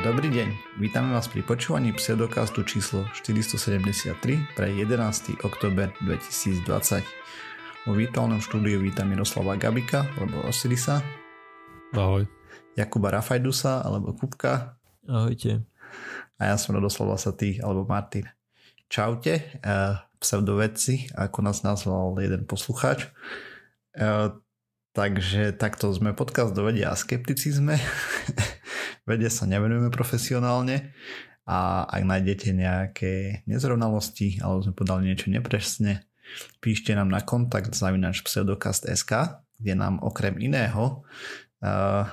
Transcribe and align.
Dobrý 0.00 0.32
deň, 0.32 0.80
vítame 0.80 1.12
vás 1.12 1.28
pri 1.28 1.44
počúvaní 1.44 1.92
pseudokastu 1.92 2.64
číslo 2.64 3.04
473 3.12 4.56
pre 4.56 4.72
11. 4.72 5.44
oktober 5.44 5.92
2020. 6.00 6.64
Vo 7.84 7.92
virtuálnom 7.92 8.40
štúdiu 8.40 8.80
vítam 8.80 9.12
Miroslava 9.12 9.52
Gabika 9.60 10.08
alebo 10.16 10.48
Osirisa. 10.48 11.04
Ahoj. 11.92 12.24
Jakuba 12.72 13.12
Rafajdusa 13.12 13.84
alebo 13.84 14.16
Kupka. 14.16 14.80
Ahojte. 15.04 15.60
A 16.40 16.48
ja 16.48 16.56
som 16.56 16.72
Radoslav 16.72 17.12
Lasatý 17.12 17.60
alebo 17.60 17.84
Martin. 17.84 18.32
Čaute, 18.88 19.60
uh, 19.60 20.00
pseudovedci, 20.16 21.12
ako 21.12 21.44
nás 21.44 21.60
nazval 21.68 22.16
jeden 22.16 22.48
poslucháč. 22.48 23.12
Uh, 23.92 24.40
takže 24.96 25.52
takto 25.52 25.92
sme 25.92 26.16
podcast 26.16 26.56
do 26.56 26.64
vedia 26.64 26.88
a 26.88 26.96
skepticizme. 26.96 27.76
vede 29.06 29.28
sa 29.28 29.44
nevenujeme 29.48 29.90
profesionálne 29.90 30.94
a 31.42 31.82
ak 31.90 32.02
nájdete 32.06 32.48
nejaké 32.54 33.12
nezrovnalosti 33.50 34.38
alebo 34.38 34.62
sme 34.62 34.74
podali 34.78 35.10
niečo 35.10 35.26
nepresne, 35.26 36.06
píšte 36.62 36.94
nám 36.94 37.10
na 37.10 37.20
kontakt 37.20 37.74
zavinač 37.74 38.22
pseudokast.sk, 38.22 39.42
kde 39.58 39.72
nám 39.74 39.98
okrem 40.00 40.38
iného, 40.38 41.02
uh, 41.62 42.04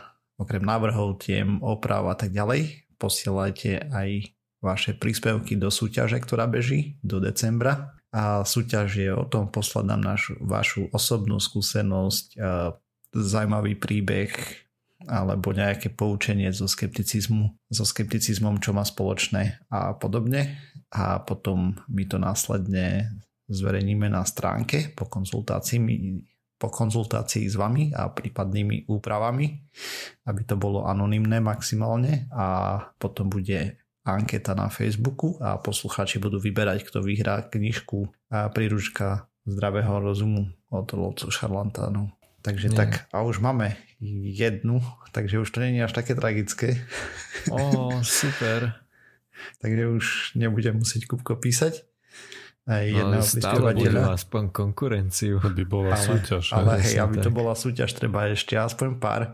okrem 0.42 0.66
návrhov, 0.66 1.22
tiem, 1.22 1.62
oprav 1.62 2.10
a 2.10 2.16
tak 2.18 2.34
ďalej, 2.34 2.90
posielajte 2.98 3.94
aj 3.94 4.34
vaše 4.60 4.92
príspevky 4.98 5.56
do 5.56 5.72
súťaže, 5.72 6.20
ktorá 6.20 6.50
beží 6.50 7.00
do 7.00 7.24
decembra. 7.24 7.96
A 8.10 8.42
súťaž 8.42 8.90
je 8.98 9.12
o 9.14 9.24
tom 9.30 9.54
poslať 9.54 9.86
nám 9.86 10.02
našu, 10.02 10.34
vašu 10.42 10.90
osobnú 10.90 11.38
skúsenosť, 11.38 12.26
uh, 12.42 12.74
zaujímavý 13.14 13.78
príbeh, 13.78 14.34
alebo 15.08 15.56
nejaké 15.56 15.96
poučenie 15.96 16.52
zo 16.52 16.68
skepticizmu, 16.68 17.72
so 17.72 17.88
skepticizmom, 17.88 18.60
čo 18.60 18.76
má 18.76 18.84
spoločné 18.84 19.64
a 19.72 19.96
podobne. 19.96 20.60
A 20.92 21.24
potom 21.24 21.78
my 21.88 22.04
to 22.10 22.18
následne 22.20 23.08
zverejníme 23.48 24.12
na 24.12 24.28
stránke 24.28 24.92
po 24.92 25.08
konzultácii, 25.08 25.80
po 26.60 26.68
konzultácii 26.68 27.48
s 27.48 27.56
vami 27.56 27.96
a 27.96 28.12
prípadnými 28.12 28.92
úpravami, 28.92 29.48
aby 30.28 30.42
to 30.44 30.60
bolo 30.60 30.84
anonymné 30.84 31.40
maximálne 31.40 32.28
a 32.36 32.78
potom 33.00 33.32
bude 33.32 33.80
anketa 34.04 34.58
na 34.58 34.68
Facebooku 34.68 35.40
a 35.40 35.56
poslucháči 35.62 36.20
budú 36.20 36.42
vyberať, 36.42 36.84
kto 36.84 37.00
vyhrá 37.00 37.48
knižku 37.48 38.10
a 38.34 38.52
príručka 38.52 39.30
zdravého 39.48 40.04
rozumu 40.04 40.52
od 40.70 40.88
lovcu 40.94 41.32
šarlantánov. 41.32 42.19
Takže 42.40 42.72
Nie. 42.72 42.78
tak, 42.78 42.90
a 43.12 43.22
už 43.28 43.44
máme 43.44 43.76
jednu, 44.00 44.80
takže 45.12 45.44
už 45.44 45.50
to 45.52 45.60
nie 45.60 45.84
je 45.84 45.86
až 45.86 45.94
také 45.94 46.16
tragické. 46.16 46.80
Ó, 47.52 48.00
super. 48.00 48.80
takže 49.62 49.84
už 49.92 50.06
nebudem 50.40 50.80
musieť 50.80 51.08
kúbko 51.08 51.36
písať. 51.36 51.84
Aj 52.70 52.86
no, 52.86 53.18
ale 53.18 53.26
stále 53.26 53.74
bude 53.74 53.98
aspoň 53.98 54.54
konkurenciu. 54.54 55.42
Aby 55.42 55.66
bola 55.66 55.98
ale, 55.98 56.06
súťaž. 56.06 56.54
Ale 56.54 56.78
hej, 56.86 57.02
aby 57.02 57.18
tak. 57.18 57.26
to 57.26 57.32
bola 57.34 57.54
súťaž, 57.58 57.90
treba 57.98 58.30
ešte 58.30 58.54
aspoň 58.54 59.02
pár. 59.02 59.34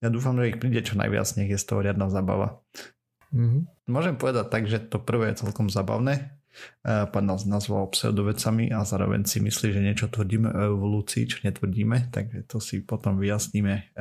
Ja 0.00 0.08
dúfam, 0.08 0.36
že 0.40 0.56
ich 0.56 0.58
príde 0.58 0.80
čo 0.80 0.96
najviac, 0.96 1.28
nech 1.36 1.52
je 1.52 1.60
z 1.60 1.66
toho 1.68 1.84
riadna 1.84 2.08
zabava. 2.08 2.64
Mm-hmm. 3.32 3.88
Môžem 3.92 4.16
povedať 4.16 4.46
tak, 4.48 4.64
že 4.68 4.80
to 4.80 5.00
prvé 5.00 5.32
je 5.32 5.44
celkom 5.44 5.68
zabavné, 5.68 6.32
pán 6.84 7.24
nás 7.26 7.44
nazval 7.48 7.88
pseudovecami 7.92 8.70
a 8.72 8.84
zároveň 8.84 9.24
si 9.24 9.40
myslí, 9.40 9.72
že 9.72 9.80
niečo 9.80 10.06
tvrdíme 10.12 10.48
o 10.52 10.60
evolúcii, 10.76 11.28
čo 11.28 11.38
netvrdíme, 11.44 12.12
takže 12.12 12.44
to 12.46 12.60
si 12.60 12.84
potom 12.84 13.16
vyjasníme. 13.16 13.94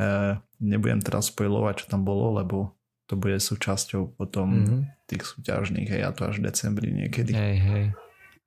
Nebudem 0.62 1.02
teraz 1.02 1.32
spojovať, 1.34 1.86
čo 1.86 1.86
tam 1.92 2.04
bolo, 2.04 2.38
lebo 2.38 2.76
to 3.12 3.20
bude 3.20 3.44
súčasťou 3.44 4.16
potom 4.16 4.48
mm-hmm. 4.64 4.82
tých 5.12 5.24
súťažných, 5.28 5.90
hej, 5.92 6.02
a 6.08 6.16
to 6.16 6.32
až 6.32 6.40
v 6.40 6.48
decembri 6.48 6.96
niekedy. 6.96 7.36
Hej, 7.36 7.58
hej. 7.60 7.86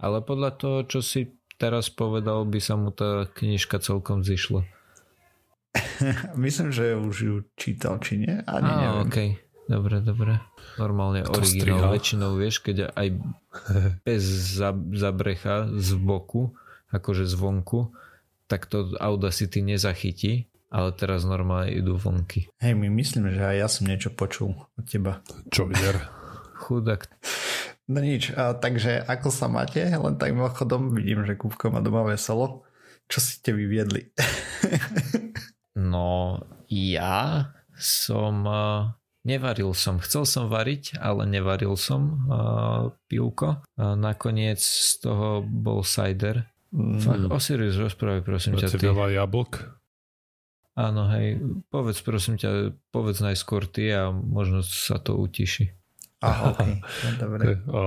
Ale 0.01 0.25
podľa 0.25 0.51
toho, 0.57 0.79
čo 0.89 1.05
si 1.05 1.37
teraz 1.61 1.93
povedal, 1.93 2.49
by 2.49 2.61
sa 2.65 2.75
mu 2.81 2.89
tá 2.89 3.29
knižka 3.29 3.77
celkom 3.85 4.25
zišla. 4.25 4.65
Myslím, 6.45 6.73
že 6.73 6.97
už 6.97 7.17
ju 7.21 7.37
čítal, 7.61 8.01
či 8.01 8.25
nie? 8.25 8.35
Ani 8.49 8.71
Á, 8.73 8.79
neviem. 8.81 9.07
Okay. 9.11 9.31
Dobre, 9.65 10.05
dobre. 10.05 10.45
Normálne 10.77 11.25
Kto 11.25 11.41
originál. 11.41 11.61
Striha? 11.61 11.87
Väčšinou 11.89 12.31
vieš, 12.37 12.61
keď 12.61 12.93
aj 12.93 13.09
bez 14.05 14.23
zabrecha 14.93 15.73
z 15.73 15.91
boku, 15.97 16.53
akože 16.93 17.25
zvonku, 17.25 17.97
tak 18.45 18.69
to 18.69 18.93
Audacity 19.01 19.65
nezachytí, 19.65 20.53
ale 20.69 20.93
teraz 20.93 21.25
normálne 21.25 21.73
idú 21.73 21.97
vonky. 21.97 22.53
Hej, 22.61 22.77
my 22.77 22.89
myslím, 22.93 23.33
že 23.33 23.41
aj 23.41 23.57
ja 23.57 23.69
som 23.71 23.89
niečo 23.89 24.13
počul 24.13 24.53
od 24.77 24.85
teba. 24.85 25.25
Čo 25.49 25.71
vier? 25.71 25.97
Chudák. 26.61 27.09
No 27.89 28.01
nič, 28.01 28.33
a, 28.33 28.57
takže 28.57 29.05
ako 29.05 29.29
sa 29.29 29.49
máte? 29.49 29.85
Len 29.85 30.17
tak 30.17 30.33
mimochodom 30.33 30.97
vidím, 30.97 31.25
že 31.29 31.37
Kúbko 31.37 31.69
má 31.69 31.85
doma 31.85 32.05
veselo. 32.05 32.65
Čo 33.09 33.21
si 33.21 33.37
ste 33.41 33.53
vyviedli? 33.53 34.09
no, 35.93 36.41
ja 36.73 37.53
som 37.77 38.49
Nevaril 39.25 39.73
som, 39.73 39.97
chcel 40.05 40.29
som 40.29 40.53
variť, 40.53 41.01
ale 41.01 41.25
nevaril 41.25 41.81
som 41.81 42.29
uh, 42.29 42.93
pivko. 43.09 43.65
A 43.81 43.97
nakoniec 43.97 44.61
z 44.61 45.01
toho 45.01 45.41
bol 45.41 45.81
cider. 45.81 46.45
Mm. 46.77 47.01
Fakt, 47.01 47.25
Osiris, 47.33 47.81
rozprávaj 47.81 48.21
prosím 48.21 48.61
ťa. 48.61 48.69
Ty. 48.69 48.93
veľa 48.93 49.17
jablk? 49.17 49.81
Áno, 50.75 51.07
hej, 51.15 51.39
povedz 51.71 52.03
prosím 52.03 52.35
ťa, 52.35 52.75
povedz 52.91 53.23
najskôr 53.23 53.65
ty 53.71 53.95
a 53.95 54.11
možno 54.11 54.61
sa 54.61 54.99
to 54.99 55.15
utiši. 55.15 55.71
Aha, 56.19 56.51
okay. 56.51 56.83
No, 56.83 57.09
dobre. 57.17 57.43
Okay. 57.47 57.57
A, 57.71 57.81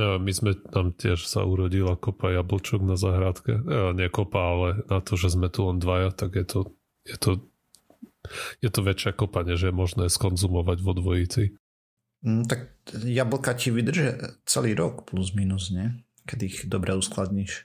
a 0.00 0.04
my 0.16 0.32
sme 0.32 0.56
tam 0.72 0.96
tiež 0.96 1.28
sa 1.28 1.44
urodila 1.44 2.00
kopa 2.00 2.32
jablčok 2.32 2.80
na 2.80 2.96
zahrádke. 2.96 3.52
A 3.68 3.92
nie 3.92 4.08
kopa, 4.08 4.40
ale 4.40 4.68
na 4.88 5.04
to, 5.04 5.20
že 5.20 5.36
sme 5.36 5.52
tu 5.52 5.68
len 5.68 5.76
dvaja, 5.76 6.10
tak 6.10 6.40
je 6.40 6.46
to, 6.48 6.60
je 7.04 7.16
to 7.20 7.30
je 8.64 8.70
to 8.70 8.80
väčšia 8.82 9.12
kopa, 9.14 9.42
než 9.42 9.68
je 9.68 9.72
možné 9.74 10.08
skonzumovať 10.08 10.78
vo 10.80 10.92
dvojici. 10.94 11.54
Mm, 12.20 12.44
tak 12.44 12.76
jablka 12.92 13.56
ti 13.56 13.72
vydržia 13.72 14.36
celý 14.44 14.76
rok 14.76 15.08
plus 15.08 15.32
minus, 15.32 15.72
nie? 15.72 16.04
Keď 16.28 16.38
ich 16.44 16.56
dobre 16.68 16.92
uskladníš. 16.92 17.64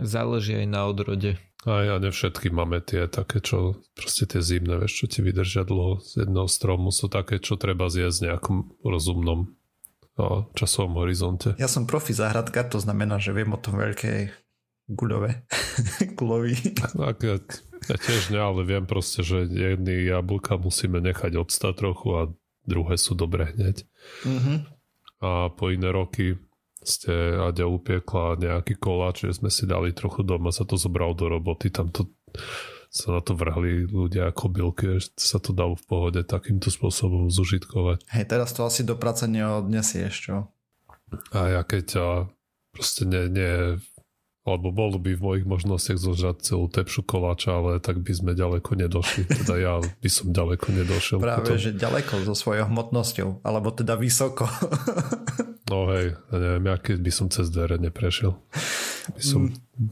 Záleží 0.00 0.58
aj 0.58 0.66
na 0.66 0.88
odrode. 0.88 1.38
A 1.62 1.86
ja 1.86 1.96
nevšetky 2.02 2.50
máme 2.50 2.82
tie 2.82 3.06
také, 3.06 3.38
čo 3.38 3.78
proste 3.94 4.26
tie 4.26 4.42
zimné, 4.42 4.82
vieš, 4.82 5.04
čo 5.04 5.06
ti 5.06 5.20
vydržia 5.22 5.62
dlho 5.62 6.02
z 6.02 6.26
jedného 6.26 6.50
stromu, 6.50 6.90
sú 6.90 7.06
také, 7.06 7.38
čo 7.38 7.54
treba 7.54 7.86
zjesť 7.86 8.18
v 8.18 8.26
nejakom 8.26 8.56
rozumnom 8.82 9.54
no, 10.18 10.26
časovom 10.58 10.98
horizonte. 10.98 11.54
Ja 11.62 11.70
som 11.70 11.86
profi 11.86 12.10
záhradka, 12.18 12.66
to 12.66 12.82
znamená, 12.82 13.22
že 13.22 13.30
viem 13.30 13.54
o 13.54 13.62
tom 13.62 13.78
veľké 13.78 14.34
guľové, 14.90 15.46
guľový. 16.18 16.74
Tak, 16.74 17.22
ja, 17.88 17.96
tiež 17.96 18.30
ne, 18.30 18.40
ale 18.40 18.62
viem 18.62 18.84
proste, 18.86 19.24
že 19.24 19.48
jedny 19.48 20.06
jablka 20.06 20.58
musíme 20.58 21.02
nechať 21.02 21.38
odstať 21.38 21.74
trochu 21.78 22.08
a 22.14 22.22
druhé 22.66 22.94
sú 23.00 23.18
dobré 23.18 23.54
hneď. 23.54 23.86
Mm-hmm. 24.26 24.58
A 25.22 25.50
po 25.54 25.70
iné 25.70 25.88
roky 25.90 26.38
ste 26.82 27.38
Aďa 27.38 27.70
upiekla 27.70 28.38
nejaký 28.38 28.74
koláč, 28.74 29.26
že 29.30 29.38
sme 29.38 29.50
si 29.50 29.70
dali 29.70 29.94
trochu 29.94 30.26
doma, 30.26 30.50
sa 30.50 30.66
to 30.66 30.74
zobral 30.74 31.14
do 31.14 31.30
roboty, 31.30 31.70
tam 31.70 31.94
to 31.94 32.10
sa 32.92 33.08
na 33.16 33.20
to 33.24 33.32
vrhli 33.32 33.88
ľudia 33.88 34.28
ako 34.28 34.52
bylky, 34.52 35.00
že 35.00 35.16
sa 35.16 35.40
to 35.40 35.56
dalo 35.56 35.80
v 35.80 35.84
pohode 35.88 36.20
takýmto 36.28 36.68
spôsobom 36.68 37.32
zužitkovať. 37.32 38.04
Hej, 38.12 38.28
teraz 38.28 38.52
to 38.52 38.68
asi 38.68 38.84
do 38.84 39.00
práce 39.00 39.24
neodnesieš, 39.24 40.14
čo? 40.28 40.52
A 41.32 41.56
ja 41.56 41.62
keď 41.64 41.86
a 41.96 42.08
proste 42.68 43.08
nie, 43.08 43.32
nie 43.32 43.80
lebo 44.42 44.74
bolo 44.74 44.98
by 44.98 45.14
v 45.14 45.22
mojich 45.22 45.46
možnostiach 45.46 46.02
zožrať 46.02 46.42
celú 46.42 46.66
tepšu 46.66 47.06
koláča, 47.06 47.62
ale 47.62 47.78
tak 47.78 48.02
by 48.02 48.10
sme 48.10 48.30
ďaleko 48.34 48.74
nedošli. 48.74 49.22
Teda 49.30 49.54
ja 49.54 49.74
by 49.78 50.10
som 50.10 50.34
ďaleko 50.34 50.66
nedošiel. 50.74 51.18
Práve, 51.22 51.46
potom. 51.46 51.62
že 51.62 51.70
ďaleko 51.78 52.26
so 52.26 52.34
svojou 52.34 52.66
hmotnosťou, 52.66 53.46
alebo 53.46 53.70
teda 53.70 53.94
vysoko. 53.94 54.46
No 55.72 55.88
hej, 55.88 56.12
ja 56.28 56.36
neviem, 56.36 56.68
ja 56.68 56.76
keď 56.76 57.00
by 57.00 57.12
som 57.16 57.26
cez 57.32 57.48
dvere 57.48 57.80
neprešiel. 57.80 58.36
By 59.16 59.22
som... 59.24 59.56
Mm. 59.80 59.88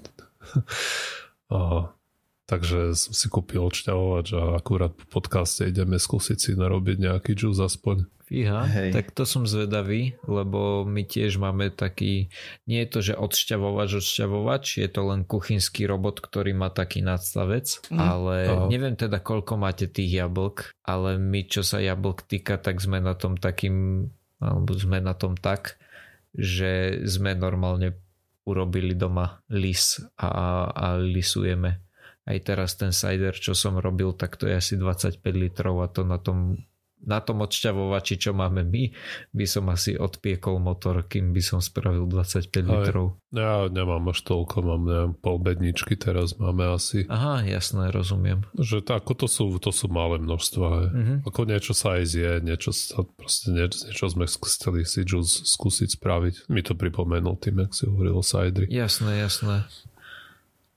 Aha. 1.56 1.96
Takže 2.44 2.92
som 2.98 3.14
si 3.16 3.30
kúpil 3.32 3.64
odšťavovač 3.64 4.34
a 4.36 4.60
akurát 4.60 4.92
po 4.92 5.06
podcaste 5.08 5.64
ideme 5.64 5.96
skúsiť 5.96 6.36
si 6.36 6.50
narobiť 6.52 6.96
nejaký 7.00 7.32
juice 7.32 7.64
aspoň. 7.64 8.10
Fíha, 8.30 8.62
Hej. 8.62 8.94
tak 8.94 9.10
to 9.10 9.26
som 9.26 9.42
zvedavý, 9.42 10.14
lebo 10.22 10.86
my 10.86 11.02
tiež 11.02 11.42
máme 11.42 11.74
taký, 11.74 12.30
nie 12.62 12.86
je 12.86 12.88
to, 12.94 13.00
že 13.02 13.14
odšťavovač, 13.18 13.98
odšťavovač, 13.98 14.78
je 14.78 14.86
to 14.86 15.02
len 15.02 15.26
kuchynský 15.26 15.90
robot, 15.90 16.22
ktorý 16.22 16.54
má 16.54 16.70
taký 16.70 17.02
nadstavec, 17.02 17.82
mm. 17.90 17.98
ale 17.98 18.36
Aha. 18.46 18.66
neviem 18.70 18.94
teda, 18.94 19.18
koľko 19.18 19.58
máte 19.58 19.90
tých 19.90 20.14
jablk, 20.22 20.78
ale 20.86 21.18
my, 21.18 21.42
čo 21.42 21.66
sa 21.66 21.82
jablk 21.82 22.30
týka, 22.30 22.54
tak 22.54 22.78
sme 22.78 23.02
na 23.02 23.18
tom 23.18 23.34
takým, 23.34 24.06
alebo 24.38 24.78
sme 24.78 25.02
na 25.02 25.18
tom 25.18 25.34
tak, 25.34 25.82
že 26.30 27.02
sme 27.10 27.34
normálne 27.34 27.98
urobili 28.46 28.94
doma 28.94 29.42
lis 29.50 29.98
a, 30.22 30.70
a 30.70 30.86
lisujeme 31.02 31.82
aj 32.30 32.38
teraz 32.46 32.78
ten 32.78 32.94
cider, 32.94 33.34
čo 33.34 33.58
som 33.58 33.74
robil, 33.74 34.14
tak 34.14 34.38
to 34.38 34.46
je 34.46 34.54
asi 34.54 34.74
25 34.78 35.18
litrov 35.34 35.82
a 35.82 35.90
to 35.90 36.06
na 36.06 36.22
tom 36.22 36.62
na 37.00 37.18
tom 37.24 37.40
odšťavovači, 37.40 38.20
čo 38.20 38.36
máme 38.36 38.60
my, 38.64 38.92
by 39.32 39.46
som 39.48 39.72
asi 39.72 39.96
odpiekol 39.96 40.60
motor, 40.60 41.00
kým 41.08 41.32
by 41.32 41.40
som 41.40 41.58
spravil 41.64 42.04
25 42.04 42.52
Aj, 42.52 42.64
litrov. 42.68 43.06
Ja 43.32 43.66
nemám 43.72 44.12
až 44.12 44.20
toľko, 44.26 44.56
mám 44.60 44.82
neviem, 44.84 45.12
pol 45.16 45.40
bedničky 45.40 45.96
teraz 45.96 46.36
máme 46.36 46.68
asi. 46.68 47.08
Aha, 47.08 47.40
jasné, 47.48 47.88
rozumiem. 47.88 48.44
Že 48.58 48.84
to, 48.84 48.92
ako 49.00 49.12
to 49.16 49.26
sú, 49.30 49.46
to 49.56 49.72
sú 49.72 49.88
malé 49.88 50.20
množstva. 50.20 50.68
Uh-huh. 50.68 51.16
Ako 51.24 51.48
niečo 51.48 51.72
sa 51.72 51.96
aj 51.96 52.04
zje, 52.10 52.30
niečo, 52.44 52.74
sa, 52.76 53.00
proste 53.16 53.54
niečo, 53.54 53.88
niečo 53.88 54.06
sme 54.12 54.26
chceli 54.28 54.84
si 54.84 55.00
juice 55.06 55.46
skúsiť 55.48 55.96
spraviť. 55.96 56.34
Mi 56.52 56.60
to 56.60 56.76
pripomenul 56.76 57.40
tým, 57.40 57.64
jak 57.64 57.72
si 57.72 57.88
hovoril 57.88 58.20
o 58.20 58.24
sajdri. 58.24 58.68
Jasné, 58.68 59.24
jasné. 59.24 59.64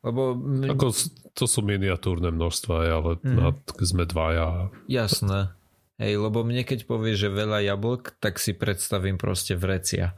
Lebo... 0.03 0.35
Ako, 0.67 0.91
to 1.33 1.45
sú 1.49 1.65
miniatúrne 1.65 2.29
množstva, 2.29 2.75
ale 2.85 3.11
mm. 3.23 3.35
na, 3.39 3.49
sme 3.81 4.03
dvaja. 4.05 4.69
Jasné. 4.85 5.55
Hej, 6.01 6.17
lebo 6.17 6.41
mne 6.41 6.65
keď 6.65 6.89
povie, 6.89 7.13
že 7.13 7.29
veľa 7.29 7.61
jablk, 7.69 8.17
tak 8.17 8.41
si 8.41 8.57
predstavím 8.57 9.21
proste 9.21 9.53
vrecia. 9.53 10.17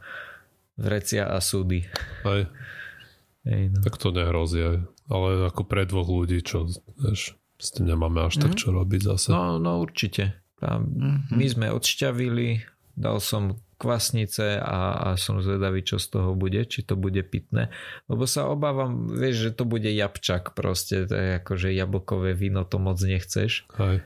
Vrecia 0.76 1.28
a 1.28 1.38
súdy. 1.40 1.84
Hej. 2.24 2.48
Hej 3.44 3.62
no. 3.76 3.80
Tak 3.84 4.00
to 4.00 4.08
nehrozí. 4.12 4.60
Ale 5.06 5.28
ako 5.46 5.62
pre 5.68 5.86
dvoch 5.86 6.08
ľudí, 6.08 6.42
čo 6.42 6.66
vieš, 6.98 7.36
s 7.60 7.68
tým 7.72 7.92
nemáme 7.92 8.24
až 8.24 8.40
mm. 8.40 8.42
tak 8.42 8.52
mhm. 8.56 8.60
čo 8.60 8.68
robiť 8.72 9.00
zase. 9.04 9.28
No, 9.32 9.60
no 9.60 9.80
určite. 9.80 10.36
A 10.64 10.80
mm-hmm. 10.80 11.36
My 11.36 11.46
sme 11.52 11.66
odšťavili, 11.68 12.64
dal 12.96 13.20
som 13.20 13.60
kvasnice 13.76 14.56
a, 14.56 15.12
a 15.12 15.20
som 15.20 15.44
zvedavý, 15.44 15.84
čo 15.84 16.00
z 16.00 16.16
toho 16.16 16.32
bude, 16.32 16.64
či 16.64 16.80
to 16.80 16.96
bude 16.96 17.20
pitné. 17.28 17.68
Lebo 18.08 18.24
sa 18.24 18.48
obávam, 18.48 19.12
vieš, 19.12 19.52
že 19.52 19.60
to 19.60 19.68
bude 19.68 19.88
jabčak 19.88 20.56
proste, 20.56 21.04
to 21.04 21.12
je 21.12 21.28
ako, 21.36 21.52
že 21.60 21.76
jablkové 21.76 22.32
víno 22.32 22.64
to 22.64 22.80
moc 22.80 22.96
nechceš. 22.96 23.68
Hej. 23.76 24.00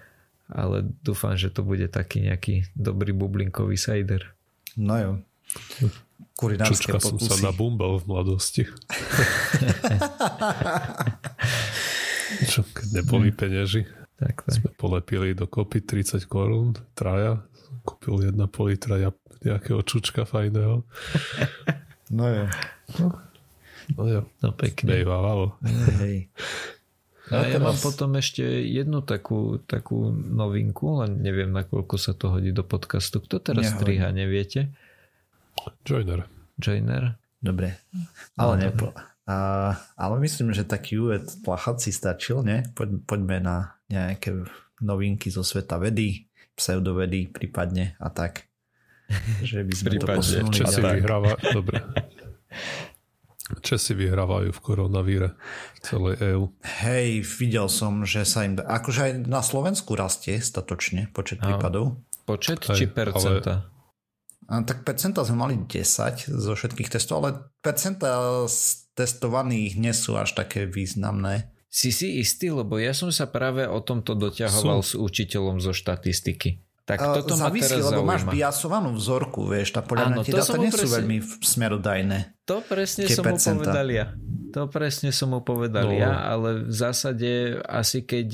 Ale 0.50 0.82
dúfam, 1.06 1.38
že 1.38 1.50
to 1.50 1.62
bude 1.62 1.86
taký 1.86 2.26
nejaký 2.26 2.66
dobrý 2.74 3.14
bublinkový 3.14 3.78
cider. 3.78 4.34
No 4.74 4.94
jo. 4.98 5.12
Kurinárske 6.36 6.94
Čučka 6.94 6.98
pokusy. 6.98 7.26
som 7.26 7.36
sa 7.36 7.36
nabumbal 7.50 8.00
v 8.00 8.04
mladosti. 8.08 8.62
čo, 12.50 12.64
keď 12.70 12.86
neboli 13.02 13.30
penieži. 13.34 13.84
Tak, 14.20 14.44
tak. 14.44 14.52
Sme 14.52 14.70
polepili 14.76 15.32
dokopy 15.32 15.80
30 15.80 16.28
korún, 16.28 16.76
traja. 16.92 17.40
Kúpil 17.84 18.28
jedna 18.28 18.44
pol 18.44 18.76
litra 18.76 19.00
nejakého 19.40 19.80
čučka 19.84 20.28
fajného. 20.28 20.84
No 22.12 22.24
jo. 22.28 22.44
No 23.96 24.04
jo. 24.04 24.20
No 24.44 24.48
pekne. 24.52 24.86
Bejvávalo. 24.92 25.56
Hej. 26.04 26.28
No, 27.30 27.46
ja 27.46 27.58
mám 27.62 27.78
potom 27.78 28.18
ešte 28.18 28.42
jednu 28.66 29.06
takú, 29.06 29.62
takú 29.62 30.10
novinku, 30.10 31.06
len 31.06 31.22
neviem, 31.22 31.54
nakoľko 31.54 31.94
sa 31.94 32.10
to 32.10 32.34
hodí 32.34 32.50
do 32.50 32.66
podcastu. 32.66 33.22
Kto 33.22 33.38
teraz 33.38 33.70
Nehodí. 33.70 33.78
striha, 33.78 34.08
neviete? 34.10 34.60
Joiner. 35.86 36.26
Joiner? 36.58 37.14
Dobre. 37.38 37.78
Ale, 38.34 38.54
no, 38.58 38.60
nepo, 38.60 38.86
a, 39.30 39.36
ale 39.94 40.14
myslím, 40.26 40.50
že 40.50 40.66
taký 40.66 40.98
úved 40.98 41.22
plachací 41.46 41.94
stačil, 41.94 42.42
ne? 42.42 42.66
Poď, 42.74 42.98
poďme 43.06 43.38
na 43.38 43.56
nejaké 43.86 44.34
novinky 44.82 45.30
zo 45.30 45.46
sveta 45.46 45.78
vedy, 45.78 46.26
pseudovedy 46.58 47.30
prípadne 47.30 47.94
a 48.02 48.10
tak. 48.10 48.50
Že 49.42 49.66
by 49.66 49.72
sme 49.74 49.88
Prípadne, 49.90 50.06
to 50.06 50.20
posunuli. 50.22 50.54
Česi 50.54 50.80
vyhráva, 50.82 51.34
dobre. 51.50 51.78
Česi 53.58 53.98
vyhrávajú 53.98 54.54
v 54.54 54.60
koronavíre 54.62 55.34
celej 55.82 56.22
EÚ. 56.22 56.44
Hej, 56.86 57.26
videl 57.42 57.66
som, 57.66 58.06
že 58.06 58.22
sa 58.22 58.46
im... 58.46 58.54
Akože 58.56 59.00
aj 59.02 59.12
na 59.26 59.42
Slovensku 59.42 59.98
rastie 59.98 60.38
statočne 60.38 61.10
počet 61.10 61.42
a, 61.42 61.50
prípadov. 61.50 61.98
Počet 62.22 62.62
Hej, 62.62 62.76
či 62.78 62.84
percenta? 62.86 63.66
Ale... 64.46 64.62
A, 64.62 64.62
tak 64.62 64.86
percenta 64.86 65.26
sme 65.26 65.46
mali 65.46 65.54
10 65.66 66.30
zo 66.30 66.52
všetkých 66.54 66.90
testov, 66.90 67.26
ale 67.26 67.50
percenta 67.58 68.46
z 68.46 68.86
testovaných 68.94 69.78
nie 69.78 69.94
sú 69.94 70.14
až 70.14 70.38
také 70.38 70.70
významné. 70.70 71.50
Si 71.70 71.94
si 71.94 72.18
istý, 72.18 72.50
lebo 72.50 72.82
ja 72.82 72.90
som 72.90 73.14
sa 73.14 73.30
práve 73.30 73.62
o 73.62 73.78
tomto 73.78 74.18
doťahoval 74.18 74.82
sú. 74.82 74.86
s 74.86 74.92
učiteľom 74.98 75.62
zo 75.62 75.70
štatistiky. 75.70 76.69
Tak 76.90 77.22
toto 77.22 77.34
teraz 77.38 77.70
lebo 77.70 78.02
zaujíma. 78.02 78.10
máš 78.10 78.22
biasovanú 78.26 78.90
vzorku, 78.98 79.46
vieš, 79.46 79.78
tá 79.78 79.80
podľa 79.84 80.06
mňa 80.10 80.22
tie 80.26 80.34
dáta 80.34 80.58
nie 80.58 80.72
sú 80.74 80.86
veľmi 80.90 81.18
smerodajné. 81.38 82.18
To 82.50 82.56
presne 82.66 83.06
som 83.06 83.22
percenta. 83.22 83.54
mu 83.54 83.58
povedal 83.62 83.88
ja. 83.94 84.06
To 84.50 84.62
presne 84.66 85.10
som 85.14 85.28
mu 85.30 85.40
povedal 85.46 85.86
no. 85.86 85.94
ja, 85.94 86.26
ale 86.26 86.66
v 86.66 86.74
zásade 86.74 87.62
asi 87.62 88.02
keď, 88.02 88.28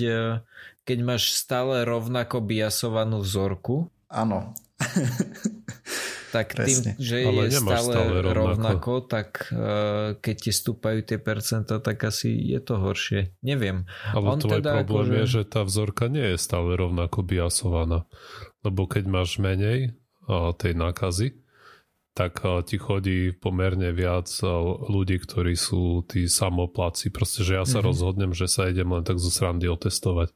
keď 0.88 0.98
máš 1.04 1.36
stále 1.36 1.84
rovnako 1.84 2.40
biasovanú 2.40 3.20
vzorku. 3.20 3.92
Áno. 4.08 4.56
tak 6.36 6.48
tým, 6.52 7.00
že 7.00 7.16
ale 7.24 7.48
je 7.48 7.56
stále, 7.56 7.92
stále 7.96 8.16
rovnako, 8.20 8.36
rovnako 8.36 8.92
tak 9.08 9.28
uh, 9.48 10.20
keď 10.20 10.36
ti 10.36 10.52
stúpajú 10.52 11.00
tie 11.00 11.16
percentá, 11.16 11.80
tak 11.80 12.04
asi 12.04 12.36
je 12.36 12.60
to 12.60 12.76
horšie. 12.76 13.32
Neviem. 13.40 13.88
Ale 14.12 14.36
On 14.36 14.36
tvoj 14.36 14.60
teda 14.60 14.84
problém 14.84 15.08
akože... 15.08 15.16
je, 15.16 15.24
že 15.26 15.42
tá 15.48 15.60
vzorka 15.64 16.12
nie 16.12 16.36
je 16.36 16.38
stále 16.38 16.76
rovnako 16.76 17.24
biasovaná 17.24 18.04
lebo 18.66 18.90
keď 18.90 19.04
máš 19.06 19.38
menej 19.38 19.94
tej 20.58 20.74
nákazy, 20.74 21.38
tak 22.18 22.42
ti 22.66 22.82
chodí 22.82 23.30
pomerne 23.30 23.94
viac 23.94 24.26
ľudí, 24.90 25.22
ktorí 25.22 25.54
sú 25.54 26.02
tí 26.08 26.26
samopláci. 26.26 27.14
Proste, 27.14 27.46
že 27.46 27.62
ja 27.62 27.64
sa 27.68 27.78
mm-hmm. 27.78 27.86
rozhodnem, 27.86 28.32
že 28.34 28.50
sa 28.50 28.66
idem 28.66 28.90
len 28.90 29.06
tak 29.06 29.22
zo 29.22 29.30
srandy 29.30 29.70
otestovať. 29.70 30.34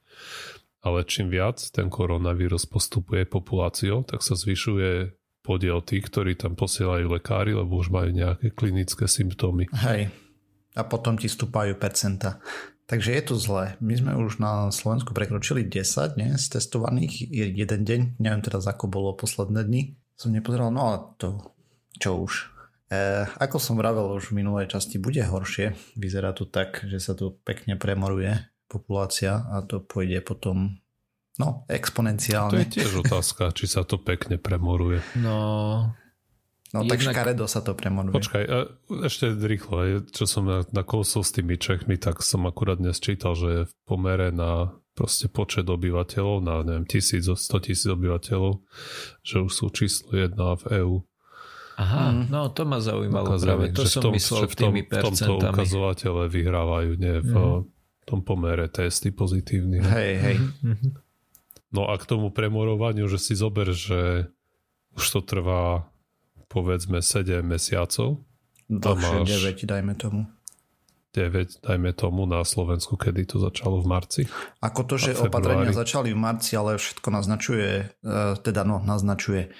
Ale 0.81 1.05
čím 1.05 1.29
viac 1.29 1.61
ten 1.73 1.91
koronavírus 1.91 2.65
postupuje 2.65 3.27
populáciou, 3.27 4.01
tak 4.07 4.23
sa 4.25 4.33
zvyšuje 4.33 5.13
podiel 5.41 5.81
tých, 5.81 6.05
ktorí 6.07 6.37
tam 6.37 6.53
posielajú 6.53 7.09
lekári, 7.17 7.57
lebo 7.57 7.81
už 7.81 7.89
majú 7.89 8.13
nejaké 8.13 8.53
klinické 8.53 9.09
symptómy. 9.09 9.69
Hej. 9.73 10.13
A 10.77 10.81
potom 10.87 11.19
ti 11.19 11.27
stúpajú 11.27 11.75
percenta. 11.75 12.39
Takže 12.91 13.15
je 13.15 13.23
to 13.23 13.35
zlé. 13.39 13.79
My 13.79 13.95
sme 13.95 14.11
už 14.19 14.43
na 14.43 14.67
Slovensku 14.67 15.15
prekročili 15.15 15.63
10 15.63 16.19
nie, 16.19 16.35
z 16.35 16.45
testovaných 16.59 17.23
jeden 17.31 17.81
deň. 17.87 18.19
Neviem 18.19 18.43
teraz, 18.43 18.67
ako 18.67 18.91
bolo 18.91 19.15
posledné 19.15 19.63
dni. 19.63 19.95
Som 20.19 20.35
nepozeral, 20.35 20.75
no 20.75 20.81
ale 20.91 20.97
to 21.15 21.39
čo 21.95 22.19
už. 22.19 22.51
E, 22.91 23.23
ako 23.39 23.63
som 23.63 23.79
vravel 23.79 24.11
už 24.19 24.35
v 24.35 24.43
minulej 24.43 24.67
časti, 24.67 24.99
bude 24.99 25.23
horšie. 25.23 25.71
Vyzerá 25.95 26.35
to 26.35 26.51
tak, 26.51 26.83
že 26.83 26.99
sa 26.99 27.15
tu 27.15 27.31
pekne 27.47 27.79
premoruje 27.79 28.35
populácia 28.67 29.47
a 29.47 29.63
to 29.63 29.79
pôjde 29.79 30.19
potom 30.27 30.80
no, 31.39 31.63
exponenciálne. 31.71 32.51
To 32.51 32.57
je 32.59 32.67
tiež 32.67 32.91
otázka, 33.07 33.55
či 33.55 33.69
sa 33.69 33.87
to 33.87 34.01
pekne 34.01 34.35
premoruje. 34.41 34.99
No, 35.15 35.95
No 36.71 36.87
Jednak... 36.87 37.03
tak 37.03 37.11
škaredo 37.11 37.45
sa 37.51 37.59
to 37.59 37.75
premonuje. 37.75 38.15
Počkaj, 38.15 38.43
ešte 39.03 39.35
rýchlo, 39.35 40.07
čo 40.07 40.23
som 40.23 40.47
na, 40.47 40.63
na 40.71 40.87
kousol 40.87 41.19
s 41.19 41.35
tými 41.35 41.59
Čechmi, 41.59 41.99
tak 41.99 42.23
som 42.23 42.47
akurát 42.47 42.79
dnes 42.79 42.95
čítal, 43.03 43.35
že 43.35 43.67
v 43.67 43.73
pomere 43.83 44.31
na 44.31 44.71
proste 44.95 45.27
počet 45.27 45.67
obyvateľov, 45.67 46.39
na 46.39 46.63
neviem, 46.63 46.87
tisíc, 46.87 47.27
100 47.27 47.67
tisíc 47.67 47.87
obyvateľov, 47.91 48.63
že 49.19 49.35
už 49.43 49.51
sú 49.51 49.67
číslo 49.71 50.15
jedna 50.15 50.55
v 50.63 50.63
EÚ. 50.79 50.95
Aha, 51.75 52.15
mm. 52.15 52.23
no 52.31 52.51
to 52.51 52.63
ma 52.63 52.79
zaujímalo 52.79 53.35
Ukazali, 53.35 53.47
práve, 53.47 53.65
to 53.75 53.83
som 53.87 54.03
tom, 54.07 54.13
myslel 54.15 54.43
v, 54.47 54.55
tom, 54.55 54.71
tými 54.71 54.81
v 54.87 54.95
tomto 55.01 55.31
ukazovatele 55.39 56.23
vyhrávajú, 56.29 56.91
nie 56.99 57.15
v 57.19 57.31
mm. 57.35 57.61
tom 58.07 58.19
pomere 58.23 58.71
testy 58.71 59.11
pozitívny. 59.11 59.83
Hej, 59.83 60.11
hej. 60.23 60.35
No 61.71 61.87
a 61.87 61.95
k 61.95 62.03
tomu 62.03 62.29
premorovaniu, 62.35 63.07
že 63.07 63.19
si 63.19 63.33
zober, 63.33 63.71
že 63.71 64.27
už 64.95 65.03
to 65.07 65.19
trvá 65.23 65.87
povedzme 66.51 66.99
7 66.99 67.39
mesiacov. 67.47 68.19
Dlhšie, 68.67 69.23
máš 69.23 69.27
9 69.55 69.71
dajme 69.71 69.93
tomu. 69.95 70.27
9, 71.11 71.63
dajme 71.63 71.91
tomu 71.91 72.23
na 72.23 72.39
Slovensku, 72.47 72.95
kedy 72.95 73.27
to 73.27 73.35
začalo 73.39 73.83
v 73.83 73.87
marci. 73.87 74.21
Ako 74.63 74.87
to, 74.87 74.95
že 74.95 75.19
opatrenia 75.19 75.75
začali 75.75 76.15
v 76.15 76.19
marci, 76.19 76.55
ale 76.55 76.79
všetko 76.79 77.07
naznačuje, 77.11 77.91
e, 77.99 78.15
teda 78.39 78.63
no, 78.63 78.79
naznačuje. 78.79 79.51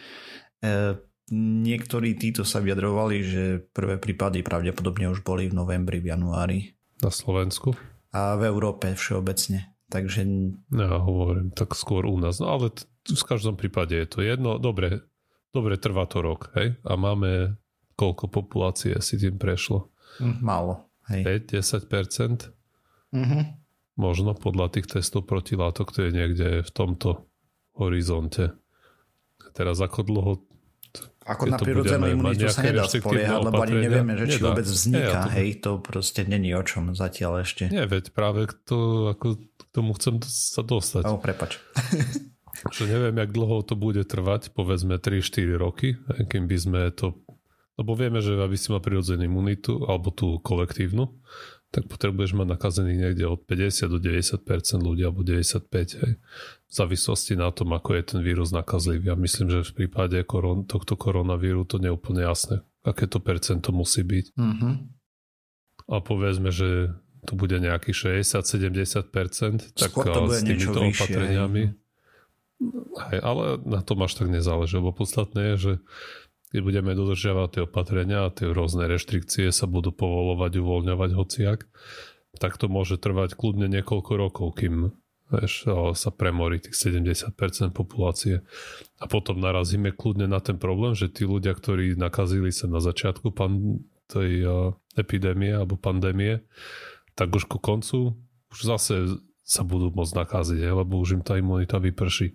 E, 0.64 0.96
niektorí 1.36 2.16
títo 2.16 2.48
sa 2.48 2.64
vyjadrovali, 2.64 3.18
že 3.24 3.44
prvé 3.76 4.00
prípady 4.00 4.48
pravdepodobne 4.48 5.12
už 5.12 5.28
boli 5.28 5.52
v 5.52 5.56
novembri, 5.60 6.00
v 6.00 6.16
januári. 6.16 6.60
Na 7.04 7.12
Slovensku? 7.12 7.76
A 8.16 8.40
v 8.40 8.48
Európe 8.48 8.96
všeobecne. 8.96 9.71
Takže... 9.92 10.24
Ja 10.72 11.04
hovorím, 11.04 11.52
tak 11.52 11.76
skôr 11.76 12.08
u 12.08 12.16
nás. 12.16 12.40
No 12.40 12.56
ale 12.56 12.72
t- 12.72 12.88
v 13.12 13.24
každom 13.28 13.60
prípade 13.60 13.92
je 13.92 14.08
to 14.08 14.24
jedno. 14.24 14.56
Dobre, 14.56 15.04
Dobre, 15.52 15.76
trvá 15.76 16.08
to 16.08 16.24
rok, 16.24 16.56
hej? 16.56 16.80
A 16.88 16.96
máme 16.96 17.60
koľko 18.00 18.32
populácie 18.32 18.96
si 19.04 19.20
tým 19.20 19.36
prešlo? 19.36 19.92
Hm, 20.24 20.40
málo, 20.40 20.88
hej. 21.12 21.28
5-10%? 21.28 22.56
Mhm. 23.12 23.60
Možno 24.00 24.32
podľa 24.32 24.72
tých 24.72 24.88
testov 24.88 25.28
protilátok 25.28 25.92
to 25.92 26.08
je 26.08 26.12
niekde 26.16 26.48
v 26.64 26.72
tomto 26.72 27.28
horizonte. 27.76 28.56
Teraz 29.52 29.84
ako 29.84 30.00
dlho 30.08 30.32
ako 31.22 31.54
na 31.54 31.58
prirodzenú 31.62 32.10
imunitu 32.10 32.50
sa 32.50 32.66
nedá 32.66 32.90
spoliehať, 32.90 33.46
lebo 33.46 33.62
ani 33.62 33.76
nevieme, 33.78 34.18
že 34.18 34.26
či 34.26 34.40
nedá. 34.42 34.46
vôbec 34.50 34.66
vzniká. 34.66 35.20
Nie, 35.30 35.34
hej, 35.38 35.50
to 35.62 35.78
proste 35.78 36.26
není 36.26 36.50
o 36.58 36.64
čom 36.66 36.98
zatiaľ 36.98 37.46
ešte. 37.46 37.70
Nie, 37.70 37.86
veď 37.86 38.10
práve 38.10 38.50
to, 38.66 39.12
ako, 39.14 39.38
tomu 39.72 39.96
chcem 39.96 40.20
sa 40.28 40.62
dostať. 40.64 41.04
O, 41.08 41.20
prepač. 41.20 41.60
Že 42.70 42.94
neviem, 42.94 43.16
jak 43.18 43.34
dlho 43.34 43.66
to 43.66 43.74
bude 43.74 44.06
trvať, 44.06 44.54
povedzme 44.54 45.02
3-4 45.02 45.58
roky, 45.58 45.98
kým 46.30 46.46
by 46.46 46.58
sme 46.60 46.82
to... 46.94 47.18
Lebo 47.80 47.98
vieme, 47.98 48.22
že 48.22 48.38
aby 48.38 48.54
si 48.54 48.70
mal 48.70 48.84
prirodzenú 48.84 49.26
imunitu, 49.26 49.82
alebo 49.90 50.14
tú 50.14 50.38
kolektívnu, 50.44 51.10
tak 51.72 51.88
potrebuješ 51.88 52.36
mať 52.36 52.48
nakazených 52.52 53.00
niekde 53.00 53.26
od 53.26 53.42
50 53.48 53.88
do 53.88 53.98
90% 53.98 54.44
ľudí, 54.84 55.02
alebo 55.08 55.24
95, 55.26 56.04
hej. 56.04 56.14
V 56.68 56.74
závislosti 56.76 57.34
na 57.40 57.50
tom, 57.50 57.72
ako 57.74 57.96
je 57.98 58.04
ten 58.04 58.20
vírus 58.22 58.52
nakazlivý. 58.54 59.10
Ja 59.10 59.18
myslím, 59.18 59.48
že 59.50 59.66
v 59.66 59.88
prípade 59.88 60.20
koron, 60.28 60.68
tohto 60.68 61.00
koronavíru 61.00 61.64
to 61.66 61.80
nie 61.80 61.90
je 61.90 61.98
úplne 61.98 62.22
jasné, 62.22 62.62
aké 62.84 63.08
to 63.08 63.24
percento 63.24 63.72
musí 63.74 64.04
byť. 64.04 64.36
Mm-hmm. 64.36 64.74
A 65.90 65.96
povedzme, 66.04 66.54
že 66.54 66.94
tu 67.26 67.38
bude 67.38 67.58
nejakých 67.62 68.24
60-70%, 68.24 69.78
tak 69.78 69.90
Skôr 69.94 70.06
to 70.10 70.20
bude 70.26 70.38
s 70.38 70.46
týmito 70.46 70.80
opatreniami. 70.80 71.64
Hej, 73.10 73.20
ale 73.26 73.58
na 73.66 73.82
tom 73.82 74.06
až 74.06 74.22
tak 74.22 74.30
nezáleží, 74.30 74.78
lebo 74.78 74.94
podstatné 74.94 75.54
je, 75.54 75.56
že 75.58 75.74
keď 76.52 76.62
budeme 76.62 76.92
dodržiavať 76.94 77.48
tie 77.58 77.62
opatrenia 77.64 78.28
a 78.28 78.34
tie 78.34 78.52
rôzne 78.52 78.86
reštrikcie 78.86 79.50
sa 79.50 79.66
budú 79.66 79.96
povolovať, 79.96 80.60
uvoľňovať 80.60 81.10
hociak, 81.16 81.60
tak 82.38 82.60
to 82.60 82.68
môže 82.68 83.00
trvať 83.00 83.40
kľudne 83.40 83.72
niekoľko 83.72 84.12
rokov, 84.20 84.48
kým 84.60 84.92
vieš, 85.32 85.64
sa 85.96 86.10
premorí 86.12 86.60
tých 86.60 86.76
70% 86.76 87.72
populácie. 87.72 88.44
A 89.00 89.08
potom 89.08 89.40
narazíme 89.40 89.96
kľudne 89.96 90.28
na 90.28 90.44
ten 90.44 90.60
problém, 90.60 90.92
že 90.92 91.08
tí 91.08 91.24
ľudia, 91.24 91.56
ktorí 91.56 91.96
nakazili 91.96 92.52
sa 92.52 92.68
na 92.68 92.84
začiatku 92.84 93.32
pan, 93.32 93.80
tej 94.12 94.44
uh, 94.44 94.76
epidémie 95.00 95.56
alebo 95.56 95.80
pandémie, 95.80 96.44
tak 97.22 97.38
už 97.38 97.46
ku 97.46 97.62
koncu 97.62 98.18
už 98.50 98.60
zase 98.66 99.22
sa 99.46 99.62
budú 99.62 99.94
môcť 99.94 100.26
nakaziť, 100.26 100.60
lebo 100.74 100.98
už 100.98 101.22
im 101.22 101.24
tá 101.24 101.38
imunita 101.38 101.78
vyprší. 101.78 102.34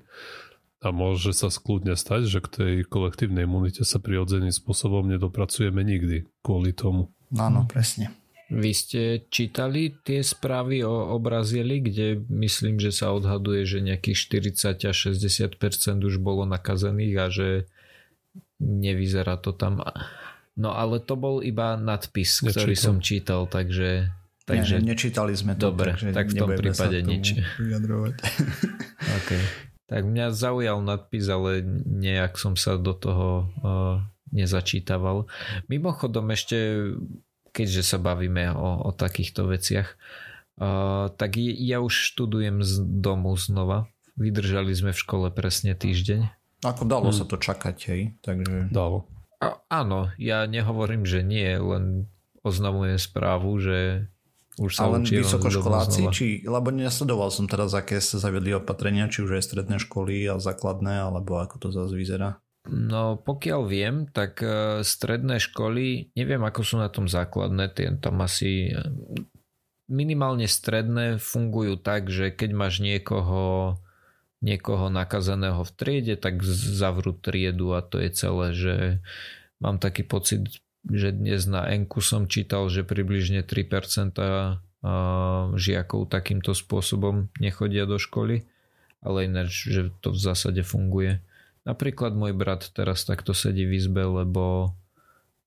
A 0.85 0.93
môže 0.93 1.33
sa 1.33 1.49
skľudne 1.49 1.97
stať, 1.97 2.29
že 2.29 2.39
k 2.45 2.49
tej 2.53 2.73
kolektívnej 2.87 3.49
imunite 3.49 3.83
sa 3.83 3.99
prirodzeným 3.99 4.53
spôsobom 4.53 5.09
nedopracujeme 5.09 5.81
nikdy 5.81 6.29
kvôli 6.45 6.77
tomu. 6.77 7.11
Áno, 7.35 7.67
presne. 7.67 8.13
Vy 8.47 8.71
ste 8.79 9.03
čítali 9.27 9.91
tie 10.07 10.23
správy 10.23 10.87
o, 10.87 11.11
o 11.11 11.17
Brazílii, 11.19 11.83
kde 11.83 12.07
myslím, 12.31 12.79
že 12.79 12.95
sa 12.95 13.11
odhaduje, 13.11 13.67
že 13.67 13.83
nejakých 13.83 14.55
40 14.55 14.87
až 14.87 14.97
60% 15.11 15.59
už 15.99 16.23
bolo 16.23 16.47
nakazených 16.47 17.15
a 17.19 17.27
že 17.27 17.49
nevyzerá 18.63 19.43
to 19.43 19.51
tam. 19.51 19.83
No 20.55 20.71
ale 20.71 21.03
to 21.03 21.19
bol 21.19 21.43
iba 21.43 21.75
nadpis, 21.75 22.39
Nečítal. 22.39 22.53
ktorý 22.55 22.75
som 22.79 22.97
čítal, 23.03 23.41
takže... 23.51 24.15
takže... 24.47 24.79
Ne, 24.81 24.95
nečítali 24.95 25.35
sme 25.35 25.59
to, 25.59 25.75
Dobre, 25.75 25.99
takže 25.99 26.15
tak 26.15 26.27
v 26.31 26.35
tom 26.39 26.51
prípade 26.55 26.99
nič. 27.03 27.43
okay. 29.19 29.43
Tak 29.87 30.03
mňa 30.03 30.35
zaujal 30.35 30.83
nadpis, 30.83 31.27
ale 31.31 31.63
nejak 31.87 32.39
som 32.39 32.59
sa 32.59 32.79
do 32.79 32.95
toho 32.95 33.51
uh, 33.63 34.03
nezačítaval. 34.35 35.31
Mimochodom 35.71 36.31
ešte, 36.35 36.91
keďže 37.55 37.83
sa 37.83 37.99
bavíme 38.03 38.51
o, 38.55 38.87
o 38.87 38.91
takýchto 38.91 39.47
veciach, 39.47 39.95
uh, 40.59 41.11
tak 41.15 41.39
ja 41.39 41.79
už 41.79 42.15
študujem 42.15 42.67
z 42.67 42.83
domu 42.83 43.35
znova. 43.39 43.87
Vydržali 44.19 44.73
sme 44.75 44.91
v 44.91 45.03
škole 45.03 45.27
presne 45.31 45.77
týždeň. 45.77 46.33
Ako 46.65 46.89
dalo 46.89 47.13
hmm. 47.13 47.19
sa 47.21 47.25
to 47.29 47.37
čakať, 47.39 47.77
hej? 47.93 48.03
Takže... 48.25 48.73
Dalo. 48.73 49.07
A, 49.39 49.61
áno, 49.69 50.11
ja 50.17 50.49
nehovorím, 50.49 51.05
že 51.05 51.21
nie, 51.21 51.47
len 51.61 52.09
oznamujem 52.41 52.97
správu, 52.97 53.61
že 53.61 54.09
už 54.57 54.73
sa 54.73 54.89
Ale 54.89 55.05
vysokoškoláci, 55.05 56.09
či, 56.13 56.27
lebo 56.49 56.73
nesledoval 56.73 57.29
som 57.29 57.45
teraz, 57.45 57.77
aké 57.77 58.01
sa 58.01 58.17
zaviedli 58.17 58.57
opatrenia, 58.57 59.09
či 59.13 59.21
už 59.21 59.37
aj 59.37 59.45
stredné 59.45 59.77
školy 59.77 60.25
a 60.33 60.41
základné, 60.41 61.05
alebo 61.05 61.37
ako 61.37 61.61
to 61.61 61.69
zase 61.73 61.93
vyzerá. 61.93 62.41
No 62.67 63.21
pokiaľ 63.21 63.63
viem, 63.69 63.97
tak 64.11 64.43
e, 64.43 64.83
stredné 64.83 65.39
školy, 65.39 66.11
neviem 66.19 66.43
ako 66.43 66.61
sú 66.67 66.75
na 66.83 66.91
tom 66.91 67.07
základné, 67.07 67.71
tie 67.77 67.95
tam 68.03 68.19
asi 68.25 68.75
e, 68.75 68.83
minimálne 69.87 70.51
stredné 70.51 71.23
fungujú 71.23 71.79
tak, 71.79 72.11
že 72.11 72.35
keď 72.35 72.51
máš 72.57 72.83
niekoho 72.83 73.77
niekoho 74.45 74.93
nakazaného 74.93 75.65
v 75.65 75.73
triede, 75.73 76.15
tak 76.15 76.45
zavrú 76.45 77.17
triedu 77.17 77.73
a 77.73 77.81
to 77.81 77.97
je 77.97 78.11
celé, 78.13 78.47
že 78.53 78.75
mám 79.59 79.81
taký 79.81 80.05
pocit, 80.05 80.61
že 80.87 81.11
dnes 81.11 81.47
na 81.51 81.67
Enku 81.71 81.99
som 81.99 82.31
čítal, 82.31 82.71
že 82.71 82.87
približne 82.87 83.43
3% 83.43 84.15
žiakov 85.57 86.07
takýmto 86.07 86.55
spôsobom 86.55 87.27
nechodia 87.43 87.89
do 87.91 87.99
školy, 87.99 88.47
ale 89.03 89.27
ináč, 89.27 89.67
že 89.67 89.91
to 89.99 90.15
v 90.15 90.19
zásade 90.19 90.63
funguje. 90.63 91.19
Napríklad 91.67 92.15
môj 92.15 92.31
brat 92.39 92.71
teraz 92.71 93.03
takto 93.03 93.35
sedí 93.35 93.67
v 93.67 93.83
izbe, 93.83 94.07
lebo 94.07 94.75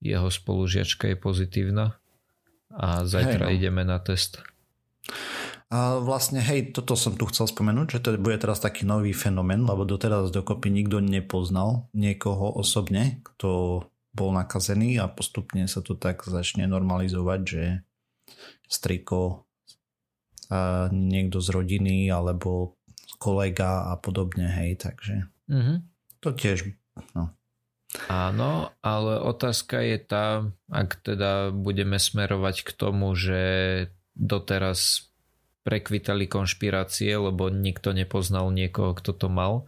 jeho 0.03 0.27
spolužiačka 0.27 1.12
je 1.12 1.17
pozitívna 1.19 1.96
a 2.75 3.08
zajtra 3.08 3.48
hey 3.48 3.51
no. 3.51 3.55
ideme 3.55 3.84
na 3.88 4.00
test. 4.00 4.43
A 5.69 6.01
vlastne, 6.01 6.41
hej, 6.41 6.74
toto 6.74 6.98
som 6.98 7.13
tu 7.13 7.29
chcel 7.29 7.46
spomenúť, 7.46 7.88
že 7.93 8.01
to 8.01 8.10
bude 8.17 8.41
teraz 8.41 8.58
taký 8.58 8.89
nový 8.89 9.13
fenomén, 9.13 9.62
lebo 9.69 9.86
doteraz 9.86 10.34
dokopy 10.34 10.74
nikto 10.74 10.98
nepoznal 10.98 11.86
niekoho 11.93 12.50
osobne, 12.58 13.22
kto 13.22 13.86
bol 14.13 14.33
nakazený 14.33 14.97
a 14.99 15.07
postupne 15.07 15.65
sa 15.69 15.85
to 15.85 15.93
tak 15.93 16.25
začne 16.25 16.65
normalizovať, 16.65 17.41
že 17.45 17.63
striko, 18.69 19.45
a 20.49 20.89
niekto 20.89 21.37
z 21.41 21.49
rodiny 21.53 22.09
alebo 22.09 22.79
kolega 23.21 23.93
a 23.93 24.01
podobne, 24.01 24.49
hej, 24.49 24.81
takže 24.81 25.29
mm-hmm. 25.45 25.77
to 26.25 26.29
tiež, 26.33 26.73
no. 27.13 27.37
Áno, 28.05 28.69
ale 28.85 29.17
otázka 29.17 29.81
je 29.81 29.97
tá, 29.97 30.45
ak 30.69 31.01
teda 31.01 31.49
budeme 31.49 31.97
smerovať 31.97 32.61
k 32.61 32.69
tomu, 32.77 33.17
že 33.17 33.41
doteraz 34.13 35.09
prekvitali 35.65 36.29
konšpirácie, 36.29 37.09
lebo 37.17 37.49
nikto 37.49 37.93
nepoznal 37.93 38.53
niekoho, 38.53 38.93
kto 38.93 39.11
to 39.17 39.27
mal, 39.29 39.65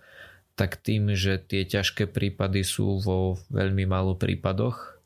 tak 0.62 0.78
tým, 0.78 1.18
že 1.18 1.42
tie 1.42 1.66
ťažké 1.66 2.06
prípady 2.06 2.62
sú 2.62 3.02
vo 3.02 3.42
veľmi 3.50 3.90
málo 3.90 4.14
prípadoch, 4.14 5.02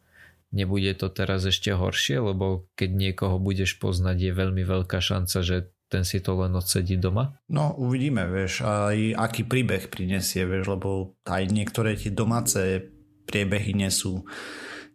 nebude 0.51 0.91
to 0.99 1.07
teraz 1.07 1.47
ešte 1.47 1.71
horšie, 1.71 2.19
lebo 2.19 2.67
keď 2.75 2.89
niekoho 2.91 3.39
budeš 3.39 3.79
poznať, 3.79 4.19
je 4.19 4.31
veľmi 4.35 4.67
veľká 4.67 4.99
šanca, 4.99 5.39
že 5.39 5.71
ten 5.87 6.03
si 6.03 6.19
to 6.19 6.35
len 6.35 6.51
odsedí 6.59 6.99
doma? 6.99 7.39
No 7.47 7.71
uvidíme, 7.79 8.27
vieš, 8.27 8.67
aj 8.67 9.15
aký 9.15 9.47
príbeh 9.47 9.87
prinesie, 9.87 10.43
vieš, 10.43 10.75
lebo 10.75 11.15
aj 11.23 11.47
niektoré 11.47 11.95
tie 11.95 12.11
domáce 12.11 12.91
priebehy 13.23 13.71
nie 13.71 13.87
sú 13.87 14.27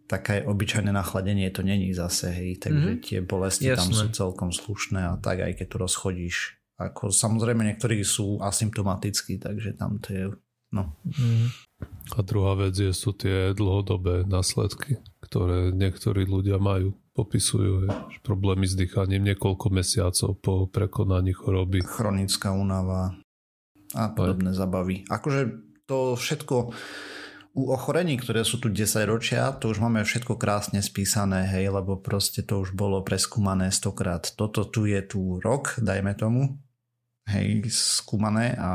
také 0.05 0.45
obyčajné 0.45 0.93
nachladenie 0.93 1.49
to 1.49 1.65
není 1.65 1.89
zase, 1.95 2.29
hej, 2.29 2.61
takže 2.61 2.89
mm-hmm. 2.93 3.05
tie 3.07 3.19
bolesti 3.25 3.65
Jasné. 3.65 3.81
tam 3.81 3.89
sú 3.97 4.07
celkom 4.13 4.51
slušné 4.53 5.09
a 5.09 5.17
tak 5.17 5.41
aj 5.41 5.57
keď 5.57 5.67
tu 5.71 5.77
rozchodíš. 5.81 6.37
Ako 6.77 7.09
samozrejme 7.09 7.65
niektorí 7.65 8.03
sú 8.05 8.37
asymptomatickí, 8.43 9.39
takže 9.41 9.73
tam 9.73 9.97
to 10.03 10.09
je 10.11 10.23
No. 10.71 10.95
Mm. 11.03 11.51
A 12.15 12.19
druhá 12.23 12.55
vec 12.55 12.75
je, 12.79 12.91
sú 12.95 13.11
tie 13.11 13.51
dlhodobé 13.51 14.23
následky, 14.23 15.03
ktoré 15.19 15.75
niektorí 15.75 16.23
ľudia 16.23 16.57
majú. 16.59 16.95
Popisujú 17.11 17.91
že 18.07 18.19
problémy 18.23 18.63
s 18.63 18.79
dýchaním 18.79 19.35
niekoľko 19.35 19.67
mesiacov 19.67 20.31
po 20.39 20.53
prekonaní 20.71 21.35
choroby. 21.35 21.83
Chronická 21.83 22.55
únava 22.55 23.19
a 23.91 24.07
podobné 24.15 24.55
Aj. 24.55 24.63
zabavy. 24.63 25.03
Akože 25.11 25.59
to 25.83 26.15
všetko 26.15 26.71
u 27.51 27.75
ochorení, 27.75 28.15
ktoré 28.15 28.47
sú 28.47 28.63
tu 28.63 28.71
10 28.71 29.03
ročia, 29.11 29.51
to 29.59 29.75
už 29.75 29.83
máme 29.83 30.07
všetko 30.07 30.39
krásne 30.39 30.79
spísané, 30.79 31.51
hej, 31.51 31.67
lebo 31.67 31.99
proste 31.99 32.47
to 32.47 32.63
už 32.63 32.71
bolo 32.71 33.03
preskúmané 33.03 33.75
stokrát. 33.75 34.23
Toto 34.23 34.63
tu 34.63 34.87
je 34.87 35.03
tu 35.03 35.35
rok, 35.43 35.75
dajme 35.83 36.15
tomu, 36.15 36.55
hej, 37.27 37.67
skúmané 37.67 38.55
a 38.55 38.71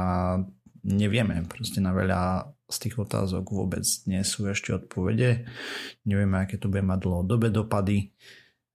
nevieme 0.86 1.42
proste 1.50 1.82
na 1.82 1.90
veľa 1.90 2.54
z 2.66 2.76
tých 2.86 2.96
otázok 2.98 3.46
vôbec 3.50 3.86
nie 4.10 4.22
sú 4.26 4.46
ešte 4.50 4.74
odpovede. 4.74 5.46
Nevieme, 6.06 6.42
aké 6.42 6.58
to 6.58 6.70
bude 6.70 6.82
mať 6.82 6.98
dlhodobé 7.02 7.50
dopady. 7.50 8.10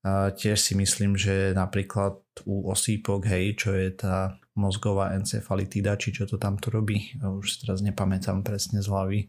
A 0.02 0.34
tiež 0.34 0.58
si 0.58 0.74
myslím, 0.74 1.14
že 1.14 1.54
napríklad 1.54 2.18
u 2.48 2.72
osýpok, 2.72 3.28
hej, 3.30 3.54
čo 3.60 3.76
je 3.76 3.94
tá 3.94 4.42
mozgová 4.58 5.14
encefalitída, 5.14 6.00
či 6.00 6.12
čo 6.12 6.26
to 6.26 6.42
tamto 6.42 6.74
robí, 6.74 7.16
už 7.22 7.64
teraz 7.64 7.86
nepamätám 7.86 8.42
presne 8.42 8.82
z 8.82 8.90
hlavy, 8.90 9.20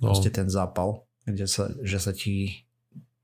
no. 0.00 0.12
proste 0.12 0.30
ten 0.30 0.46
zápal, 0.46 1.02
kde 1.26 1.50
sa, 1.50 1.68
že 1.82 1.98
sa 1.98 2.14
ti 2.14 2.64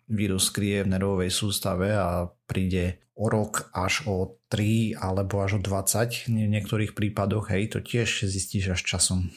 vírus 0.06 0.50
skrie 0.50 0.86
v 0.86 0.92
nervovej 0.94 1.30
sústave 1.34 1.94
a 1.94 2.30
príde 2.46 3.02
o 3.16 3.26
rok 3.32 3.72
až 3.72 4.06
o 4.06 4.38
3 4.52 5.00
alebo 5.00 5.40
až 5.42 5.58
o 5.58 5.60
20 5.60 6.28
v 6.30 6.48
niektorých 6.52 6.92
prípadoch, 6.92 7.50
hej, 7.50 7.72
to 7.72 7.78
tiež 7.80 8.28
zistíš 8.28 8.76
až 8.76 8.80
časom. 8.84 9.32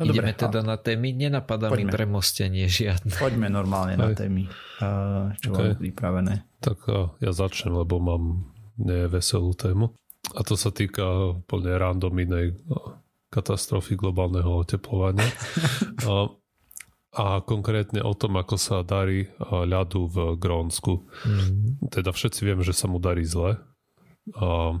No 0.00 0.08
Ideme 0.08 0.32
dobre, 0.32 0.40
teda 0.48 0.60
a... 0.64 0.68
na 0.74 0.76
témy, 0.80 1.12
nenapadá 1.12 1.68
Poďme. 1.68 1.92
mi 1.92 1.94
premostenie 1.94 2.66
žiadne. 2.66 3.12
Poďme 3.20 3.52
normálne 3.52 3.94
na 4.00 4.16
témy, 4.16 4.48
čo 5.38 5.48
okay. 5.52 5.76
mám 5.76 5.78
pripravené. 5.78 6.34
Tak 6.64 6.78
ja 7.20 7.30
začnem, 7.30 7.76
lebo 7.76 8.00
mám 8.00 8.48
neveselú 8.80 9.52
tému. 9.52 9.92
A 10.32 10.40
to 10.42 10.56
sa 10.56 10.72
týka 10.72 11.36
úplne 11.44 11.76
random 11.76 12.14
inej 12.16 12.56
katastrofy 13.28 14.00
globálneho 14.00 14.64
oteplovania. 14.64 15.28
a, 17.12 17.44
konkrétne 17.44 18.00
o 18.00 18.16
tom, 18.16 18.40
ako 18.40 18.56
sa 18.56 18.80
darí 18.80 19.28
ľadu 19.40 20.08
v 20.08 20.16
Grónsku. 20.40 21.04
Mm. 21.28 21.92
Teda 21.92 22.10
všetci 22.10 22.40
vieme, 22.42 22.64
že 22.64 22.72
sa 22.72 22.88
mu 22.88 22.96
darí 22.96 23.28
zle. 23.28 23.60
A 24.36 24.80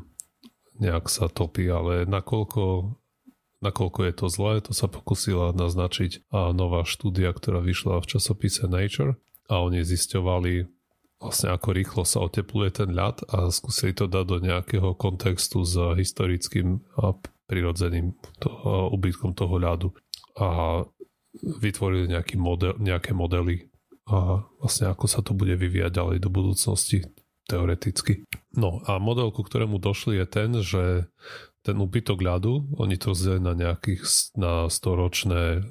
nejak 0.80 1.12
sa 1.12 1.28
topí, 1.28 1.68
ale 1.68 2.08
nakoľko, 2.08 2.96
nakoľko 3.60 4.00
je 4.08 4.12
to 4.16 4.26
zlé, 4.32 4.52
to 4.64 4.72
sa 4.72 4.88
pokusila 4.88 5.52
naznačiť 5.52 6.32
a 6.32 6.56
nová 6.56 6.88
štúdia, 6.88 7.30
ktorá 7.36 7.60
vyšla 7.60 8.00
v 8.00 8.08
časopise 8.16 8.64
Nature 8.64 9.20
a 9.52 9.60
oni 9.60 9.84
zisťovali 9.84 10.66
vlastne 11.22 11.54
ako 11.54 11.68
rýchlo 11.70 12.02
sa 12.02 12.18
otepluje 12.26 12.82
ten 12.82 12.90
ľad 12.90 13.22
a 13.30 13.46
skúsili 13.54 13.94
to 13.94 14.10
dať 14.10 14.24
do 14.26 14.38
nejakého 14.42 14.98
kontextu 14.98 15.62
s 15.62 15.78
historickým 15.94 16.82
a 16.98 17.14
prirodzeným 17.46 18.18
to, 18.42 18.50
ubytkom 18.90 19.30
toho 19.38 19.54
ľadu 19.54 19.88
a 20.34 20.82
vytvorili 21.40 22.12
nejaký 22.12 22.36
model, 22.36 22.76
nejaké 22.76 23.16
modely 23.16 23.72
a 24.10 24.44
vlastne 24.60 24.92
ako 24.92 25.06
sa 25.08 25.24
to 25.24 25.32
bude 25.32 25.56
vyvíjať 25.56 25.92
ďalej 25.94 26.18
do 26.20 26.28
budúcnosti 26.28 27.06
teoreticky. 27.48 28.26
No 28.54 28.84
a 28.84 29.00
model, 29.00 29.32
ku 29.32 29.42
ktorému 29.42 29.80
došli 29.80 30.20
je 30.20 30.26
ten, 30.28 30.50
že 30.60 30.84
ten 31.62 31.78
úbytok 31.78 32.18
ľadu, 32.18 32.74
oni 32.74 32.98
to 32.98 33.14
zde 33.14 33.38
na 33.38 33.54
nejakých 33.54 34.02
na 34.34 34.66
storočné 34.66 35.62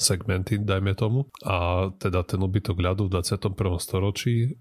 segmenty, 0.00 0.56
dajme 0.56 0.96
tomu. 0.96 1.28
A 1.44 1.88
teda 2.00 2.24
ten 2.24 2.40
úbytok 2.40 2.80
ľadu 2.80 3.12
v 3.12 3.20
21. 3.20 3.52
storočí 3.76 4.56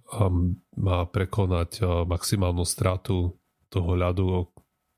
má 0.76 1.08
prekonať 1.08 2.04
maximálnu 2.04 2.68
stratu 2.68 3.40
toho 3.72 3.92
ľadu, 3.96 4.52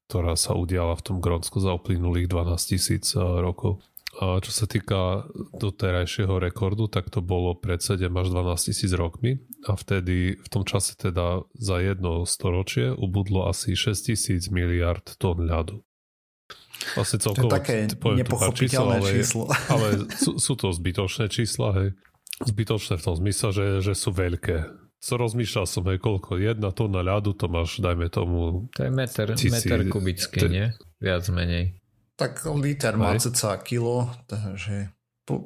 ktorá 0.10 0.34
sa 0.34 0.58
udiala 0.58 0.98
v 0.98 1.06
tom 1.06 1.18
Grónsku 1.22 1.62
za 1.62 1.78
uplynulých 1.78 2.34
12 2.34 2.58
tisíc 2.74 3.14
rokov. 3.18 3.78
A 4.22 4.38
čo 4.46 4.54
sa 4.54 4.70
týka 4.70 5.26
doterajšieho 5.58 6.38
rekordu, 6.38 6.86
tak 6.86 7.10
to 7.10 7.18
bolo 7.26 7.58
pred 7.58 7.82
7 7.82 8.14
až 8.14 8.28
12 8.30 8.70
tisíc 8.70 8.92
rokmi 8.94 9.42
a 9.66 9.74
vtedy 9.74 10.38
v 10.38 10.48
tom 10.54 10.62
čase 10.62 10.94
teda 10.94 11.42
za 11.58 11.82
jedno 11.82 12.22
storočie 12.30 12.94
ubudlo 12.94 13.50
asi 13.50 13.74
6 13.74 14.14
tisíc 14.14 14.54
miliard 14.54 15.02
tón 15.18 15.50
ľadu. 15.50 15.82
Vlastne 16.94 17.18
celkovo, 17.18 17.50
to 17.50 17.58
je 17.58 17.58
také 17.58 17.76
nepochopiteľné 17.90 18.98
číslo, 19.02 19.02
ale, 19.02 19.10
číslo. 19.18 19.44
Ale 19.72 19.88
sú, 20.14 20.32
sú 20.38 20.54
to 20.60 20.68
zbytočné 20.70 21.26
čísla, 21.32 21.68
hej. 21.80 21.90
Zbytočné 22.44 23.00
v 23.00 23.04
tom 23.04 23.16
zmysle, 23.18 23.50
že, 23.56 23.66
že 23.82 23.94
sú 23.96 24.14
veľké. 24.14 24.58
Co 25.04 25.14
rozmýšľal 25.20 25.66
som, 25.66 25.84
hej, 25.90 25.98
koľko? 25.98 26.38
Jedna 26.38 26.70
tóna 26.70 27.02
ľadu, 27.02 27.34
to 27.34 27.50
máš, 27.50 27.80
dajme 27.80 28.08
tomu... 28.14 28.68
To 28.78 28.82
je 28.84 28.92
meter, 28.92 29.28
meter 29.36 29.80
kubický, 29.90 30.40
te... 30.44 30.48
nie? 30.52 30.66
Viac 31.00 31.24
menej. 31.32 31.83
Tak 32.14 32.46
liter 32.54 32.94
má 32.94 33.18
ceca 33.18 33.58
kilo, 33.62 34.10
takže 34.30 34.94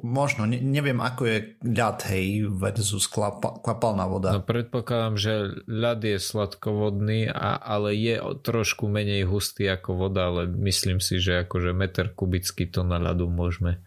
možno, 0.02 0.42
ne, 0.46 0.58
neviem 0.58 0.98
ako 0.98 1.22
je 1.22 1.38
ľad, 1.62 2.02
hej, 2.10 2.50
versus 2.50 3.06
klapa, 3.06 3.62
kvapalná 3.62 4.10
voda. 4.10 4.34
No 4.34 4.42
predpokladám, 4.42 5.14
že 5.14 5.32
ľad 5.70 6.02
je 6.02 6.18
sladkovodný, 6.18 7.30
a, 7.30 7.54
ale 7.54 7.94
je 7.94 8.18
trošku 8.42 8.90
menej 8.90 9.30
hustý 9.30 9.70
ako 9.70 10.08
voda, 10.08 10.34
ale 10.34 10.50
myslím 10.50 10.98
si, 10.98 11.22
že 11.22 11.46
akože 11.46 11.70
meter 11.70 12.10
kubický 12.10 12.66
to 12.66 12.82
na 12.82 12.98
ľadu 12.98 13.30
môžeme 13.30 13.78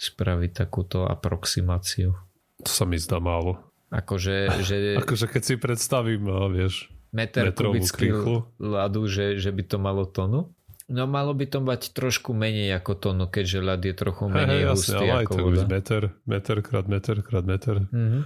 spraviť 0.00 0.50
takúto 0.56 1.04
aproximáciu. 1.04 2.16
To 2.64 2.70
sa 2.72 2.88
mi 2.88 2.96
zdá 2.96 3.20
málo. 3.20 3.60
Akože, 3.92 4.64
že... 4.64 4.76
akože 5.04 5.28
keď 5.28 5.42
si 5.44 5.54
predstavím, 5.60 6.24
vieš, 6.48 6.88
meter 7.12 7.52
kubický 7.52 8.08
ľadu, 8.56 9.04
že, 9.04 9.36
že 9.36 9.52
by 9.52 9.62
to 9.68 9.76
malo 9.76 10.08
tonu? 10.08 10.48
No 10.90 11.06
malo 11.06 11.30
by 11.38 11.46
to 11.46 11.62
mať 11.62 11.94
trošku 11.94 12.34
menej 12.34 12.74
ako 12.82 12.98
to, 12.98 13.08
no 13.14 13.30
keďže 13.30 13.62
ľad 13.62 13.80
je 13.86 13.94
trochu 13.94 14.26
menej 14.26 14.66
hey, 14.66 14.70
hustý 14.74 14.98
jasne, 14.98 15.22
ako 15.22 15.34
voda. 15.46 15.64
meter, 15.70 16.02
meter 16.26 16.56
krát 16.66 16.86
meter 16.90 17.22
krát 17.22 17.46
meter. 17.46 17.86
Mm-hmm. 17.94 18.22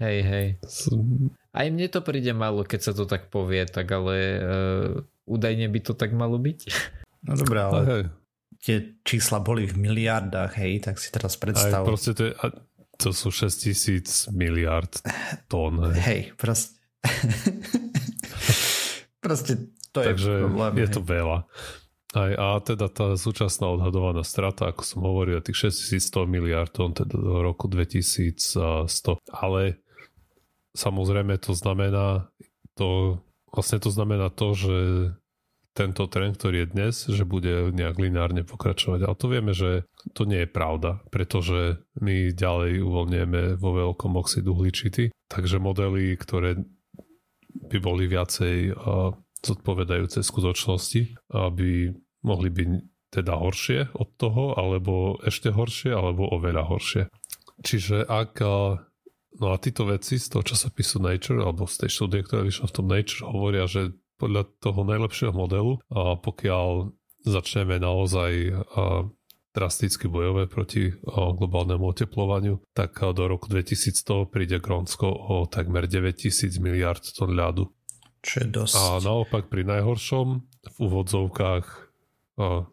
Hej, 0.00 0.18
hej. 0.24 0.46
Aj 1.56 1.66
mne 1.72 1.88
to 1.88 2.04
príde 2.04 2.36
málo, 2.36 2.68
keď 2.68 2.80
sa 2.84 2.92
to 2.92 3.08
tak 3.08 3.32
povie, 3.32 3.64
tak 3.64 3.88
ale 3.96 4.16
uh, 4.40 4.92
údajne 5.24 5.72
by 5.72 5.80
to 5.80 5.96
tak 5.96 6.12
malo 6.12 6.36
byť. 6.36 6.60
No 7.20 7.36
dobré, 7.36 7.60
ale 7.60 7.80
hej. 7.84 8.04
tie 8.64 8.76
čísla 9.04 9.44
boli 9.44 9.68
v 9.68 9.76
miliardách, 9.76 10.56
hej, 10.56 10.80
tak 10.80 10.96
si 10.96 11.12
teraz 11.12 11.36
predstav. 11.36 11.80
Aj 11.80 11.84
proste 11.84 12.16
to, 12.16 12.24
je, 12.24 12.32
to 12.96 13.12
sú 13.12 13.28
6 13.28 13.60
tisíc 13.60 14.24
miliard 14.32 14.88
tón. 15.52 15.84
Hej, 15.84 16.00
hej 16.00 16.20
proste. 16.40 16.80
proste 19.24 19.68
to 19.92 19.98
Takže 20.02 20.32
je 20.32 20.42
problém. 20.46 20.72
Je 20.78 20.88
to 20.90 21.00
veľa. 21.02 21.38
Aj, 22.10 22.32
a 22.34 22.58
teda 22.58 22.90
tá 22.90 23.14
súčasná 23.14 23.70
odhadovaná 23.70 24.26
strata, 24.26 24.74
ako 24.74 24.82
som 24.82 25.00
hovoril, 25.06 25.38
tých 25.38 25.70
6100 25.70 26.26
miliard 26.26 26.70
tón, 26.74 26.90
teda 26.90 27.14
do 27.14 27.38
roku 27.38 27.70
2100. 27.70 29.22
Ale 29.30 29.78
samozrejme 30.74 31.38
to 31.38 31.54
znamená 31.54 32.26
to, 32.74 33.22
vlastne 33.54 33.78
to 33.78 33.94
znamená 33.94 34.26
to, 34.34 34.58
že 34.58 34.76
tento 35.70 36.10
trend, 36.10 36.34
ktorý 36.34 36.66
je 36.66 36.72
dnes, 36.74 36.94
že 37.06 37.22
bude 37.22 37.70
nejak 37.70 37.94
lineárne 37.94 38.42
pokračovať. 38.42 39.06
Ale 39.06 39.14
to 39.14 39.26
vieme, 39.30 39.54
že 39.54 39.86
to 40.18 40.26
nie 40.26 40.42
je 40.42 40.50
pravda, 40.50 40.98
pretože 41.14 41.78
my 42.02 42.34
ďalej 42.34 42.82
uvoľňujeme 42.82 43.54
vo 43.54 43.70
veľkom 43.78 44.18
oxidu 44.18 44.58
uhličity, 44.58 45.14
takže 45.30 45.62
modely, 45.62 46.18
ktoré 46.18 46.58
by 47.70 47.78
boli 47.78 48.10
viacej 48.10 48.74
zodpovedajúce 49.42 50.22
skutočnosti, 50.22 51.32
aby 51.32 51.92
mohli 52.24 52.48
byť 52.52 52.68
teda 53.10 53.34
horšie 53.36 53.96
od 53.96 54.08
toho, 54.20 54.54
alebo 54.54 55.18
ešte 55.26 55.50
horšie, 55.50 55.90
alebo 55.90 56.30
oveľa 56.30 56.62
horšie. 56.68 57.02
Čiže 57.60 58.06
ak 58.06 58.38
No 59.38 59.54
a 59.54 59.62
títo 59.62 59.86
veci 59.86 60.18
z 60.18 60.26
toho 60.26 60.42
časopisu 60.42 60.98
Nature, 60.98 61.46
alebo 61.46 61.62
z 61.64 61.86
tej 61.86 61.90
štúdie, 61.94 62.26
ktorá 62.26 62.42
vyšla 62.42 62.66
v 62.66 62.74
tom 62.74 62.86
Nature, 62.90 63.30
hovoria, 63.30 63.64
že 63.70 63.94
podľa 64.18 64.42
toho 64.58 64.82
najlepšieho 64.82 65.32
modelu, 65.32 65.78
a 65.86 66.18
pokiaľ 66.18 66.90
začneme 67.24 67.78
naozaj 67.78 68.52
drasticky 69.54 70.10
bojové 70.10 70.50
proti 70.50 70.90
globálnemu 71.06 71.84
oteplovaniu, 71.94 72.58
tak 72.74 72.98
do 73.00 73.24
roku 73.30 73.46
2100 73.46 74.28
príde 74.28 74.58
Grónsko 74.58 75.06
o 75.08 75.46
takmer 75.46 75.86
9000 75.86 76.58
miliard 76.58 77.00
tón 77.14 77.30
ľadu. 77.30 77.70
Čo 78.20 78.36
je 78.44 78.48
dosť. 78.52 78.74
A 78.76 78.82
naopak 79.00 79.48
pri 79.48 79.64
najhoršom 79.64 80.26
v 80.44 80.76
úvodzovkách 80.76 81.66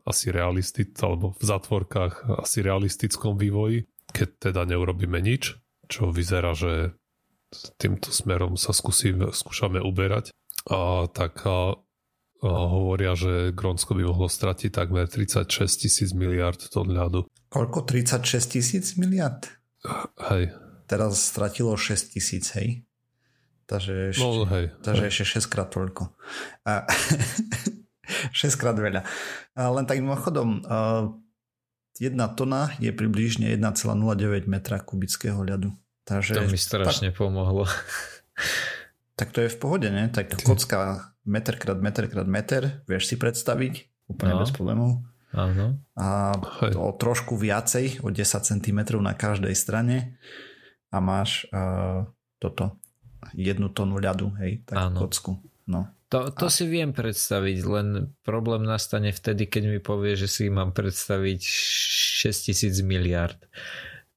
asi 0.08 0.32
realistic, 0.32 0.96
alebo 1.04 1.36
v 1.36 1.44
zatvorkách 1.44 2.40
asi 2.40 2.64
realistickom 2.64 3.36
vývoji, 3.36 3.84
keď 4.16 4.52
teda 4.52 4.62
neurobíme 4.64 5.20
nič, 5.20 5.60
čo 5.92 6.12
vyzerá, 6.12 6.56
že 6.56 6.96
týmto 7.80 8.12
smerom 8.12 8.56
sa 8.56 8.72
skúsim, 8.72 9.20
skúšame 9.32 9.80
uberať, 9.84 10.32
a 10.68 11.08
tak 11.12 11.44
a, 11.48 11.76
a 12.44 12.50
hovoria, 12.68 13.16
že 13.16 13.56
Grónsko 13.56 13.96
by 13.96 14.04
mohlo 14.08 14.28
stratiť 14.28 14.72
takmer 14.72 15.08
36 15.08 15.48
tisíc 15.64 16.12
miliard 16.12 16.60
tón 16.60 16.92
ľadu. 16.92 17.28
Koľko? 17.48 17.88
36 17.88 18.56
tisíc 18.60 18.86
miliard? 19.00 19.48
Hej. 20.32 20.52
Teraz 20.88 21.20
stratilo 21.20 21.76
6 21.76 22.16
tisíc, 22.16 22.52
hej? 22.56 22.87
Takže 23.68 24.16
ešte, 24.16 24.24
no, 24.24 24.48
hej, 24.48 24.72
takže 24.80 25.04
hej. 25.04 25.12
ešte 25.12 25.44
6 25.44 25.52
krát 25.52 25.68
toľko. 25.68 26.16
A, 26.64 26.88
6 28.48 28.56
krát 28.56 28.80
veľa. 28.80 29.04
A 29.60 29.62
len 29.76 29.84
tak 29.84 30.00
mimochodom, 30.00 30.64
jedna 32.00 32.32
tona 32.32 32.72
je 32.80 32.96
približne 32.96 33.52
1,09 33.52 34.48
metra 34.48 34.80
kubického 34.80 35.44
ľadu. 35.44 35.76
Takže, 36.08 36.40
to 36.40 36.48
mi 36.48 36.56
strašne 36.56 37.12
tak, 37.12 37.20
pomohlo. 37.20 37.68
Tak 39.20 39.36
to 39.36 39.44
je 39.44 39.52
v 39.52 39.58
pohode, 39.60 39.90
ne? 39.92 40.08
Tak 40.08 40.40
kocka 40.48 41.12
meter 41.28 41.60
krát 41.60 41.84
meter 41.84 42.08
krát 42.08 42.30
meter, 42.30 42.80
vieš 42.88 43.12
si 43.12 43.16
predstaviť? 43.20 44.08
Úplne 44.08 44.34
no. 44.38 44.40
bez 44.40 44.50
problémov. 44.56 44.92
Áno. 45.36 45.84
A 46.00 46.32
o 46.80 46.96
trošku 46.96 47.36
viacej, 47.36 48.00
o 48.00 48.08
10 48.08 48.24
cm 48.24 48.80
na 49.04 49.12
každej 49.12 49.52
strane 49.52 50.16
a 50.88 51.04
máš 51.04 51.44
uh, 51.52 52.08
toto 52.40 52.80
jednu 53.34 53.70
tonu 53.70 53.98
ľadu, 53.98 54.34
hej, 54.42 54.64
tak 54.66 54.76
Áno. 54.78 55.06
kocku. 55.06 55.40
No. 55.68 55.92
To, 56.08 56.32
to 56.32 56.48
a... 56.48 56.54
si 56.54 56.64
viem 56.64 56.96
predstaviť, 56.96 57.58
len 57.68 58.16
problém 58.24 58.64
nastane 58.64 59.12
vtedy, 59.12 59.52
keď 59.52 59.64
mi 59.68 59.80
povie, 59.84 60.16
že 60.16 60.32
si 60.32 60.48
mám 60.48 60.72
predstaviť 60.72 61.42
6000 61.44 62.80
miliard. 62.88 63.40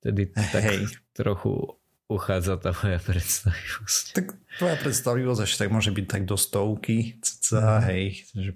Vtedy 0.00 0.30
tak 0.30 0.64
hej. 0.70 0.86
trochu 1.18 1.80
uchádza 2.10 2.58
tá 2.58 2.74
moja 2.74 2.98
predstavivosť. 2.98 4.04
Tak 4.18 4.26
tvoja 4.58 4.76
predstavivosť 4.82 5.40
ešte 5.46 5.58
tak 5.62 5.70
môže 5.70 5.94
byť 5.94 6.06
tak 6.10 6.22
do 6.26 6.34
stovky, 6.34 7.22
cca, 7.22 7.78
mm. 7.78 7.82
hej, 7.86 8.02
že 8.34 8.52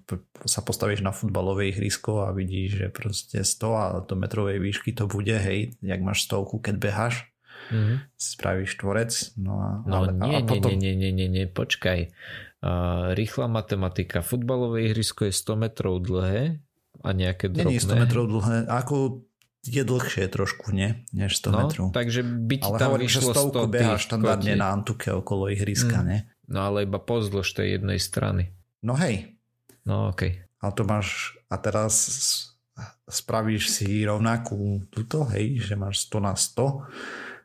sa 0.50 0.60
postavíš 0.66 1.06
na 1.06 1.14
futbalové 1.14 1.70
ihrisko 1.70 2.26
a 2.26 2.34
vidíš, 2.34 2.70
že 2.82 2.86
proste 2.90 3.38
100 3.46 3.66
a 3.78 3.84
do 4.02 4.14
metrovej 4.18 4.58
výšky 4.58 4.90
to 4.90 5.06
bude, 5.06 5.34
hej, 5.38 5.78
jak 5.78 6.00
máš 6.02 6.26
stovku, 6.26 6.58
keď 6.58 6.74
beháš, 6.82 7.33
mm-hmm. 7.70 7.96
spravíš 8.18 8.72
tvorec. 8.80 9.12
No, 9.40 9.52
a, 9.56 9.68
no 9.84 9.94
ale, 10.04 10.08
nie, 10.12 10.40
a 10.40 10.46
potom... 10.46 10.74
nie, 10.74 10.92
nie, 10.92 10.94
nie, 10.96 11.12
nie, 11.12 11.28
nie, 11.28 11.44
počkaj. 11.46 12.10
Uh, 12.64 13.12
rýchla 13.12 13.46
matematika. 13.46 14.24
Futbalové 14.24 14.88
ihrisko 14.88 15.28
je 15.28 15.34
100 15.36 15.68
metrov 15.68 16.00
dlhé 16.00 16.64
a 17.04 17.08
nejaké 17.12 17.52
drobné. 17.52 17.76
Nie 17.76 17.84
100 17.84 18.02
metrov 18.08 18.24
dlhé, 18.28 18.64
ako 18.68 19.24
je 19.64 19.82
dlhšie 19.84 20.28
trošku, 20.28 20.72
nie? 20.72 21.04
Než 21.12 21.40
100 21.40 21.52
no, 21.52 21.58
metrov. 21.64 21.86
takže 21.92 22.20
by 22.20 22.56
ti 22.60 22.68
ale 22.68 22.78
tam 22.80 22.88
hovorím, 22.92 23.08
vyšlo 23.08 23.20
že 23.20 23.32
stovku 23.32 23.64
100 23.64 23.74
beha 23.74 23.94
štandardne 23.96 24.54
na 24.60 24.66
Antuke 24.72 25.08
okolo 25.12 25.48
ihriska, 25.48 26.04
mm. 26.04 26.06
nie? 26.08 26.20
No 26.48 26.68
ale 26.68 26.84
iba 26.84 27.00
pozdĺž 27.00 27.48
tej 27.56 27.80
jednej 27.80 27.96
strany. 27.96 28.52
No 28.84 28.92
hej. 29.00 29.40
No 29.88 30.12
okej. 30.12 30.32
Okay. 30.36 30.60
Ale 30.60 30.72
to 30.72 30.82
máš, 30.84 31.36
a 31.48 31.56
teraz 31.60 31.94
spravíš 33.08 33.68
si 33.68 34.04
rovnakú 34.04 34.84
túto, 34.88 35.28
hej, 35.32 35.60
že 35.60 35.76
máš 35.76 36.08
100 36.08 36.24
na 36.24 36.34
100, 36.36 36.88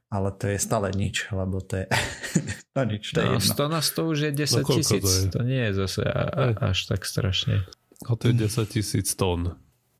ale 0.10 0.34
to 0.34 0.50
je 0.50 0.58
stále 0.58 0.89
nič, 0.89 1.30
lebo 1.30 1.62
to 1.62 1.82
je 1.82 1.86
no 2.76 2.82
nič, 2.84 3.13
to 3.13 3.22
no, 3.22 3.38
je 3.38 3.54
100 3.54 3.69
na 3.69 3.82
100 3.82 4.12
už 4.12 4.17
je 4.19 4.32
10 4.34 4.58
no, 4.58 4.69
tisíc, 4.74 5.06
to, 5.06 5.38
to 5.38 5.41
nie 5.45 5.62
je 5.69 5.74
zase 5.86 6.02
a, 6.06 6.22
a, 6.26 6.43
až 6.74 6.80
tak 6.89 7.06
strašne. 7.06 7.65
A 8.10 8.17
to 8.17 8.34
je 8.34 8.36
10 8.36 8.65
tisíc 8.69 9.13
tón. 9.13 9.60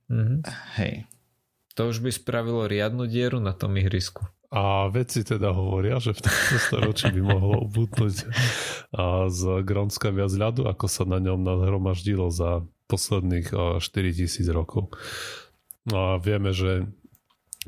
Mm-hmm. 0.10 0.40
Hej. 0.82 1.06
To 1.78 1.94
už 1.94 2.02
by 2.02 2.10
spravilo 2.12 2.66
riadnu 2.66 3.06
dieru 3.06 3.38
na 3.40 3.54
tom 3.54 3.78
ihrisku. 3.78 4.26
A 4.50 4.90
vedci 4.90 5.22
teda 5.22 5.54
hovoria, 5.54 6.02
že 6.02 6.18
v 6.18 6.26
tomto 6.26 6.56
storočí 6.58 7.14
by 7.14 7.22
mohlo 7.22 7.70
ubudnúť 7.70 8.14
z 9.30 9.42
Grónska 9.62 10.10
viac 10.10 10.34
ľadu, 10.34 10.66
ako 10.66 10.90
sa 10.90 11.06
na 11.06 11.22
ňom 11.22 11.46
nadhromaždilo 11.46 12.34
za 12.34 12.66
posledných 12.90 13.54
4000 13.78 14.42
rokov. 14.50 14.90
No 15.86 16.12
a 16.12 16.12
vieme, 16.18 16.50
že 16.50 16.90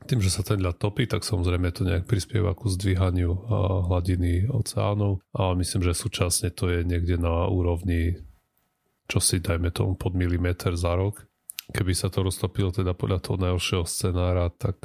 tým, 0.07 0.19
že 0.19 0.33
sa 0.33 0.41
ten 0.41 0.61
ľad 0.61 0.81
topí, 0.81 1.05
tak 1.05 1.21
samozrejme 1.25 1.69
to 1.73 1.85
nejak 1.85 2.09
prispieva 2.09 2.57
ku 2.57 2.69
zdvíhaniu 2.69 3.31
hladiny 3.89 4.49
oceánov 4.49 5.21
a 5.35 5.53
myslím, 5.53 5.81
že 5.85 5.97
súčasne 5.97 6.49
to 6.53 6.69
je 6.69 6.85
niekde 6.85 7.21
na 7.21 7.47
úrovni 7.49 8.17
čo 9.11 9.19
si 9.19 9.43
dajme 9.43 9.75
tomu 9.75 9.99
pod 9.99 10.15
milimeter 10.15 10.71
za 10.79 10.95
rok 10.95 11.27
Keby 11.71 11.95
sa 11.95 12.11
to 12.11 12.27
roztopilo 12.27 12.75
teda 12.75 12.91
podľa 12.91 13.19
toho 13.23 13.37
najhoršieho 13.39 13.85
scenára, 13.87 14.51
tak 14.51 14.83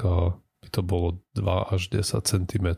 by 0.63 0.69
to 0.71 0.81
bolo 0.87 1.19
2 1.35 1.75
až 1.75 1.91
10 1.91 2.23
cm, 2.23 2.69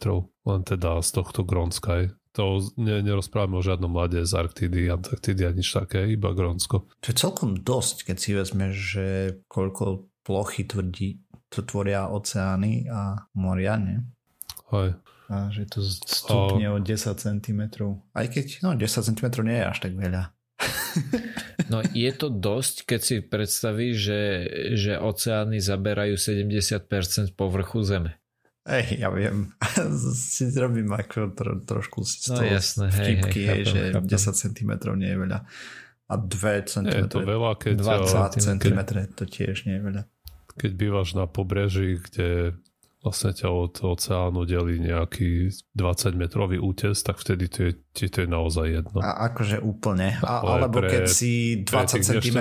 len 0.49 0.61
teda 0.65 1.05
z 1.05 1.11
tohto 1.13 1.45
Grónska. 1.45 2.09
To 2.33 2.65
ne, 2.81 3.05
nerozprávame 3.05 3.61
o 3.61 3.65
žiadnom 3.65 3.93
mlade 3.93 4.25
z 4.25 4.33
Arktidy, 4.33 4.89
Antarktidy 4.89 5.45
a 5.45 5.53
nič 5.53 5.69
také, 5.69 6.09
iba 6.09 6.33
Grónsko. 6.33 6.89
To 6.89 7.07
je 7.13 7.17
celkom 7.17 7.61
dosť, 7.61 8.09
keď 8.09 8.17
si 8.17 8.31
vezmeš, 8.33 8.75
že 8.97 9.07
koľko 9.51 10.09
plochy 10.25 10.65
tvrdí, 10.65 11.21
to 11.49 11.65
tvoria 11.65 12.09
oceány 12.09 12.89
a 12.89 13.29
moria, 13.37 13.77
nie? 13.81 13.99
Aj. 14.73 14.93
A 15.29 15.53
že 15.53 15.69
to 15.69 15.85
stupne 15.85 16.73
o 16.73 16.81
10 16.81 17.21
cm. 17.21 17.61
Aj 18.17 18.27
keď, 18.29 18.65
no 18.65 18.73
10 18.73 18.89
cm 18.89 19.27
nie 19.45 19.61
je 19.61 19.65
až 19.69 19.79
tak 19.85 19.93
veľa. 19.97 20.33
No 21.69 21.85
je 21.85 22.09
to 22.17 22.33
dosť, 22.33 22.89
keď 22.89 23.01
si 23.05 23.17
predstavíš, 23.21 23.95
že, 24.01 24.23
že 24.73 24.93
oceány 24.97 25.61
zaberajú 25.61 26.17
70% 26.17 27.37
povrchu 27.37 27.85
Zeme. 27.85 28.17
Ej, 28.65 29.05
ja 29.05 29.13
viem. 29.13 29.53
si 30.33 30.49
robím 30.57 30.89
ako 30.93 31.37
tro, 31.37 31.61
trošku 31.61 32.09
z 32.09 32.33
toho 32.33 32.41
no, 32.41 32.53
jasné, 32.57 32.89
vtipky, 32.89 33.41
hej, 33.45 33.49
hej, 33.49 33.61
chápem, 33.69 33.69
že 33.69 33.81
chápem. 33.93 34.09
10 34.09 34.43
cm 34.49 34.71
nie 34.97 35.11
je 35.13 35.19
veľa. 35.21 35.39
A 36.09 36.15
2 36.17 36.73
cm. 36.73 36.89
Je 36.89 37.05
to 37.05 37.21
veľa, 37.21 37.51
keď... 37.61 37.75
20 37.85 38.33
cm 38.41 38.79
to 39.13 39.25
tiež 39.29 39.69
nie 39.69 39.77
je 39.77 39.83
veľa. 39.85 40.03
Keď 40.59 40.73
bývaš 40.75 41.15
na 41.15 41.31
pobreží, 41.31 42.03
kde 42.03 42.59
vlastne 42.99 43.31
ťa 43.31 43.49
od 43.49 43.75
oceánu 43.79 44.43
delí 44.43 44.83
nejaký 44.83 45.55
20 45.79 46.19
metrový 46.19 46.59
útes, 46.59 46.99
tak 47.07 47.23
vtedy 47.23 47.47
to 47.47 47.59
je, 47.71 47.73
ti 47.95 48.07
to 48.11 48.27
je 48.27 48.29
naozaj 48.29 48.67
jedno. 48.67 48.99
A 48.99 49.31
akože 49.31 49.63
úplne. 49.63 50.19
A, 50.21 50.43
Ale 50.43 50.67
alebo 50.67 50.83
pre, 50.83 50.91
keď 50.91 51.05
si 51.07 51.63
20 51.63 52.03
cm 52.03 52.39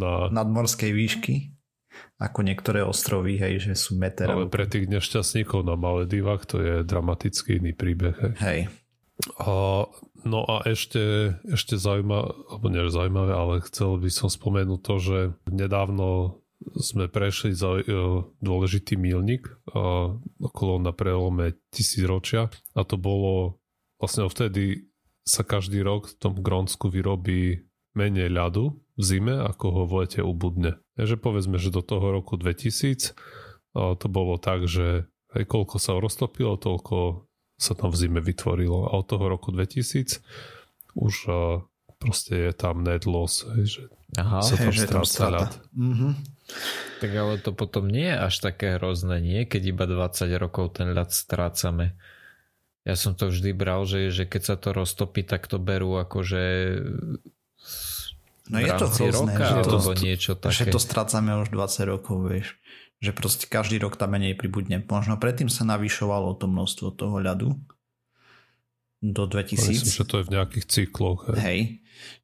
na... 0.00 0.32
nadmorskej 0.32 0.90
výšky, 0.96 1.52
ako 2.16 2.40
niektoré 2.40 2.80
ostrovy, 2.86 3.36
hej, 3.36 3.68
že 3.68 3.74
sú 3.76 3.98
meter. 3.98 4.30
Ale 4.30 4.48
pre 4.48 4.64
tých 4.64 4.88
nešťastníkov 4.88 5.66
na 5.66 5.76
Maledivách 5.76 6.48
to 6.48 6.56
je 6.62 6.74
dramatický 6.86 7.60
iný 7.60 7.76
príbeh. 7.76 8.16
Hej. 8.16 8.34
hej. 8.40 8.60
A, 9.38 9.86
no 10.24 10.40
a 10.48 10.64
ešte, 10.66 11.36
ešte 11.46 11.76
zaujímavé, 11.76 12.32
alebo 12.48 12.66
nie 12.72 12.82
zaujímavé, 12.88 13.32
ale 13.36 13.54
chcel 13.68 14.00
by 14.00 14.10
som 14.10 14.32
spomenúť 14.32 14.80
to, 14.82 14.94
že 14.98 15.18
nedávno 15.46 16.41
sme 16.78 17.10
prešli 17.10 17.52
za 17.52 17.80
e, 17.80 17.84
dôležitý 18.42 18.94
mílnik 18.98 19.48
okolo 20.38 20.78
na 20.82 20.94
prelome 20.94 21.58
tisícročia 21.74 22.48
a 22.74 22.80
to 22.82 22.96
bolo 22.96 23.62
vlastne 24.02 24.26
vtedy 24.26 24.90
sa 25.22 25.46
každý 25.46 25.82
rok 25.86 26.10
v 26.10 26.18
tom 26.18 26.34
Grónsku 26.38 26.90
vyrobí 26.90 27.62
menej 27.94 28.32
ľadu 28.32 28.82
v 28.98 29.02
zime, 29.02 29.38
ako 29.38 29.66
ho 29.70 29.82
v 29.86 29.92
lete 30.04 30.20
ubudne. 30.20 30.82
Takže 30.98 31.16
povedzme, 31.16 31.56
že 31.62 31.70
do 31.70 31.80
toho 31.80 32.10
roku 32.10 32.34
2000 32.34 33.14
to 33.72 34.06
bolo 34.10 34.36
tak, 34.36 34.68
že 34.68 35.08
aj 35.32 35.48
koľko 35.48 35.76
sa 35.80 35.96
roztopilo, 35.96 36.60
toľko 36.60 37.24
sa 37.56 37.72
tam 37.72 37.94
v 37.94 37.96
zime 37.96 38.20
vytvorilo. 38.20 38.90
A 38.90 39.00
od 39.00 39.06
toho 39.06 39.30
roku 39.30 39.54
2000 39.54 40.20
už 40.98 41.14
proste 42.02 42.34
je 42.50 42.52
tam 42.52 42.82
net 42.82 43.06
loss, 43.06 43.46
že 43.62 43.86
Aha, 44.18 44.42
sa 44.42 44.58
tam 44.58 44.74
hej, 44.74 44.82
stráca 44.82 45.24
ľad. 45.30 45.52
Mm-hmm. 45.72 46.12
Tak 47.00 47.10
ale 47.14 47.34
to 47.40 47.54
potom 47.54 47.86
nie 47.86 48.10
je 48.10 48.18
až 48.18 48.34
také 48.42 48.76
hrozné, 48.76 49.22
nie? 49.22 49.46
Keď 49.46 49.62
iba 49.72 49.84
20 49.86 50.26
rokov 50.36 50.76
ten 50.76 50.90
ľad 50.92 51.14
strácame. 51.14 51.94
Ja 52.82 52.98
som 52.98 53.14
to 53.14 53.30
vždy 53.30 53.54
bral, 53.54 53.86
že, 53.86 54.10
že 54.10 54.26
keď 54.26 54.42
sa 54.42 54.56
to 54.58 54.74
roztopí, 54.74 55.22
tak 55.22 55.46
to 55.46 55.62
berú 55.62 55.96
akože 56.02 56.42
No 58.50 58.58
je 58.58 58.68
to 58.74 58.86
hrozné, 58.90 59.32
roka, 59.38 59.46
že, 59.48 59.62
to, 59.64 59.92
niečo 60.02 60.32
také. 60.34 60.52
že 60.52 60.64
to 60.68 60.82
strácame 60.82 61.30
už 61.40 61.54
20 61.54 61.88
rokov, 61.88 62.16
vieš. 62.26 62.58
Že 62.98 63.10
proste 63.14 63.44
každý 63.46 63.78
rok 63.78 63.94
tam 63.94 64.18
menej 64.18 64.34
pribudne. 64.34 64.82
Možno 64.82 65.14
predtým 65.16 65.46
sa 65.46 65.62
navyšovalo 65.62 66.34
to 66.36 66.50
množstvo 66.50 66.90
toho 66.92 67.16
ľadu 67.22 67.54
do 69.02 69.26
2000. 69.26 69.58
Myslím, 69.66 69.92
že 69.98 70.06
to 70.06 70.14
je 70.22 70.24
v 70.30 70.32
nejakých 70.38 70.64
cykloch. 70.70 71.26
Hej. 71.34 71.42
hej. 71.42 71.60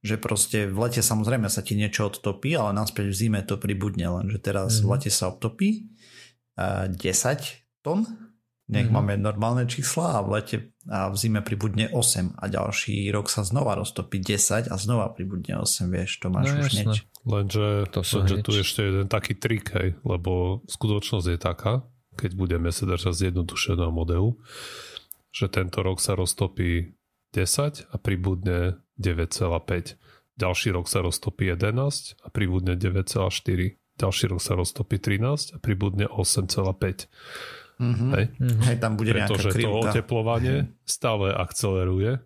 Že 0.07 0.14
proste 0.23 0.59
v 0.71 0.79
lete 0.79 1.03
samozrejme 1.03 1.51
sa 1.51 1.67
ti 1.67 1.75
niečo 1.75 2.07
odtopí, 2.07 2.55
ale 2.55 2.71
naspäť 2.71 3.11
v 3.11 3.19
zime 3.19 3.41
to 3.43 3.59
pribudne, 3.59 4.07
lenže 4.07 4.38
teraz 4.38 4.79
mm. 4.79 4.81
v 4.81 4.87
mhm. 4.87 4.91
lete 4.95 5.11
sa 5.11 5.25
odtopí 5.35 5.69
uh, 6.55 6.87
10 6.87 7.83
tón, 7.83 8.07
nech 8.71 8.87
mm. 8.87 8.95
máme 8.95 9.12
normálne 9.19 9.67
čísla 9.67 10.19
a 10.19 10.25
v 10.25 10.29
lete 10.38 10.57
a 10.88 11.11
v 11.11 11.17
zime 11.19 11.43
pribudne 11.43 11.91
8 11.91 12.38
a 12.38 12.45
ďalší 12.49 13.11
rok 13.11 13.29
sa 13.29 13.43
znova 13.43 13.77
roztopí 13.77 14.23
10 14.23 14.71
a 14.71 14.75
znova 14.79 15.11
pribudne 15.12 15.61
8, 15.61 15.88
vieš, 15.91 16.23
to 16.23 16.31
máš 16.31 16.55
no, 16.55 16.62
už 16.62 16.69
jasné. 16.71 16.81
nieč. 16.87 16.97
Lenže, 17.29 17.67
to 17.93 18.01
lenže 18.01 18.37
tu 18.41 18.51
ešte 18.57 18.81
jeden 18.87 19.07
taký 19.11 19.37
trik, 19.37 19.69
hej, 19.77 20.01
lebo 20.07 20.64
skutočnosť 20.64 21.27
je 21.29 21.38
taká, 21.41 21.85
keď 22.17 22.31
budeme 22.38 22.71
sa 22.73 22.88
držať 22.88 23.29
zjednodušeného 23.29 23.93
modelu, 23.93 24.33
že 25.31 25.47
tento 25.49 25.85
rok 25.85 26.01
sa 26.01 26.17
roztopí 26.17 26.99
10 27.33 27.93
a 27.93 27.97
pribudne 28.01 28.81
9,5. 28.97 29.99
Ďalší 30.38 30.69
rok 30.71 30.87
sa 30.87 31.03
roztopí 31.03 31.51
11 31.51 32.23
a 32.23 32.29
pribudne 32.31 32.79
9,4. 32.79 33.77
Ďalší 33.99 34.25
rok 34.31 34.41
sa 34.41 34.55
roztopí 34.55 34.97
13 35.03 35.55
a 35.55 35.59
pribudne 35.59 36.07
8,5. 36.07 37.11
Mm-hmm. 37.79 38.11
Hej? 38.14 38.25
Mm-hmm. 38.38 38.62
Hej, 38.67 38.77
tam 38.79 38.93
bude 38.99 39.11
Pretože 39.14 39.51
to 39.55 39.71
oteplovanie 39.71 40.57
stále 40.87 41.31
akceleruje 41.35 42.23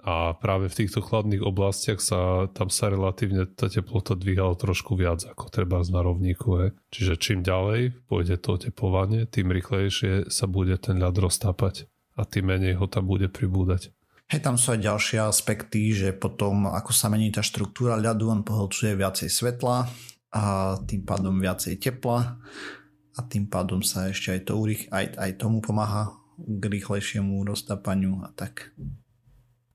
a 0.00 0.32
práve 0.32 0.72
v 0.72 0.78
týchto 0.84 1.04
chladných 1.04 1.44
oblastiach 1.44 2.00
sa 2.00 2.48
tam 2.56 2.72
sa 2.72 2.88
relatívne 2.88 3.44
tá 3.44 3.68
teplota 3.68 4.16
dvíhala 4.16 4.56
trošku 4.56 4.96
viac 4.96 5.28
ako 5.28 5.52
treba 5.52 5.84
z 5.84 5.92
narovníku. 5.92 6.72
Čiže 6.88 7.20
čím 7.20 7.44
ďalej 7.44 8.08
pôjde 8.08 8.40
to 8.40 8.56
oteplovanie, 8.56 9.28
tým 9.28 9.52
rýchlejšie 9.52 10.32
sa 10.32 10.48
bude 10.48 10.72
ten 10.80 10.96
ľad 10.96 11.20
roztápať 11.20 11.84
a 12.20 12.28
tým 12.28 12.52
menej 12.52 12.76
ho 12.76 12.84
tam 12.84 13.08
bude 13.08 13.32
pribúdať. 13.32 13.88
Hej, 14.30 14.46
tam 14.46 14.54
sú 14.54 14.76
aj 14.76 14.84
ďalšie 14.84 15.18
aspekty, 15.26 15.90
že 15.90 16.14
potom 16.14 16.70
ako 16.70 16.92
sa 16.92 17.10
mení 17.10 17.34
tá 17.34 17.42
štruktúra 17.42 17.98
ľadu, 17.98 18.30
on 18.30 18.46
poholcuje 18.46 18.94
viacej 18.94 19.26
svetla 19.26 19.90
a 20.30 20.42
tým 20.86 21.02
pádom 21.02 21.34
viacej 21.40 21.82
tepla 21.82 22.38
a 23.16 23.20
tým 23.26 23.50
pádom 23.50 23.82
sa 23.82 24.06
ešte 24.06 24.38
aj, 24.38 24.40
to, 24.46 24.54
aj, 24.94 25.06
aj 25.18 25.30
tomu 25.34 25.58
pomáha 25.58 26.14
k 26.38 26.62
rýchlejšiemu 26.62 27.42
roztápaniu 27.42 28.22
a 28.22 28.30
tak. 28.30 28.70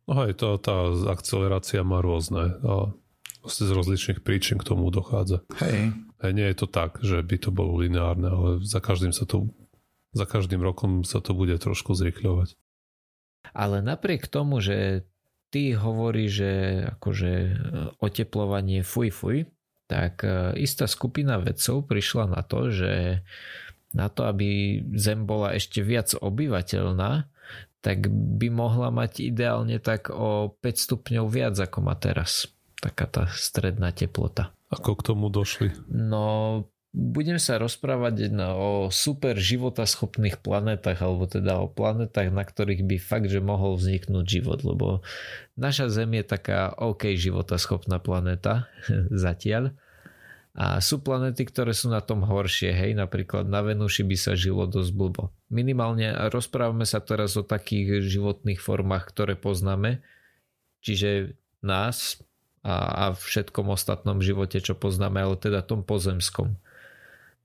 No 0.08 0.24
aj 0.24 0.40
to, 0.40 0.56
tá 0.62 0.88
akcelerácia 1.12 1.84
má 1.84 2.00
rôzne 2.00 2.56
a 2.64 2.96
z 3.46 3.70
rozličných 3.70 4.24
príčin 4.26 4.58
k 4.58 4.68
tomu 4.72 4.90
dochádza. 4.90 5.46
Hej. 5.62 5.94
Hej, 6.24 6.32
nie 6.32 6.48
je 6.50 6.58
to 6.58 6.68
tak, 6.72 6.98
že 7.04 7.22
by 7.22 7.38
to 7.38 7.50
bolo 7.54 7.78
lineárne, 7.84 8.26
ale 8.26 8.50
za 8.64 8.82
každým 8.82 9.14
sa 9.14 9.28
to 9.28 9.52
za 10.16 10.26
každým 10.26 10.64
rokom 10.64 11.04
sa 11.04 11.20
to 11.20 11.36
bude 11.36 11.54
trošku 11.60 11.92
zrychľovať. 11.92 12.56
Ale 13.52 13.84
napriek 13.84 14.32
tomu, 14.32 14.64
že 14.64 15.04
ty 15.52 15.76
hovoríš, 15.76 16.32
že 16.32 16.54
akože 16.98 17.32
e, 17.32 17.52
oteplovanie 18.00 18.82
fuj 18.82 19.12
fuj, 19.12 19.38
tak 19.86 20.24
e, 20.26 20.58
istá 20.64 20.90
skupina 20.90 21.38
vedcov 21.38 21.86
prišla 21.86 22.32
na 22.32 22.42
to, 22.42 22.74
že 22.74 23.22
na 23.96 24.12
to, 24.12 24.28
aby 24.28 24.82
Zem 24.98 25.24
bola 25.24 25.56
ešte 25.56 25.80
viac 25.80 26.12
obyvateľná, 26.18 27.32
tak 27.80 28.10
by 28.10 28.48
mohla 28.50 28.90
mať 28.90 29.30
ideálne 29.30 29.78
tak 29.78 30.10
o 30.10 30.58
5 30.58 30.66
stupňov 30.66 31.26
viac 31.30 31.56
ako 31.56 31.86
má 31.86 31.94
teraz. 31.94 32.50
Taká 32.82 33.06
tá 33.08 33.24
stredná 33.32 33.94
teplota. 33.94 34.52
Ako 34.74 34.98
k 34.98 35.06
tomu 35.14 35.30
došli? 35.30 35.72
No, 35.88 36.66
budem 36.96 37.36
sa 37.36 37.60
rozprávať 37.60 38.32
o 38.56 38.88
super 38.88 39.36
životaschopných 39.36 40.40
planetách, 40.40 41.04
alebo 41.04 41.28
teda 41.28 41.60
o 41.60 41.68
planetách, 41.68 42.32
na 42.32 42.48
ktorých 42.48 42.88
by 42.88 42.96
fakt, 43.04 43.28
že 43.28 43.44
mohol 43.44 43.76
vzniknúť 43.76 44.24
život, 44.24 44.64
lebo 44.64 45.04
naša 45.60 45.92
Zem 45.92 46.16
je 46.16 46.24
taká 46.24 46.72
OK 46.80 47.12
životaschopná 47.20 48.00
planéta 48.00 48.72
zatiaľ. 49.12 49.76
A 50.56 50.80
sú 50.80 51.04
planety, 51.04 51.44
ktoré 51.44 51.76
sú 51.76 51.92
na 51.92 52.00
tom 52.00 52.24
horšie, 52.24 52.72
hej, 52.72 52.96
napríklad 52.96 53.44
na 53.44 53.60
Venuši 53.60 54.08
by 54.08 54.16
sa 54.16 54.40
žilo 54.40 54.64
dosť 54.64 54.96
blbo. 54.96 55.36
Minimálne 55.52 56.32
rozprávame 56.32 56.88
sa 56.88 57.04
teraz 57.04 57.36
o 57.36 57.44
takých 57.44 58.08
životných 58.08 58.64
formách, 58.64 59.12
ktoré 59.12 59.36
poznáme, 59.36 60.00
čiže 60.80 61.36
nás 61.60 62.24
a, 62.64 63.12
a 63.12 63.20
všetkom 63.20 63.68
ostatnom 63.68 64.24
živote, 64.24 64.64
čo 64.64 64.80
poznáme, 64.80 65.20
ale 65.20 65.36
teda 65.36 65.60
tom 65.60 65.84
pozemskom. 65.84 66.56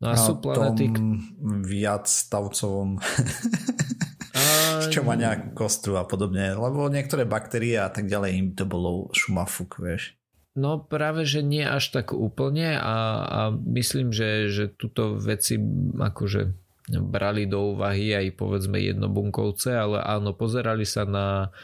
No 0.01 0.13
a, 0.13 0.17
sú 0.17 0.41
planety... 0.41 0.89
Tom 0.89 1.21
viac 1.61 2.09
stavcovom, 2.09 2.97
a... 2.97 4.89
čo 4.93 5.05
má 5.05 5.15
nejakú 5.15 5.53
kostru 5.53 6.01
a 6.01 6.09
podobne, 6.09 6.57
lebo 6.57 6.89
niektoré 6.89 7.29
baktérie 7.29 7.77
a 7.77 7.93
tak 7.93 8.09
ďalej 8.09 8.31
im 8.37 8.49
to 8.57 8.65
bolo 8.65 9.13
šumafuk, 9.13 9.77
vieš. 9.77 10.17
No 10.59 10.83
práve, 10.83 11.29
že 11.29 11.47
nie 11.47 11.63
až 11.63 11.95
tak 11.95 12.11
úplne 12.11 12.75
a, 12.75 12.97
a 13.23 13.41
myslím, 13.55 14.11
že, 14.11 14.51
že 14.51 14.65
túto 14.67 15.15
veci 15.15 15.61
akože 15.95 16.53
brali 16.99 17.47
do 17.47 17.77
úvahy 17.77 18.11
aj 18.17 18.35
povedzme 18.35 18.83
jednobunkovce, 18.83 19.71
ale 19.79 20.03
áno, 20.03 20.35
pozerali 20.35 20.83
sa 20.83 21.07
na, 21.07 21.55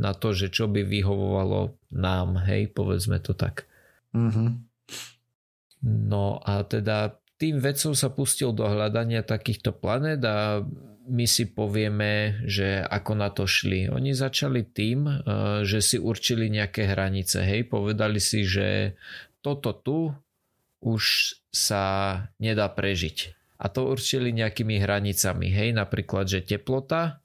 na 0.00 0.16
to, 0.16 0.32
že 0.32 0.48
čo 0.48 0.72
by 0.72 0.80
vyhovovalo 0.88 1.76
nám, 1.92 2.40
hej, 2.48 2.72
povedzme 2.72 3.20
to 3.20 3.36
tak. 3.36 3.68
Mm-hmm. 4.16 4.48
No 5.84 6.40
a 6.40 6.64
teda 6.64 7.20
tým 7.40 7.56
vedcom 7.56 7.96
sa 7.96 8.12
pustil 8.12 8.52
do 8.52 8.68
hľadania 8.68 9.24
takýchto 9.24 9.72
planét 9.72 10.20
a 10.28 10.60
my 11.10 11.26
si 11.26 11.48
povieme, 11.48 12.44
že 12.44 12.84
ako 12.84 13.12
na 13.16 13.32
to 13.32 13.48
šli. 13.48 13.88
Oni 13.88 14.12
začali 14.12 14.62
tým, 14.62 15.08
eh, 15.08 15.18
že 15.64 15.80
si 15.80 15.96
určili 15.96 16.52
nejaké 16.52 16.84
hranice. 16.84 17.40
Hej, 17.40 17.72
povedali 17.72 18.20
si, 18.20 18.44
že 18.44 18.94
toto 19.40 19.72
tu 19.72 20.12
už 20.84 21.34
sa 21.48 21.84
nedá 22.36 22.68
prežiť. 22.68 23.32
A 23.60 23.68
to 23.68 23.92
určili 23.92 24.32
nejakými 24.32 24.80
hranicami. 24.80 25.52
Hej, 25.52 25.76
napríklad, 25.76 26.24
že 26.28 26.40
teplota 26.40 27.20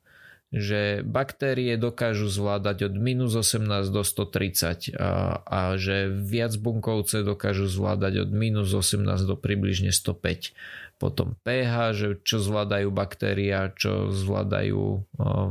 že 0.56 1.04
baktérie 1.04 1.76
dokážu 1.76 2.32
zvládať 2.32 2.88
od 2.88 2.96
minus 2.96 3.36
18 3.36 3.92
do 3.92 4.08
130 4.08 4.96
a, 4.96 5.44
a 5.44 5.60
že 5.76 6.08
viac 6.08 6.56
bunkovce 6.56 7.28
dokážu 7.28 7.68
zvládať 7.68 8.24
od 8.24 8.32
minus 8.32 8.72
18 8.72 9.04
do 9.28 9.36
približne 9.36 9.92
105. 9.92 10.56
Potom 10.96 11.36
pH, 11.44 11.74
že 11.92 12.08
čo 12.24 12.40
zvládajú 12.40 12.88
baktéria, 12.88 13.68
čo 13.76 14.16
zvládajú 14.16 14.80
o, 14.80 14.96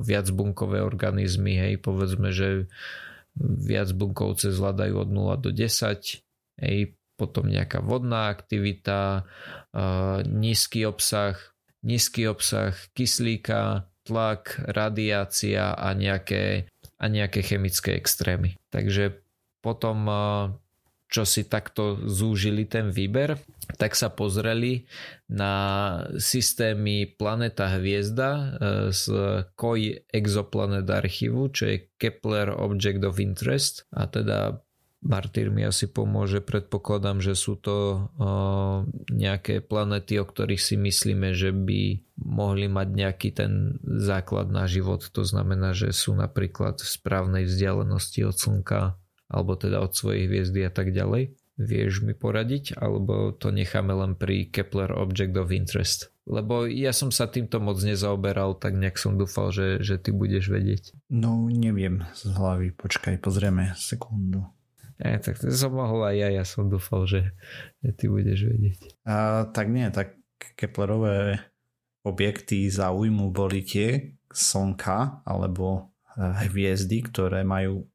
viac 0.01 0.33
bunkové 0.33 0.81
organizmy, 0.81 1.61
hej, 1.61 1.85
povedzme, 1.85 2.33
že 2.33 2.65
viac 3.37 3.93
bunkovce 3.93 4.57
zvládajú 4.57 5.05
od 5.05 5.09
0 5.13 5.37
do 5.37 5.53
10, 5.53 6.65
hej, 6.65 6.97
potom 7.21 7.47
nejaká 7.47 7.85
vodná 7.85 8.33
aktivita, 8.33 9.29
nízky 10.27 10.83
obsah, 10.83 11.39
nízky 11.85 12.27
obsah 12.27 12.75
kyslíka, 12.97 13.87
tlak, 14.05 14.61
radiácia 14.69 15.73
a 15.73 15.93
nejaké, 15.97 16.69
a 17.01 17.07
nejaké 17.09 17.41
chemické 17.41 17.97
extrémy. 17.97 18.61
Takže 18.69 19.19
potom, 19.65 20.05
čo 21.09 21.23
si 21.25 21.49
takto 21.49 21.97
zúžili 22.05 22.69
ten 22.69 22.93
výber, 22.93 23.41
tak 23.81 23.97
sa 23.97 24.13
pozreli 24.13 24.85
na 25.31 25.55
systémy 26.21 27.09
Planeta 27.17 27.73
Hviezda 27.73 28.31
e, 28.35 28.47
z 28.93 29.05
KOI 29.57 30.05
Exoplanet 30.13 30.85
archívu, 30.85 31.49
čo 31.49 31.73
je 31.73 31.89
Kepler 31.97 32.53
Object 32.53 33.09
of 33.09 33.17
Interest 33.23 33.89
a 33.97 34.05
teda 34.05 34.61
Martyr 35.05 35.53
mi 35.53 35.61
asi 35.69 35.85
pomôže, 35.85 36.41
predpokladám, 36.41 37.21
že 37.21 37.37
sú 37.37 37.61
to 37.61 38.09
nejaké 39.13 39.61
planety, 39.61 40.17
o 40.17 40.25
ktorých 40.25 40.59
si 40.59 40.81
myslíme, 40.81 41.37
že 41.37 41.53
by 41.53 42.01
mohli 42.25 42.73
mať 42.73 42.89
nejaký 42.89 43.29
ten 43.37 43.77
základ 43.85 44.49
na 44.49 44.65
život. 44.65 45.05
To 45.13 45.23
znamená, 45.23 45.77
že 45.77 45.93
sú 45.93 46.17
napríklad 46.17 46.81
v 46.81 46.89
správnej 46.89 47.45
vzdialenosti 47.45 48.25
od 48.25 48.37
Slnka 48.41 48.97
alebo 49.29 49.61
teda 49.61 49.85
od 49.85 49.93
svojej 49.93 50.25
hviezdy 50.25 50.65
a 50.65 50.73
tak 50.73 50.97
ďalej. 50.97 51.37
Vieš 51.55 52.03
mi 52.03 52.19
poradiť, 52.19 52.75
alebo 52.75 53.31
to 53.31 53.55
necháme 53.55 53.95
len 53.95 54.19
pri 54.19 54.51
Kepler 54.51 54.91
Object 54.91 55.35
of 55.39 55.55
Interest? 55.55 56.11
Lebo 56.25 56.65
ja 56.65 56.91
som 56.91 57.13
sa 57.13 57.29
týmto 57.29 57.61
moc 57.61 57.77
nezaoberal, 57.85 58.57
tak 58.57 58.75
nejak 58.75 58.97
som 58.97 59.21
dúfal, 59.21 59.53
že, 59.53 59.79
že 59.85 60.01
ty 60.01 60.11
budeš 60.11 60.49
vedieť. 60.49 60.97
No 61.13 61.47
neviem 61.53 62.09
z 62.17 62.33
hlavy, 62.33 62.73
počkaj, 62.73 63.21
pozrieme 63.21 63.77
sekundu. 63.77 64.49
Ja, 65.03 65.19
tak 65.19 65.43
to 65.43 65.51
som 65.51 65.75
mohol 65.75 66.07
aj 66.07 66.17
ja, 66.17 66.29
ja 66.31 66.45
som 66.47 66.71
dúfal, 66.71 67.07
že, 67.11 67.35
že 67.83 67.91
ty 67.99 68.07
budeš 68.07 68.47
vedieť. 68.47 68.81
A, 69.03 69.47
tak 69.51 69.71
nie, 69.71 69.91
tak 69.91 70.19
Keplerové 70.55 71.41
objekty 72.05 72.69
záujmu 72.69 73.33
boli 73.33 73.65
tie 73.65 74.15
slnka 74.31 75.25
alebo 75.25 75.91
eh, 76.15 76.47
hviezdy, 76.47 77.01
ktoré 77.09 77.43
majú 77.43 77.89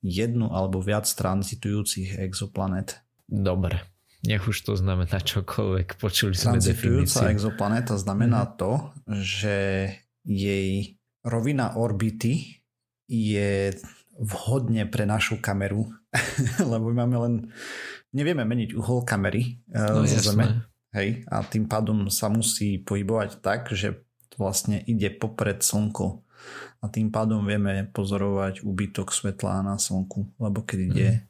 jednu 0.00 0.48
alebo 0.48 0.80
viac 0.80 1.04
tranzitujúcich 1.04 2.16
exoplanet. 2.16 3.04
Dobre, 3.28 3.84
nech 4.24 4.44
už 4.44 4.64
to 4.64 4.72
znamená 4.76 5.20
čokoľvek. 5.20 6.00
Počuli 6.00 6.32
sme 6.36 6.56
Tranzitujúca 6.56 7.32
exoplaneta 7.32 7.94
znamená 8.00 8.48
mm. 8.48 8.52
to, 8.56 8.72
že 9.20 9.56
jej 10.24 10.96
rovina 11.20 11.76
orbity 11.76 12.64
je 13.08 13.76
vhodne 14.18 14.88
pre 14.88 15.06
našu 15.06 15.38
kameru, 15.38 15.90
lebo 16.72 16.90
máme 16.90 17.16
len, 17.28 17.34
nevieme 18.10 18.42
meniť 18.42 18.74
uhol 18.74 19.06
kamery 19.06 19.62
uh, 19.70 20.00
no, 20.00 20.08
zo 20.08 20.18
Zeme. 20.18 20.66
Hej, 20.90 21.22
a 21.30 21.46
tým 21.46 21.70
pádom 21.70 22.10
sa 22.10 22.26
musí 22.26 22.82
pohybovať 22.82 23.38
tak, 23.38 23.70
že 23.70 24.02
vlastne 24.34 24.82
ide 24.82 25.06
popred 25.14 25.62
Slnko. 25.62 26.26
A 26.80 26.88
tým 26.88 27.12
pádom 27.12 27.44
vieme 27.46 27.86
pozorovať 27.92 28.66
úbytok 28.66 29.14
svetla 29.14 29.62
na 29.62 29.76
Slnku, 29.78 30.34
lebo 30.40 30.64
keď 30.64 30.78
ide 30.90 31.08
mm. 31.12 31.20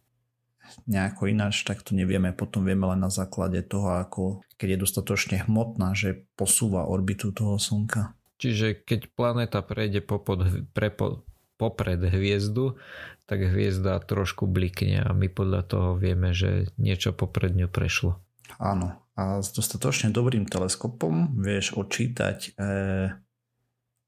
nejako 0.88 1.28
ináč, 1.28 1.66
tak 1.66 1.82
to 1.84 1.92
nevieme. 1.92 2.32
Potom 2.32 2.64
vieme 2.64 2.88
len 2.88 3.02
na 3.02 3.12
základe 3.12 3.60
toho, 3.66 4.00
ako 4.00 4.46
keď 4.56 4.78
je 4.78 4.82
dostatočne 4.86 5.36
hmotná, 5.44 5.92
že 5.92 6.24
posúva 6.38 6.88
orbitu 6.88 7.34
toho 7.34 7.60
Slnka. 7.60 8.16
Čiže 8.40 8.86
keď 8.88 9.12
planéta 9.12 9.60
prejde 9.60 10.00
popod, 10.00 10.64
prepo, 10.72 11.28
popred 11.60 12.00
hviezdu, 12.00 12.80
tak 13.28 13.44
hviezda 13.44 14.00
trošku 14.00 14.48
blikne 14.48 15.04
a 15.04 15.12
my 15.12 15.28
podľa 15.28 15.62
toho 15.68 15.90
vieme, 16.00 16.32
že 16.32 16.72
niečo 16.80 17.12
popred 17.12 17.52
ňu 17.52 17.68
prešlo. 17.68 18.16
Áno, 18.58 18.98
a 19.14 19.44
s 19.44 19.52
dostatočne 19.52 20.10
dobrým 20.10 20.48
teleskopom 20.48 21.36
vieš 21.36 21.76
odčítať 21.76 22.38
e, 22.42 22.72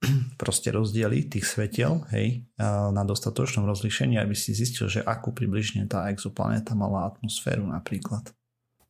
proste 0.41 0.73
rozdiely 0.73 1.29
tých 1.29 1.47
svetiel 1.47 2.03
hej, 2.11 2.49
na 2.91 3.03
dostatočnom 3.07 3.69
rozlišení, 3.69 4.19
aby 4.19 4.35
si 4.35 4.57
zistil, 4.57 4.91
že 4.91 5.05
akú 5.05 5.31
približne 5.31 5.87
tá 5.87 6.11
exoplanéta 6.11 6.75
mala 6.75 7.07
atmosféru 7.13 7.69
napríklad. 7.69 8.35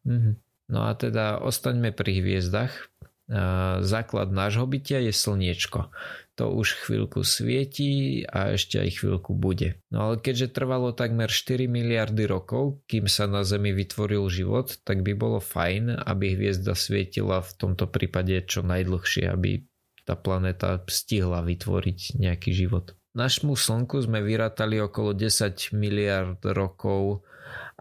Mm-hmm. 0.08 0.34
No 0.72 0.88
a 0.88 0.96
teda 0.96 1.42
ostaňme 1.42 1.92
pri 1.92 2.24
hviezdach. 2.24 2.72
Základ 3.80 4.32
nášho 4.32 4.64
bytia 4.64 5.00
je 5.04 5.12
slniečko 5.12 5.88
to 6.34 6.48
už 6.48 6.88
chvíľku 6.88 7.20
svieti 7.22 8.22
a 8.24 8.56
ešte 8.56 8.80
aj 8.80 9.00
chvíľku 9.00 9.36
bude. 9.36 9.76
No 9.92 10.08
ale 10.08 10.14
keďže 10.16 10.56
trvalo 10.56 10.96
takmer 10.96 11.28
4 11.28 11.68
miliardy 11.68 12.24
rokov, 12.24 12.80
kým 12.88 13.04
sa 13.06 13.28
na 13.28 13.44
Zemi 13.44 13.76
vytvoril 13.76 14.24
život, 14.32 14.80
tak 14.82 15.04
by 15.04 15.12
bolo 15.12 15.38
fajn, 15.44 16.08
aby 16.08 16.36
hviezda 16.36 16.72
svietila 16.72 17.44
v 17.44 17.52
tomto 17.56 17.84
prípade 17.88 18.32
čo 18.48 18.64
najdlhšie, 18.64 19.28
aby 19.28 19.64
tá 20.08 20.18
planéta 20.18 20.82
stihla 20.88 21.44
vytvoriť 21.46 22.18
nejaký 22.18 22.50
život. 22.50 22.96
Našmu 23.12 23.52
Slnku 23.52 24.00
sme 24.00 24.24
vyrátali 24.24 24.80
okolo 24.80 25.12
10 25.12 25.76
miliard 25.76 26.40
rokov 26.40 27.28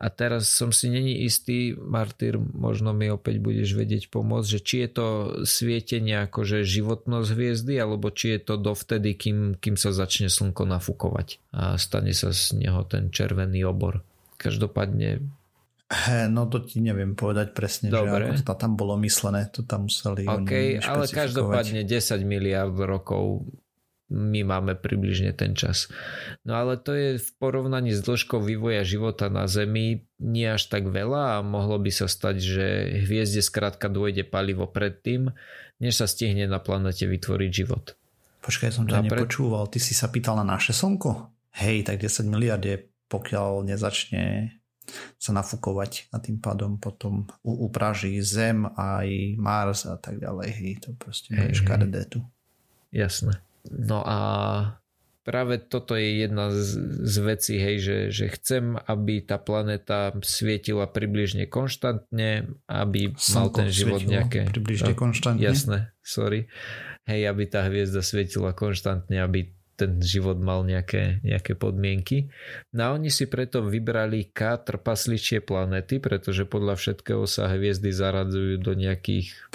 a 0.01 0.07
teraz 0.09 0.49
som 0.49 0.73
si 0.73 0.89
není 0.89 1.27
istý, 1.27 1.77
Martyr, 1.77 2.39
možno 2.39 2.89
mi 2.89 3.11
opäť 3.11 3.37
budeš 3.37 3.77
vedieť 3.77 4.09
pomôcť, 4.09 4.47
že 4.47 4.59
či 4.65 4.75
je 4.81 4.89
to 4.89 5.07
svietenie 5.45 6.25
akože 6.25 6.65
životnosť 6.65 7.29
hviezdy, 7.37 7.77
alebo 7.77 8.09
či 8.09 8.37
je 8.37 8.39
to 8.41 8.55
dovtedy, 8.57 9.13
kým, 9.13 9.61
kým 9.61 9.77
sa 9.77 9.93
začne 9.93 10.31
slnko 10.31 10.65
nafúkovať 10.65 11.37
a 11.53 11.77
stane 11.77 12.17
sa 12.17 12.33
z 12.33 12.57
neho 12.57 12.81
ten 12.87 13.13
červený 13.13 13.61
obor. 13.67 14.01
Každopádne 14.41 15.21
no 16.31 16.47
to 16.47 16.63
ti 16.63 16.79
neviem 16.79 17.13
povedať 17.19 17.51
presne, 17.51 17.91
Dobre. 17.91 18.31
že 18.31 18.41
ako 18.41 18.47
to 18.47 18.53
tam 18.55 18.71
bolo 18.79 18.95
myslené, 19.03 19.51
to 19.51 19.61
tam 19.67 19.91
museli 19.91 20.23
OK, 20.23 20.79
ale 20.79 21.03
každopádne 21.07 21.83
10 21.83 22.23
miliard 22.23 22.73
rokov 22.73 23.43
my 24.11 24.43
máme 24.43 24.75
približne 24.75 25.31
ten 25.31 25.55
čas. 25.55 25.87
No 26.43 26.59
ale 26.59 26.75
to 26.75 26.91
je 26.91 27.15
v 27.15 27.29
porovnaní 27.39 27.95
s 27.95 28.03
dĺžkou 28.03 28.43
vývoja 28.43 28.83
života 28.83 29.31
na 29.31 29.47
Zemi 29.47 30.03
nie 30.19 30.47
až 30.51 30.67
tak 30.67 30.91
veľa 30.91 31.39
a 31.39 31.45
mohlo 31.47 31.79
by 31.79 31.89
sa 31.89 32.11
stať, 32.11 32.35
že 32.43 32.65
hviezde 33.07 33.39
skrátka 33.39 33.87
dôjde 33.87 34.27
palivo 34.27 34.67
predtým, 34.67 35.31
než 35.79 36.03
sa 36.03 36.05
stihne 36.05 36.45
na 36.45 36.59
planete 36.59 37.07
vytvoriť 37.07 37.51
život. 37.55 37.95
Počkaj, 38.43 38.69
som 38.75 38.85
ťa 38.85 39.01
no 39.01 39.03
nepočúval. 39.07 39.71
Ty 39.71 39.79
si 39.79 39.95
sa 39.95 40.11
pýtal 40.11 40.35
na 40.37 40.45
naše 40.45 40.75
slnko? 40.75 41.31
Hej, 41.61 41.87
tak 41.87 42.03
10 42.03 42.27
miliard 42.27 42.61
je, 42.61 42.83
pokiaľ 43.07 43.63
nezačne 43.65 44.55
sa 45.21 45.31
nafúkovať 45.31 46.09
a 46.11 46.17
tým 46.17 46.41
pádom 46.41 46.81
potom 46.81 47.29
upraží 47.45 48.17
Zem 48.25 48.65
aj 48.75 49.37
Mars 49.37 49.85
a 49.85 49.95
tak 49.95 50.19
ďalej. 50.19 50.49
Hej, 50.51 50.71
to 50.83 50.89
proste 50.97 51.31
je 51.31 51.53
škaredé 51.53 52.09
tu. 52.09 52.25
Jasné. 52.91 53.39
No 53.69 54.01
a 54.01 54.19
práve 55.21 55.61
toto 55.61 55.93
je 55.93 56.25
jedna 56.25 56.49
z, 56.49 56.81
z 57.05 57.15
vecí, 57.21 57.55
hej, 57.61 57.77
že, 57.77 57.97
že 58.09 58.25
chcem, 58.33 58.73
aby 58.73 59.21
tá 59.21 59.37
planéta 59.37 60.17
svietila 60.25 60.89
približne 60.89 61.45
konštantne, 61.45 62.57
aby 62.65 63.13
Slnko 63.13 63.37
mal 63.37 63.47
ten 63.53 63.69
život 63.69 64.01
nejaké... 64.01 64.49
Približne 64.49 64.93
no, 64.93 64.97
konštantne. 64.97 65.41
Jasné, 65.45 65.77
sorry. 66.01 66.49
Hej, 67.05 67.21
aby 67.29 67.43
tá 67.49 67.65
hviezda 67.69 68.01
svietila 68.01 68.53
konštantne, 68.53 69.21
aby 69.21 69.53
ten 69.81 69.97
život 69.97 70.37
mal 70.37 70.61
nejaké, 70.61 71.25
nejaké 71.25 71.57
podmienky. 71.57 72.29
No 72.69 72.81
a 72.85 72.87
oni 72.93 73.09
si 73.09 73.25
preto 73.25 73.65
vybrali 73.65 74.29
K 74.29 74.61
trpasličie 74.61 75.41
planety, 75.41 75.97
pretože 75.97 76.45
podľa 76.45 76.77
všetkého 76.77 77.25
sa 77.25 77.49
hviezdy 77.49 77.89
zaradzujú 77.89 78.61
do 78.61 78.77
nejakých 78.77 79.49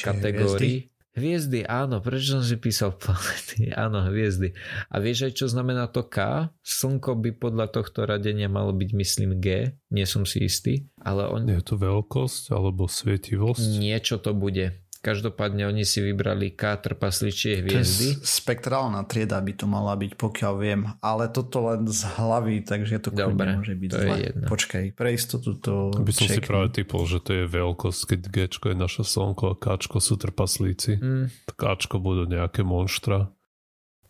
kategórií. 0.00 0.88
Hviezdy? 0.88 0.95
Hviezdy, 1.16 1.64
áno, 1.64 2.04
prečo 2.04 2.36
som 2.36 2.44
si 2.44 2.60
písal 2.60 2.92
planety? 2.92 3.72
Áno, 3.88 4.04
hviezdy. 4.04 4.52
A 4.92 5.00
vieš 5.00 5.24
aj, 5.24 5.32
čo 5.32 5.46
znamená 5.48 5.88
to 5.88 6.04
K? 6.04 6.52
Slnko 6.60 7.16
by 7.16 7.30
podľa 7.40 7.72
tohto 7.72 8.04
radenia 8.04 8.52
malo 8.52 8.76
byť, 8.76 8.90
myslím, 8.92 9.40
G. 9.40 9.72
Nie 9.88 10.04
som 10.04 10.28
si 10.28 10.44
istý. 10.44 10.92
Ale 11.00 11.24
on... 11.32 11.48
Je 11.48 11.64
to 11.64 11.80
veľkosť 11.80 12.52
alebo 12.52 12.84
svietivosť? 12.84 13.80
Niečo 13.80 14.20
to 14.20 14.36
bude. 14.36 14.76
Každopádne 15.06 15.70
oni 15.70 15.86
si 15.86 16.02
vybrali 16.02 16.50
K 16.50 16.74
trpasličie 16.82 17.62
hviezdy. 17.62 18.18
To 18.18 18.26
spektrálna 18.26 19.06
trieda 19.06 19.38
by 19.38 19.52
to 19.54 19.70
mala 19.70 19.94
byť, 19.94 20.18
pokiaľ 20.18 20.54
viem, 20.58 20.82
ale 20.98 21.30
toto 21.30 21.62
len 21.62 21.86
z 21.86 22.10
hlavy, 22.18 22.66
takže 22.66 22.98
to 22.98 23.14
Dobre, 23.14 23.54
môže 23.54 23.78
byť 23.78 23.90
to 23.94 23.98
zle. 24.02 24.16
Je 24.18 24.22
jedno. 24.26 24.46
Počkaj, 24.50 24.84
pre 24.98 25.14
istotu 25.14 25.54
to 25.62 25.94
By 25.94 26.10
som 26.10 26.26
check. 26.26 26.42
si 26.42 26.50
práve 26.50 26.74
typol, 26.74 27.06
že 27.06 27.22
to 27.22 27.38
je 27.38 27.44
veľkosť, 27.46 28.00
keď 28.02 28.20
G 28.26 28.36
je 28.50 28.74
naše 28.74 29.06
slnko 29.06 29.54
a 29.54 29.54
K 29.54 29.78
sú 29.78 30.18
trpaslíci. 30.18 30.98
Mm. 30.98 31.30
Tak 31.54 31.86
K 31.86 31.92
budú 32.02 32.26
nejaké 32.26 32.66
monštra. 32.66 33.30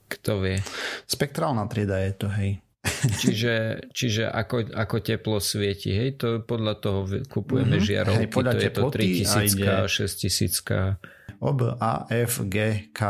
Kto 0.08 0.40
vie? 0.40 0.64
Spektrálna 1.04 1.68
trieda 1.68 2.00
je 2.00 2.12
to, 2.16 2.32
hej. 2.32 2.64
Čiže, 3.22 3.54
čiže 3.90 4.24
ako, 4.30 4.72
ako 4.72 4.96
teplo 5.02 5.38
svieti, 5.42 5.92
hej, 5.92 6.18
to 6.18 6.28
podľa 6.42 6.74
toho 6.78 7.00
kupujeme 7.26 7.78
mm-hmm. 7.78 7.88
žiarovky, 7.88 8.26
hej, 8.26 8.32
podľa 8.32 8.52
to 8.52 8.58
je 8.58 8.70
to 8.72 8.82
3000, 8.90 9.90
6000. 9.90 11.40
O, 11.42 11.50
B, 11.52 11.60
A, 11.76 12.08
F, 12.08 12.46
G, 12.48 12.88
K, 12.96 13.00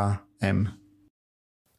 M. 0.42 0.66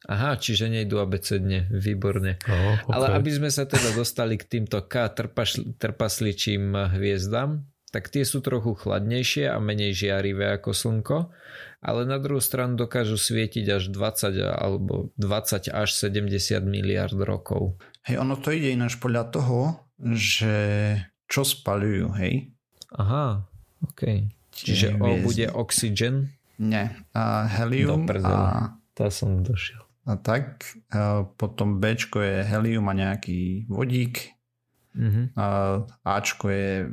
Aha, 0.08 0.40
čiže 0.40 0.72
nejdu 0.72 1.04
abecedne, 1.04 1.68
výborne. 1.68 2.40
Oh, 2.48 2.80
okay. 2.80 2.92
Ale 2.96 3.06
aby 3.12 3.28
sme 3.28 3.52
sa 3.52 3.68
teda 3.68 3.92
dostali 3.92 4.40
k 4.40 4.48
týmto 4.48 4.80
K 4.88 5.12
trpaš, 5.12 5.60
trpasličím 5.76 6.72
hviezdam, 6.96 7.68
tak 7.92 8.08
tie 8.08 8.24
sú 8.24 8.40
trochu 8.40 8.72
chladnejšie 8.72 9.52
a 9.52 9.60
menej 9.60 9.92
žiarivé 9.92 10.56
ako 10.56 10.72
Slnko, 10.72 11.18
ale 11.78 12.02
na 12.06 12.18
druhú 12.18 12.42
stranu 12.42 12.74
dokážu 12.74 13.14
svietiť 13.14 13.66
až 13.70 13.82
20 13.94 14.34
alebo 14.42 15.14
20 15.20 15.70
až 15.70 15.88
70 15.94 16.62
miliard 16.66 17.14
rokov. 17.14 17.78
Hej, 18.06 18.18
ono 18.18 18.34
to 18.40 18.50
ide 18.50 18.74
ináč 18.74 18.98
podľa 18.98 19.30
toho, 19.30 19.58
že 20.00 20.56
čo 21.28 21.44
spalujú, 21.44 22.14
hej? 22.18 22.50
Aha, 22.96 23.46
ok. 23.84 24.26
Čiže 24.50 24.98
O 24.98 25.22
bude 25.22 25.46
oxygen? 25.54 26.34
Nie, 26.58 27.06
a 27.14 27.46
helium 27.46 28.10
a... 28.26 28.74
Tá 28.98 29.14
som 29.14 29.46
došiel. 29.46 29.78
A 30.08 30.18
tak, 30.18 30.66
a 30.90 31.22
potom 31.36 31.78
B 31.78 31.94
je 31.94 32.42
helium 32.42 32.90
a 32.90 32.96
nejaký 32.96 33.68
vodík, 33.70 34.34
mm-hmm. 34.96 35.36
a 35.38 35.46
Ačko 36.02 36.50
je 36.50 36.90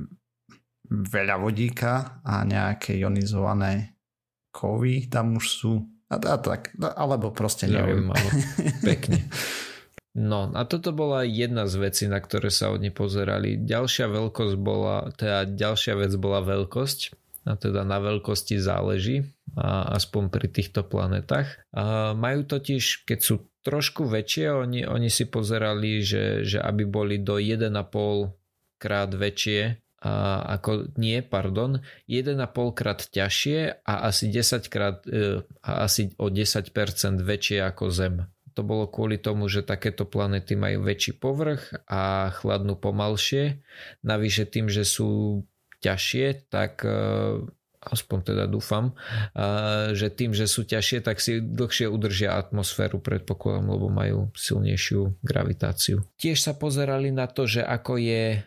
veľa 0.91 1.41
vodíka 1.41 2.21
a 2.21 2.45
nejaké 2.45 3.00
ionizované 3.02 3.94
kovy 4.56 5.12
tam 5.12 5.36
už 5.36 5.46
sú. 5.52 5.74
A, 6.08 6.15
a 6.15 6.38
tak, 6.39 6.72
alebo 6.80 7.36
proste 7.36 7.68
neviem. 7.68 8.08
Pekne. 8.88 9.28
No 10.15 10.48
a 10.56 10.63
toto 10.63 10.96
bola 10.96 11.28
jedna 11.28 11.68
z 11.68 11.76
vecí, 11.76 12.06
na 12.08 12.24
ktoré 12.24 12.48
sa 12.48 12.72
oni 12.72 12.88
pozerali. 12.88 13.60
Ďalšia 13.60 14.08
veľkosť 14.08 14.56
bola, 14.56 15.12
teda 15.12 15.44
ďalšia 15.44 16.00
vec 16.00 16.15
bola 16.15 16.39
veľkosť. 16.39 17.00
A 17.46 17.54
teda 17.60 17.86
na 17.86 18.02
veľkosti 18.02 18.58
záleží, 18.58 19.22
a 19.54 19.94
aspoň 19.94 20.34
pri 20.34 20.48
týchto 20.50 20.82
planetách. 20.82 21.46
A 21.78 22.15
majú 22.18 22.41
totiž, 22.41 23.06
keď 23.06 23.20
sú 23.22 23.36
trošku 23.62 24.10
väčšie, 24.10 24.50
oni, 24.50 24.82
oni 24.88 25.13
si 25.13 25.30
pozerali, 25.30 26.02
že, 26.02 26.41
že 26.41 26.58
aby 26.58 26.89
boli 26.89 27.22
do 27.22 27.38
1,5 27.38 27.70
krát 28.82 29.13
väčšie 29.13 29.85
ako 30.06 30.94
nie, 31.02 31.26
pardon, 31.26 31.82
1,5 32.06 32.78
krát 32.78 33.00
ťažšie 33.10 33.82
a 33.82 33.94
asi 34.06 34.30
10 34.30 34.70
krát 34.70 35.02
e, 35.10 35.41
a 35.65 35.72
asi 35.89 36.13
o 36.22 36.30
10% 36.30 36.70
väčšie 37.26 37.65
ako 37.65 37.89
Zem. 37.89 38.15
To 38.56 38.62
bolo 38.63 38.88
kvôli 38.88 39.20
tomu, 39.20 39.52
že 39.52 39.65
takéto 39.65 40.08
planety 40.08 40.56
majú 40.56 40.88
väčší 40.88 41.20
povrch 41.20 41.76
a 41.91 42.32
chladnú 42.32 42.80
pomalšie. 42.80 43.60
Navyše 44.06 44.48
tým, 44.48 44.72
že 44.72 44.88
sú 44.88 45.44
ťažšie, 45.84 46.54
tak 46.54 46.86
e, 46.86 46.96
aspoň 47.82 48.20
teda 48.30 48.46
dúfam, 48.46 48.96
e, 49.34 49.91
že 49.98 50.13
tým, 50.13 50.38
že 50.38 50.46
sú 50.46 50.63
ťažšie, 50.63 51.02
tak 51.02 51.18
si 51.20 51.41
dlhšie 51.41 51.89
udržia 51.89 52.38
atmosféru 52.38 53.02
predpokladom, 53.02 53.74
lebo 53.74 53.89
majú 53.89 54.30
silnejšiu 54.38 55.18
gravitáciu. 55.26 56.06
Tiež 56.22 56.39
sa 56.39 56.54
pozerali 56.54 57.10
na 57.10 57.26
to, 57.26 57.50
že 57.50 57.65
ako 57.65 57.98
je 58.00 58.39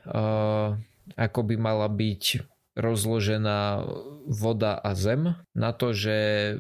ako 1.17 1.41
by 1.49 1.57
mala 1.57 1.89
byť 1.89 2.45
rozložená 2.79 3.83
voda 4.31 4.79
a 4.79 4.95
zem 4.95 5.35
na 5.51 5.75
to, 5.75 5.91
že 5.91 6.15
e, 6.15 6.53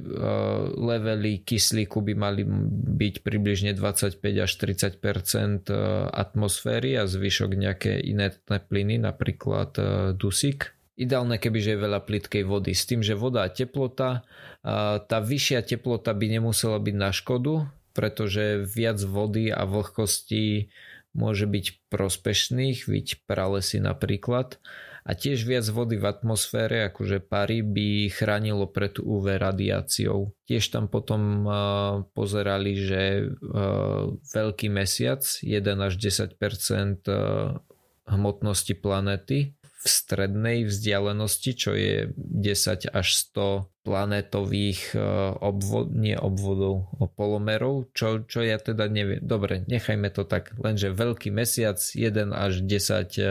levely 0.75 1.39
kyslíku 1.47 2.03
by 2.03 2.15
mali 2.19 2.43
byť 2.99 3.23
približne 3.23 3.71
25 3.79 4.19
až 4.19 4.51
30 4.51 4.99
e, 4.99 5.75
atmosféry 6.11 6.99
a 6.99 7.07
zvyšok 7.07 7.51
nejaké 7.55 8.03
inertné 8.03 8.59
plyny, 8.67 8.99
napríklad 8.99 9.79
e, 9.79 9.83
dusík. 10.19 10.75
Ideálne, 10.99 11.39
kebyže 11.39 11.79
je 11.79 11.85
veľa 11.87 12.03
plitkej 12.03 12.43
vody. 12.43 12.75
S 12.75 12.83
tým, 12.83 13.07
že 13.07 13.15
voda 13.15 13.47
a 13.47 13.53
teplota, 13.55 14.27
tá 15.07 15.19
vyššia 15.23 15.63
teplota 15.63 16.11
by 16.11 16.27
nemusela 16.27 16.83
byť 16.83 16.97
na 16.99 17.15
škodu, 17.15 17.71
pretože 17.95 18.67
viac 18.67 18.99
vody 19.07 19.47
a 19.47 19.63
vlhkosti 19.63 20.75
môže 21.19 21.51
byť 21.51 21.91
prospešných, 21.91 22.87
viď 22.87 23.27
pralesy 23.27 23.83
napríklad. 23.83 24.63
A 25.09 25.17
tiež 25.17 25.49
viac 25.49 25.65
vody 25.73 25.97
v 25.97 26.05
atmosfére, 26.05 26.85
akože 26.93 27.25
pary, 27.25 27.65
by 27.65 28.13
chránilo 28.13 28.69
pred 28.69 29.01
UV 29.01 29.41
radiáciou. 29.41 30.37
Tiež 30.45 30.69
tam 30.69 30.87
potom 30.87 31.49
uh, 31.49 31.55
pozerali, 32.13 32.77
že 32.77 33.03
uh, 33.27 34.13
veľký 34.15 34.69
mesiac, 34.69 35.25
1 35.25 35.49
až 35.81 35.95
10 35.97 36.39
uh, 36.39 37.57
hmotnosti 38.05 38.75
planety 38.77 39.58
v 39.79 39.87
strednej 39.87 40.67
vzdialenosti, 40.67 41.51
čo 41.55 41.71
je 41.71 42.11
10 42.19 42.91
až 42.91 43.09
100 43.31 43.71
planetových 43.87 44.93
e, 44.93 44.99
obvod, 45.39 45.95
nie 45.95 46.19
obvodov, 46.19 46.91
polomerov, 47.15 47.95
čo, 47.95 48.27
čo 48.27 48.43
ja 48.43 48.59
teda 48.59 48.91
neviem. 48.91 49.23
Dobre, 49.23 49.63
nechajme 49.71 50.11
to 50.11 50.27
tak, 50.27 50.59
lenže 50.59 50.91
veľký 50.91 51.31
mesiac 51.31 51.79
1 51.79 52.35
až 52.35 52.67
10 52.67 53.23
e, 53.23 53.27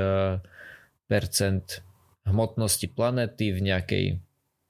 hmotnosti 2.27 2.87
planety 2.91 3.51
v 3.51 3.59
nejakej 3.63 4.05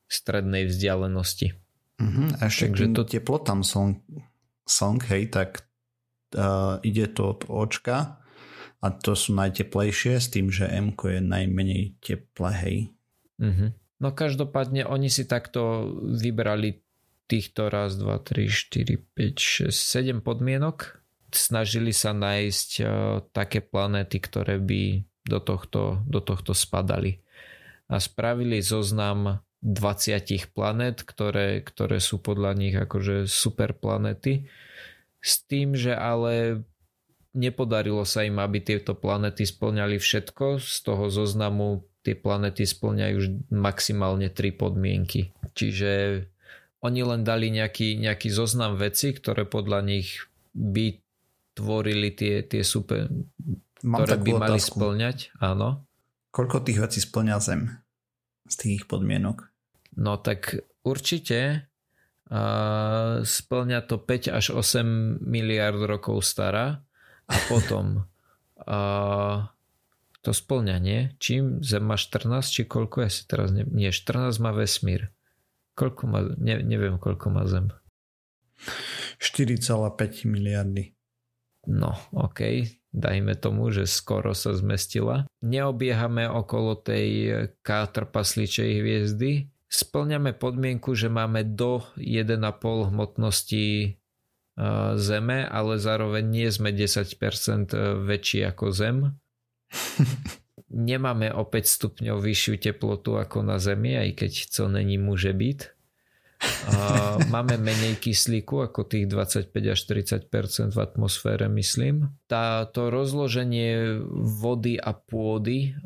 strednej 0.10 0.66
vzdialenosti. 0.70 1.58
Uh-huh. 1.98 2.30
A 2.42 2.50
ešte 2.50 2.74
Takže 2.74 2.86
to... 2.94 3.02
teplotám 3.06 3.62
som, 3.66 4.02
som 4.66 5.02
hej, 5.10 5.30
tak 5.34 5.66
uh, 6.38 6.78
ide 6.86 7.10
to 7.10 7.34
od 7.34 7.42
očka 7.50 8.22
a 8.78 8.94
to 8.94 9.18
sú 9.18 9.34
najteplejšie 9.34 10.22
s 10.22 10.28
tým, 10.30 10.54
že 10.54 10.70
M 10.70 10.94
je 10.94 11.18
najmenej 11.18 11.98
teplé, 11.98 12.52
hej. 12.62 12.78
Mm-hmm. 13.42 13.70
No 13.98 14.14
každopádne 14.14 14.86
oni 14.86 15.10
si 15.10 15.26
takto 15.26 15.90
vybrali 16.06 16.86
týchto 17.26 17.74
raz, 17.74 17.98
2, 17.98 18.06
3, 18.22 18.48
4, 18.48 19.02
5, 19.18 19.74
6, 19.74 19.74
7 19.74 20.22
podmienok. 20.22 21.02
Snažili 21.34 21.92
sa 21.92 22.14
nájsť 22.14 22.70
uh, 22.80 22.88
také 23.34 23.60
planéty, 23.60 24.22
ktoré 24.22 24.62
by 24.62 25.04
do 25.28 25.44
tohto, 25.44 26.06
do 26.08 26.24
tohto 26.24 26.56
spadali. 26.56 27.20
A 27.92 28.00
spravili 28.00 28.64
zoznam 28.64 29.44
20 29.66 30.54
planét, 30.54 31.04
ktoré, 31.04 31.66
ktoré 31.66 31.98
sú 31.98 32.22
podľa 32.22 32.52
nich 32.56 32.76
akože 32.78 33.26
super 33.28 33.76
planety 33.76 34.48
s 35.20 35.44
tým, 35.44 35.76
že 35.76 35.92
ale 35.98 36.64
nepodarilo 37.38 38.02
sa 38.02 38.26
im, 38.26 38.42
aby 38.42 38.60
tieto 38.66 38.98
planety 38.98 39.46
splňali 39.46 40.02
všetko. 40.02 40.58
Z 40.58 40.78
toho 40.82 41.14
zoznamu 41.14 41.86
tie 42.02 42.18
planety 42.18 42.66
splňajú 42.66 43.14
už 43.22 43.28
maximálne 43.54 44.34
tri 44.34 44.50
podmienky. 44.50 45.30
Čiže 45.54 46.24
oni 46.82 47.02
len 47.06 47.22
dali 47.22 47.54
nejaký, 47.54 48.02
nejaký 48.02 48.34
zoznam 48.34 48.74
veci, 48.82 49.14
ktoré 49.14 49.46
podľa 49.46 49.86
nich 49.86 50.26
by 50.58 50.98
tvorili 51.54 52.14
tie, 52.14 52.42
tie 52.42 52.66
super, 52.66 53.10
Mám 53.86 53.98
ktoré 54.02 54.16
by 54.18 54.32
mali 54.38 54.58
otázku. 54.58 54.78
splňať. 54.78 55.18
Áno. 55.38 55.86
Koľko 56.34 56.66
tých 56.66 56.82
vecí 56.82 57.00
splňa 57.02 57.38
Zem 57.42 57.62
z 58.50 58.56
tých 58.56 58.82
podmienok? 58.90 59.50
No 59.98 60.22
tak 60.22 60.54
určite 60.86 61.66
uh, 62.30 63.26
splňa 63.26 63.80
to 63.90 63.98
5 63.98 64.38
až 64.38 64.46
8 64.54 65.26
miliard 65.26 65.82
rokov 65.82 66.22
stará 66.22 66.87
a 67.28 67.36
potom 67.52 68.08
uh, 68.64 69.48
to 70.24 70.32
splňa, 70.36 70.76
nie? 70.80 71.00
Čím 71.24 71.64
Zem 71.64 71.88
má 71.88 71.96
14, 71.96 72.44
či 72.52 72.62
koľko? 72.68 73.08
Ja 73.08 73.12
si 73.12 73.24
teraz 73.24 73.52
ne... 73.56 73.64
Nie, 73.64 73.96
14 73.96 74.40
má 74.44 74.52
vesmír. 74.52 75.12
Koľko 75.78 76.04
má, 76.10 76.20
ne, 76.36 76.60
neviem, 76.64 77.00
koľko 77.00 77.32
má 77.32 77.48
Zem. 77.48 77.72
4,5 79.20 80.28
miliardy. 80.28 80.98
No, 81.68 82.00
OK, 82.16 82.64
dajme 82.96 83.36
tomu, 83.36 83.70
že 83.76 83.86
skoro 83.86 84.32
sa 84.32 84.56
zmestila. 84.56 85.28
Neobiehame 85.44 86.26
okolo 86.32 86.80
tej 86.80 87.08
K 87.60 87.70
trpasličej 87.92 88.84
hviezdy. 88.84 89.52
Splňame 89.68 90.32
podmienku, 90.32 90.96
že 90.96 91.12
máme 91.12 91.44
do 91.44 91.84
1,5 92.00 92.40
hmotnosti 92.88 94.00
Zeme, 94.98 95.46
ale 95.46 95.78
zároveň 95.78 96.26
nie 96.26 96.50
sme 96.50 96.74
10% 96.74 97.78
väčší 98.02 98.42
ako 98.50 98.74
Zem. 98.74 98.98
Nemáme 100.74 101.30
o 101.32 101.46
5 101.46 101.54
stupňov 101.64 102.18
vyššiu 102.18 102.60
teplotu 102.60 103.22
ako 103.22 103.46
na 103.46 103.62
Zemi, 103.62 103.94
aj 103.96 104.18
keď 104.18 104.32
co 104.50 104.64
není 104.66 104.98
môže 104.98 105.30
byť. 105.32 105.60
Máme 107.34 107.58
menej 107.58 107.98
kyslíku 107.98 108.66
ako 108.66 108.86
tých 108.86 109.10
25 109.10 109.54
až 109.74 109.80
30 110.30 110.74
v 110.74 110.78
atmosfére, 110.78 111.50
myslím. 111.50 112.14
Táto 112.30 112.94
rozloženie 112.94 114.02
vody 114.42 114.78
a 114.78 114.94
pôdy 114.94 115.78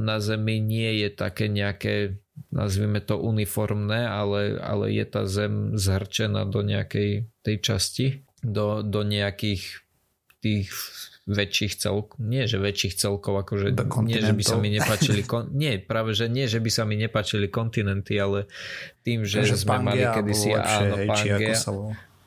na 0.00 0.16
Zemi 0.20 0.60
nie 0.60 1.04
je 1.04 1.08
také 1.12 1.48
nejaké 1.48 2.23
nazvime 2.50 2.98
to 3.02 3.18
uniformné, 3.18 4.06
ale, 4.06 4.58
ale 4.58 4.90
je 4.94 5.04
tá 5.06 5.22
zem 5.26 5.78
zhrčená 5.78 6.46
do 6.46 6.62
nejakej 6.62 7.26
tej 7.42 7.56
časti, 7.62 8.06
do, 8.42 8.82
do 8.82 9.02
nejakých 9.02 9.84
tých 10.44 10.68
väčších 11.24 11.80
celkov, 11.80 12.20
nie 12.20 12.44
že 12.44 12.60
väčších 12.60 13.00
celkov, 13.00 13.32
akože 13.48 13.72
nie, 14.04 14.20
že 14.20 14.36
by 14.36 14.44
sa 14.44 14.56
mi 14.60 14.68
nepáčili, 14.68 15.24
kon, 15.30 15.48
nie, 15.56 15.80
práve 15.80 16.12
že 16.12 16.28
nie, 16.28 16.44
že 16.44 16.60
by 16.60 16.70
sa 16.70 16.84
mi 16.84 17.00
nepáčili 17.00 17.48
kontinenty, 17.48 18.20
ale 18.20 18.44
tým, 19.00 19.24
že, 19.24 19.48
že 19.48 19.56
sme 19.56 19.80
mali 19.80 20.04
kedysi 20.04 20.52
áno, 20.52 21.00
Pangea, 21.08 21.56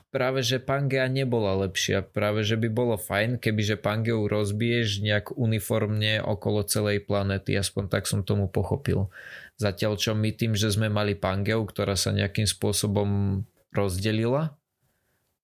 práve 0.10 0.42
že 0.42 0.58
Pangea 0.58 1.06
nebola 1.06 1.70
lepšia, 1.70 2.02
práve 2.02 2.42
že 2.42 2.58
by 2.58 2.74
bolo 2.74 2.98
fajn, 2.98 3.38
keby 3.38 3.62
že 3.62 3.76
Pangeu 3.78 4.26
rozbiješ 4.26 5.06
nejak 5.06 5.38
uniformne 5.38 6.18
okolo 6.26 6.66
celej 6.66 7.06
planety, 7.06 7.54
aspoň 7.54 7.94
tak 7.94 8.10
som 8.10 8.26
tomu 8.26 8.50
pochopil. 8.50 9.14
Zatiaľ 9.58 9.98
čo 9.98 10.14
my 10.14 10.30
tým, 10.38 10.54
že 10.54 10.70
sme 10.70 10.86
mali 10.86 11.18
Pangeu, 11.18 11.66
ktorá 11.66 11.98
sa 11.98 12.14
nejakým 12.14 12.46
spôsobom 12.46 13.42
rozdelila, 13.74 14.54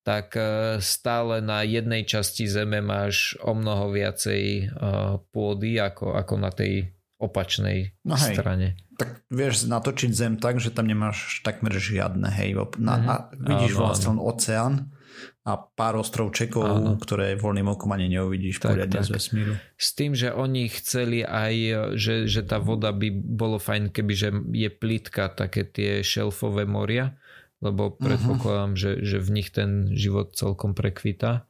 tak 0.05 0.38
e, 0.38 0.78
stále 0.84 1.41
na 1.41 1.66
jednej 1.66 2.05
časti 2.05 2.45
Zeme 2.45 2.84
máš 2.84 3.34
o 3.41 3.57
mnoho 3.57 3.89
viacej 3.89 4.43
e, 4.45 4.64
pôdy 5.34 5.82
ako, 5.82 6.14
ako 6.14 6.34
na 6.38 6.53
tej 6.53 6.93
opačnej 7.18 7.95
no 8.05 8.20
hej, 8.20 8.36
strane. 8.36 8.68
Tak 8.99 9.26
vieš 9.32 9.66
natočiť 9.66 10.11
Zem 10.14 10.36
tak, 10.38 10.61
že 10.61 10.70
tam 10.70 10.86
nemáš 10.86 11.41
takmer 11.41 11.74
žiadne, 11.74 12.30
hej. 12.36 12.53
Na, 12.78 12.99
mm-hmm. 12.99 13.09
a 13.09 13.16
vidíš 13.34 13.74
vlastne 13.80 14.20
oceán 14.22 14.92
a 15.43 15.59
pár 15.59 15.99
ostrovčekov, 15.99 16.63
áno. 16.63 16.95
ktoré 16.95 17.35
voľným 17.35 17.75
okom 17.75 17.91
ani 17.91 18.15
neuvidíš 18.15 18.63
tak, 18.63 18.79
poriadne 18.79 19.03
tak. 19.03 19.07
z 19.07 19.09
vesmíru. 19.11 19.53
S 19.75 19.91
tým, 19.91 20.15
že 20.15 20.31
oni 20.31 20.71
chceli 20.71 21.19
aj, 21.19 21.55
že, 21.99 22.31
že 22.31 22.47
tá 22.47 22.63
voda 22.63 22.95
by 22.95 23.11
bolo 23.11 23.59
fajn, 23.59 23.91
keby 23.91 24.13
že 24.15 24.29
je 24.55 24.69
plitka, 24.71 25.27
také 25.27 25.67
tie 25.67 25.99
šelfové 25.99 26.63
moria, 26.63 27.19
lebo 27.59 27.91
mhm. 27.91 27.95
predpokladám, 27.99 28.71
uh-huh. 28.71 28.83
že, 28.83 28.91
že 29.03 29.17
v 29.19 29.29
nich 29.35 29.51
ten 29.51 29.91
život 29.91 30.31
celkom 30.31 30.71
prekvita. 30.71 31.43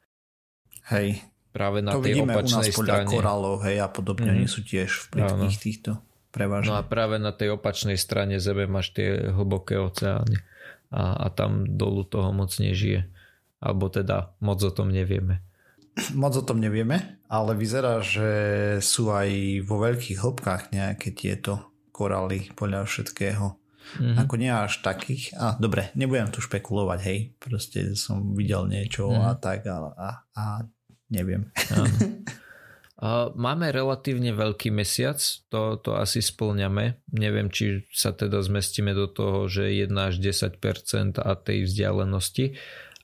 Hej. 0.90 1.22
Práve 1.54 1.86
na 1.86 1.94
to 1.94 2.02
tej 2.02 2.18
vidíme 2.18 2.34
opačnej 2.34 2.74
u 2.74 2.82
nás 2.82 2.82
strane. 2.82 3.14
korálov, 3.14 3.62
hej, 3.62 3.78
a 3.78 3.88
podobne, 3.94 4.26
uh-huh. 4.26 4.42
oni 4.42 4.50
sú 4.50 4.66
tiež 4.66 4.90
v 4.90 5.04
plitkých 5.14 5.58
týchto 5.62 5.92
prevažne. 6.34 6.74
No 6.74 6.82
a 6.82 6.84
práve 6.84 7.22
na 7.22 7.30
tej 7.30 7.62
opačnej 7.62 8.02
strane 8.02 8.42
Zeme 8.42 8.66
máš 8.66 8.90
tie 8.98 9.30
hlboké 9.30 9.78
oceány 9.78 10.42
a, 10.90 11.14
a 11.14 11.28
tam 11.30 11.78
dolu 11.78 12.02
toho 12.10 12.34
moc 12.34 12.50
nežije. 12.58 13.13
Alebo 13.64 13.88
teda 13.88 14.36
moc 14.44 14.60
o 14.60 14.72
tom 14.76 14.92
nevieme. 14.92 15.40
Moc 16.12 16.36
o 16.36 16.44
tom 16.44 16.60
nevieme, 16.60 17.24
ale 17.32 17.56
vyzerá, 17.56 18.04
že 18.04 18.30
sú 18.84 19.14
aj 19.14 19.64
vo 19.64 19.80
veľkých 19.80 20.20
hĺbkach 20.20 20.76
nejaké 20.76 21.16
tieto 21.16 21.72
korály 21.96 22.52
podľa 22.58 22.84
všetkého. 22.90 23.56
Mm-hmm. 24.02 24.18
Ako 24.26 24.34
nie 24.36 24.52
až 24.52 24.82
takých. 24.82 25.38
A 25.38 25.56
dobre, 25.56 25.94
nebudem 25.94 26.34
tu 26.34 26.42
špekulovať, 26.42 27.00
hej. 27.08 27.20
Proste 27.38 27.94
som 27.94 28.34
videl 28.34 28.66
niečo 28.68 29.08
mm-hmm. 29.08 29.28
a 29.28 29.32
tak 29.38 29.70
a, 29.70 29.78
a, 29.94 30.10
a 30.34 30.44
neviem. 31.14 31.48
Máme 33.36 33.68
relatívne 33.76 34.32
veľký 34.32 34.72
mesiac, 34.72 35.20
to, 35.52 35.76
to 35.76 36.00
asi 36.00 36.24
splňame. 36.24 37.04
Neviem, 37.12 37.52
či 37.52 37.84
sa 37.92 38.16
teda 38.16 38.40
zmestíme 38.40 38.96
do 38.96 39.12
toho, 39.12 39.52
že 39.52 39.76
1 39.76 39.92
až 39.92 40.24
10% 40.24 41.20
a 41.20 41.32
tej 41.36 41.68
vzdialenosti, 41.68 42.56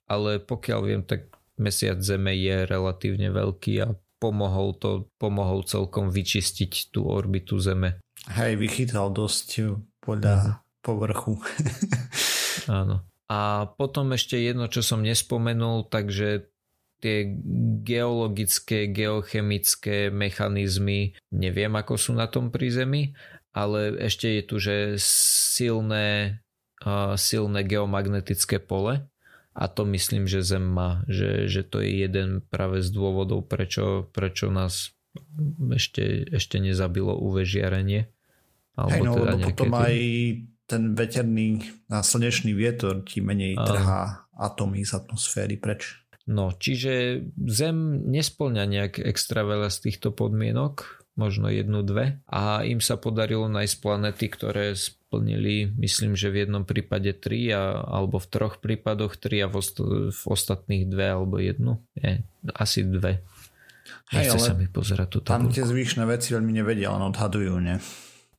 ale 0.09 0.41
pokiaľ 0.41 0.79
viem, 0.83 1.01
tak 1.05 1.29
mesiac 1.55 2.01
Zeme 2.01 2.33
je 2.33 2.65
relatívne 2.65 3.29
veľký 3.29 3.73
a 3.85 3.93
pomohol 4.19 4.75
to, 4.75 5.07
pomohol 5.21 5.63
celkom 5.63 6.09
vyčistiť 6.11 6.91
tú 6.91 7.07
orbitu 7.07 7.61
Zeme. 7.61 8.01
Hej, 8.27 8.59
vychytal 8.59 9.13
dosť 9.15 9.77
podľa 10.03 10.35
uh-huh 10.35 10.67
povrchu. 10.81 11.37
Áno. 12.81 13.05
A 13.29 13.69
potom 13.77 14.09
ešte 14.17 14.41
jedno, 14.41 14.65
čo 14.65 14.81
som 14.81 15.05
nespomenul, 15.05 15.85
takže 15.85 16.49
tie 16.99 17.29
geologické, 17.85 18.89
geochemické 18.89 20.09
mechanizmy, 20.09 21.13
neviem 21.29 21.71
ako 21.77 21.93
sú 21.95 22.11
na 22.17 22.25
tom 22.25 22.49
pri 22.49 22.73
Zemi, 22.73 23.13
ale 23.53 23.95
ešte 24.01 24.33
je 24.33 24.43
tu, 24.43 24.55
že 24.57 24.75
silné, 24.99 26.41
silné 27.15 27.59
geomagnetické 27.69 28.57
pole 28.57 29.05
a 29.59 29.67
to 29.67 29.83
myslím, 29.91 30.23
že 30.23 30.39
Zem 30.39 30.63
má, 30.63 31.03
že, 31.11 31.51
že 31.51 31.67
to 31.67 31.83
je 31.83 32.07
jeden 32.07 32.39
práve 32.47 32.79
z 32.79 32.95
dôvodov, 32.95 33.43
prečo, 33.43 34.07
prečo 34.15 34.47
nás 34.47 34.95
ešte, 35.75 36.31
ešte 36.31 36.63
nezabilo 36.63 37.11
UV 37.11 37.43
žiarenie. 37.43 38.07
Alebo 38.79 38.95
Hej, 38.95 39.03
no, 39.03 39.13
teda 39.19 39.35
potom 39.43 39.71
aj 39.75 39.95
ten 40.63 40.83
veterný 40.95 41.67
a 41.91 41.99
slnečný 41.99 42.55
vietor 42.55 43.03
ti 43.03 43.19
menej 43.19 43.59
trhá 43.59 44.31
atómy 44.39 44.87
z 44.87 44.95
atmosféry 44.95 45.59
preč. 45.59 46.07
No, 46.29 46.55
čiže 46.55 47.25
Zem 47.35 48.07
nesplňa 48.07 48.63
nejak 48.63 48.93
extra 49.03 49.43
veľa 49.43 49.67
z 49.73 49.91
týchto 49.91 50.15
podmienok, 50.15 50.98
možno 51.19 51.51
jednu, 51.51 51.83
dve. 51.83 52.23
A 52.31 52.63
im 52.63 52.79
sa 52.79 52.95
podarilo 52.95 53.51
nájsť 53.51 53.75
planety, 53.83 54.25
ktoré 54.31 54.71
splnili, 54.79 55.67
myslím, 55.75 56.15
že 56.15 56.31
v 56.31 56.47
jednom 56.47 56.63
prípade 56.63 57.11
tri, 57.19 57.51
a, 57.51 57.83
alebo 57.83 58.23
v 58.23 58.27
troch 58.31 58.63
prípadoch 58.63 59.19
tri 59.19 59.43
a 59.43 59.51
v, 59.51 59.59
ost- 59.59 59.83
v 59.83 60.21
ostatných 60.23 60.87
dve 60.87 61.19
alebo 61.19 61.35
jednu. 61.35 61.83
Nie, 61.99 62.23
asi 62.55 62.87
dve. 62.87 63.19
Nechce 64.15 64.39
Hej, 64.39 64.47
sa 64.47 64.53
mi 64.55 64.65
pozerať 64.71 65.07
tú 65.11 65.17
Tam 65.25 65.51
tie 65.51 65.65
zvyšné 65.65 66.07
veci 66.07 66.31
veľmi 66.31 66.53
nevedia, 66.55 66.93
len 66.95 67.03
odhadujú, 67.09 67.59
nie? 67.59 67.77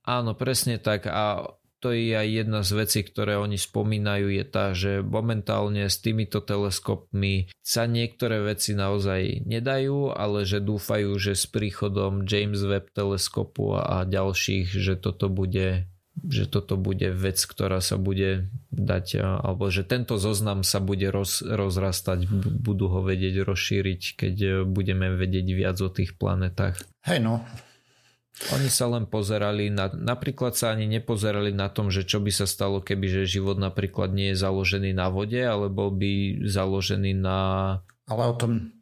Áno, 0.07 0.33
presne 0.35 0.81
tak. 0.81 1.07
A 1.07 1.45
to 1.81 1.97
je 1.97 2.13
aj 2.13 2.29
jedna 2.29 2.61
z 2.61 2.71
vecí, 2.77 3.01
ktoré 3.01 3.41
oni 3.41 3.57
spomínajú, 3.57 4.29
je 4.29 4.45
tá, 4.45 4.77
že 4.77 5.01
momentálne 5.01 5.89
s 5.89 5.97
týmito 5.99 6.45
teleskopmi 6.45 7.49
sa 7.65 7.89
niektoré 7.89 8.45
veci 8.45 8.77
naozaj 8.77 9.49
nedajú, 9.49 10.13
ale 10.13 10.45
že 10.45 10.61
dúfajú, 10.61 11.17
že 11.17 11.33
s 11.33 11.49
príchodom 11.49 12.29
James 12.29 12.61
Webb 12.61 12.93
teleskopu 12.93 13.81
a 13.81 14.05
ďalších, 14.05 14.77
že 14.77 15.01
toto 15.01 15.33
bude 15.33 15.89
že 16.21 16.45
toto 16.45 16.77
bude 16.77 17.17
vec, 17.17 17.41
ktorá 17.41 17.81
sa 17.81 17.97
bude 17.97 18.53
dať, 18.69 19.25
alebo 19.25 19.73
že 19.73 19.89
tento 19.89 20.21
zoznam 20.21 20.67
sa 20.67 20.77
bude 20.83 21.09
roz, 21.09 21.41
rozrastať, 21.41 22.29
budú 22.61 22.93
ho 22.93 23.01
vedieť 23.01 23.41
rozšíriť, 23.41 24.21
keď 24.21 24.37
budeme 24.69 25.17
vedieť 25.17 25.47
viac 25.57 25.81
o 25.81 25.89
tých 25.89 26.21
planetách. 26.21 26.77
Hej 27.09 27.25
no, 27.25 27.41
oni 28.49 28.73
sa 28.73 28.89
len 28.89 29.05
pozerali 29.05 29.69
na, 29.69 29.93
napríklad 29.93 30.57
sa 30.57 30.73
ani 30.73 30.89
nepozerali 30.89 31.53
na 31.53 31.69
tom, 31.69 31.93
že 31.93 32.09
čo 32.09 32.25
by 32.25 32.33
sa 32.33 32.49
stalo, 32.49 32.81
keby 32.81 33.07
že 33.07 33.29
život 33.29 33.61
napríklad 33.61 34.17
nie 34.17 34.33
je 34.33 34.41
založený 34.41 34.97
na 34.97 35.13
vode, 35.13 35.37
ale 35.37 35.69
bol 35.69 35.93
by 35.93 36.41
založený 36.49 37.21
na 37.21 37.39
Ale 38.09 38.25
o 38.33 38.35
tom, 38.35 38.73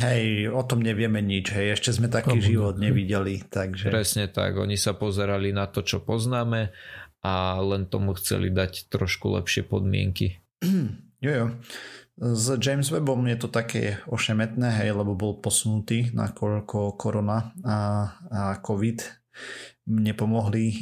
hej, 0.00 0.48
o 0.48 0.64
tom 0.64 0.80
nevieme 0.80 1.20
nič, 1.20 1.52
hej, 1.52 1.76
ešte 1.76 1.92
sme 1.92 2.08
taký 2.08 2.40
Komu, 2.40 2.48
život 2.48 2.74
nevideli, 2.80 3.44
takže... 3.44 3.92
Presne 3.92 4.32
tak, 4.32 4.56
oni 4.56 4.80
sa 4.80 4.96
pozerali 4.96 5.52
na 5.52 5.68
to, 5.68 5.84
čo 5.84 6.00
poznáme 6.00 6.72
a 7.20 7.60
len 7.60 7.84
tomu 7.84 8.16
chceli 8.16 8.48
dať 8.48 8.88
trošku 8.88 9.28
lepšie 9.36 9.60
podmienky. 9.68 10.40
jo, 11.24 11.32
jo. 11.36 11.46
S 12.16 12.56
James 12.56 12.88
Webbom 12.88 13.28
je 13.28 13.36
to 13.36 13.48
také 13.52 14.00
ošemetné, 14.08 14.72
hej, 14.80 14.96
lebo 14.96 15.12
bol 15.12 15.36
posunutý, 15.36 16.16
nakoľko 16.16 16.96
korona 16.96 17.52
a, 17.60 18.08
a 18.32 18.42
COVID 18.64 19.04
nepomohli 19.86 20.66
e, 20.66 20.76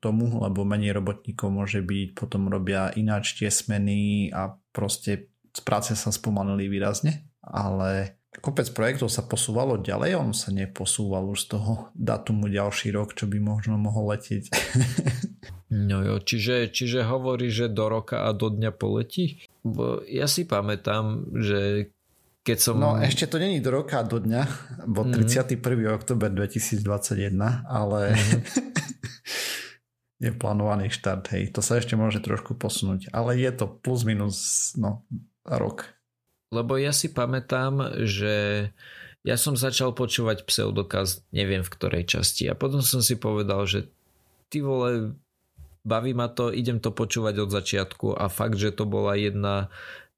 tomu, 0.00 0.40
lebo 0.40 0.66
menej 0.66 0.96
robotníkov 0.96 1.48
môže 1.52 1.80
byť, 1.84 2.08
potom 2.16 2.48
robia 2.48 2.90
ináč 2.96 3.38
tie 3.38 3.52
smeny 3.52 4.32
a 4.34 4.56
proste 4.72 5.30
z 5.52 5.60
práce 5.62 5.92
sa 5.94 6.10
spomalili 6.10 6.66
výrazne, 6.72 7.28
ale 7.44 8.17
kopec 8.36 8.68
projektov 8.76 9.08
sa 9.08 9.24
posúvalo 9.24 9.80
ďalej, 9.80 10.20
on 10.20 10.36
sa 10.36 10.52
neposúval 10.52 11.32
už 11.32 11.48
z 11.48 11.56
toho 11.56 11.72
datumu 11.96 12.52
ďalší 12.52 12.92
rok, 12.92 13.16
čo 13.16 13.24
by 13.24 13.40
možno 13.40 13.80
mohol 13.80 14.12
letieť. 14.14 14.52
No 15.68 16.00
jo, 16.00 16.16
čiže, 16.16 16.72
čiže 16.72 17.04
hovorí, 17.04 17.52
že 17.52 17.68
do 17.68 17.92
roka 17.92 18.24
a 18.24 18.32
do 18.32 18.48
dňa 18.48 18.72
poletí? 18.72 19.44
Bo 19.60 20.00
ja 20.08 20.24
si 20.24 20.48
pamätám, 20.48 21.28
že 21.36 21.92
keď 22.40 22.56
som... 22.56 22.80
No 22.80 22.96
ešte 22.96 23.28
to 23.28 23.36
není 23.36 23.60
do 23.60 23.68
roka 23.68 24.00
a 24.00 24.08
do 24.08 24.16
dňa, 24.16 24.42
bo 24.88 25.04
mm-hmm. 25.04 25.28
31. 25.28 25.92
oktober 25.92 26.32
2021, 26.32 27.36
ale 27.68 28.16
mm-hmm. 28.16 28.40
je 30.24 30.30
plánovaný 30.32 30.88
štart, 30.88 31.36
hej. 31.36 31.52
To 31.52 31.60
sa 31.60 31.76
ešte 31.76 32.00
môže 32.00 32.24
trošku 32.24 32.56
posunúť, 32.56 33.12
ale 33.12 33.36
je 33.36 33.52
to 33.52 33.68
plus 33.68 34.08
minus 34.08 34.72
no, 34.80 35.04
rok. 35.44 35.97
Lebo 36.48 36.80
ja 36.80 36.96
si 36.96 37.12
pamätám, 37.12 38.00
že 38.08 38.68
ja 39.26 39.36
som 39.36 39.58
začal 39.58 39.92
počúvať 39.92 40.48
pseudokaz, 40.48 41.20
neviem 41.34 41.60
v 41.60 41.72
ktorej 41.72 42.08
časti 42.08 42.48
a 42.48 42.56
potom 42.56 42.80
som 42.80 43.04
si 43.04 43.20
povedal, 43.20 43.68
že 43.68 43.90
ty 44.48 44.64
vole, 44.64 45.12
baví 45.84 46.16
ma 46.16 46.32
to, 46.32 46.48
idem 46.48 46.80
to 46.80 46.94
počúvať 46.94 47.34
od 47.44 47.50
začiatku 47.52 48.16
a 48.16 48.32
fakt, 48.32 48.56
že 48.56 48.72
to 48.72 48.88
bola 48.88 49.18
jedna 49.18 49.68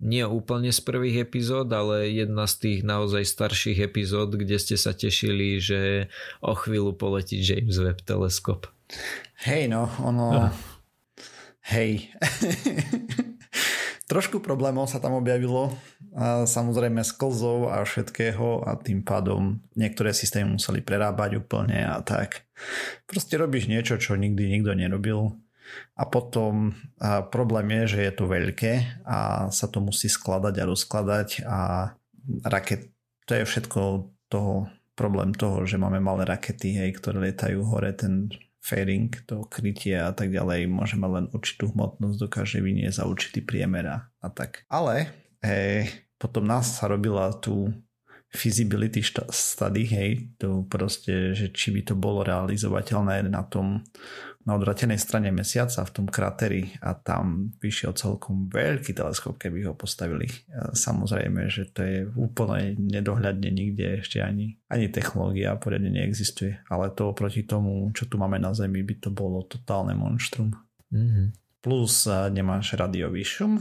nie 0.01 0.25
úplne 0.25 0.73
z 0.73 0.81
prvých 0.81 1.29
epizód, 1.29 1.69
ale 1.77 2.09
jedna 2.09 2.49
z 2.49 2.55
tých 2.57 2.81
naozaj 2.89 3.21
starších 3.21 3.85
epizód, 3.85 4.33
kde 4.33 4.57
ste 4.57 4.81
sa 4.81 4.97
tešili, 4.97 5.61
že 5.61 6.09
o 6.41 6.57
chvíľu 6.57 6.97
poletí 6.97 7.37
James 7.37 7.77
Webb 7.77 8.01
teleskop. 8.09 8.73
Hej 9.45 9.69
no, 9.69 9.93
ono... 10.01 10.49
Ah. 10.49 10.53
Hej. 11.69 12.09
Trošku 14.11 14.43
problémov 14.43 14.91
sa 14.91 14.99
tam 14.99 15.15
objavilo, 15.15 15.71
a 16.19 16.43
samozrejme 16.43 16.99
s 16.99 17.15
klzou 17.15 17.71
a 17.71 17.87
všetkého 17.87 18.67
a 18.67 18.75
tým 18.75 19.07
pádom 19.07 19.63
niektoré 19.79 20.11
systémy 20.11 20.59
museli 20.59 20.83
prerábať 20.83 21.39
úplne 21.39 21.87
a 21.87 22.03
tak. 22.03 22.43
Proste 23.07 23.39
robíš 23.39 23.71
niečo, 23.71 24.03
čo 24.03 24.19
nikdy 24.19 24.51
nikto 24.51 24.75
nerobil 24.75 25.39
a 25.95 26.03
potom 26.11 26.75
a 26.99 27.23
problém 27.23 27.71
je, 27.71 27.95
že 27.95 28.01
je 28.11 28.13
to 28.19 28.25
veľké 28.27 29.07
a 29.07 29.47
sa 29.55 29.71
to 29.71 29.79
musí 29.79 30.11
skladať 30.11 30.59
a 30.59 30.67
rozkladať 30.67 31.29
a 31.47 31.61
raket, 32.51 32.91
to 33.31 33.39
je 33.39 33.47
všetko 33.47 34.11
toho, 34.27 34.67
problém 34.99 35.31
toho, 35.39 35.63
že 35.71 35.79
máme 35.79 36.03
malé 36.03 36.27
rakety, 36.27 36.83
hej, 36.83 36.99
ktoré 36.99 37.31
lietajú 37.31 37.63
hore, 37.63 37.95
ten 37.95 38.27
fairing, 38.61 39.11
to 39.25 39.45
krytie 39.49 39.97
a 39.97 40.13
tak 40.13 40.31
ďalej, 40.31 40.69
môžeme 40.69 41.09
len 41.09 41.27
určitú 41.33 41.73
hmotnosť 41.73 42.17
dokáže 42.21 42.59
vyniesť 42.61 43.01
za 43.01 43.05
určitý 43.09 43.41
priemer 43.41 43.89
a, 43.89 44.29
tak. 44.31 44.69
Ale 44.69 45.11
hej, 45.41 45.89
potom 46.21 46.45
nás 46.45 46.77
sa 46.77 46.87
robila 46.87 47.33
tu 47.41 47.73
feasibility 48.31 49.03
study, 49.31 49.85
hej, 49.91 50.11
to 50.39 50.63
proste, 50.71 51.35
že 51.35 51.51
či 51.51 51.75
by 51.75 51.83
to 51.83 51.95
bolo 51.99 52.23
realizovateľné 52.23 53.27
na 53.27 53.43
tom 53.43 53.83
na 54.41 54.57
odvratenej 54.57 54.97
strane 54.97 55.29
mesiaca 55.29 55.85
v 55.85 55.93
tom 55.93 56.07
krateri 56.09 56.73
a 56.81 56.97
tam 56.97 57.53
vyšiel 57.61 57.93
celkom 57.93 58.49
veľký 58.49 58.97
teleskop, 58.97 59.37
keby 59.37 59.69
ho 59.69 59.77
postavili. 59.77 60.33
Samozrejme, 60.73 61.45
že 61.53 61.69
to 61.69 61.85
je 61.85 61.99
úplne 62.17 62.73
nedohľadne 62.81 63.53
nikde 63.53 64.01
ešte 64.01 64.25
ani, 64.25 64.57
ani 64.73 64.89
technológia 64.89 65.61
poriadne 65.61 65.93
neexistuje, 65.93 66.57
ale 66.73 66.89
to 66.97 67.13
oproti 67.13 67.45
tomu, 67.45 67.93
čo 67.93 68.09
tu 68.09 68.17
máme 68.17 68.41
na 68.41 68.57
Zemi, 68.57 68.81
by 68.81 68.95
to 68.97 69.13
bolo 69.13 69.45
totálne 69.45 69.93
monštrum. 69.93 70.57
Mm-hmm. 70.89 71.27
Plus 71.61 72.09
nemáš 72.33 72.81
radiový 72.81 73.21
šum, 73.21 73.61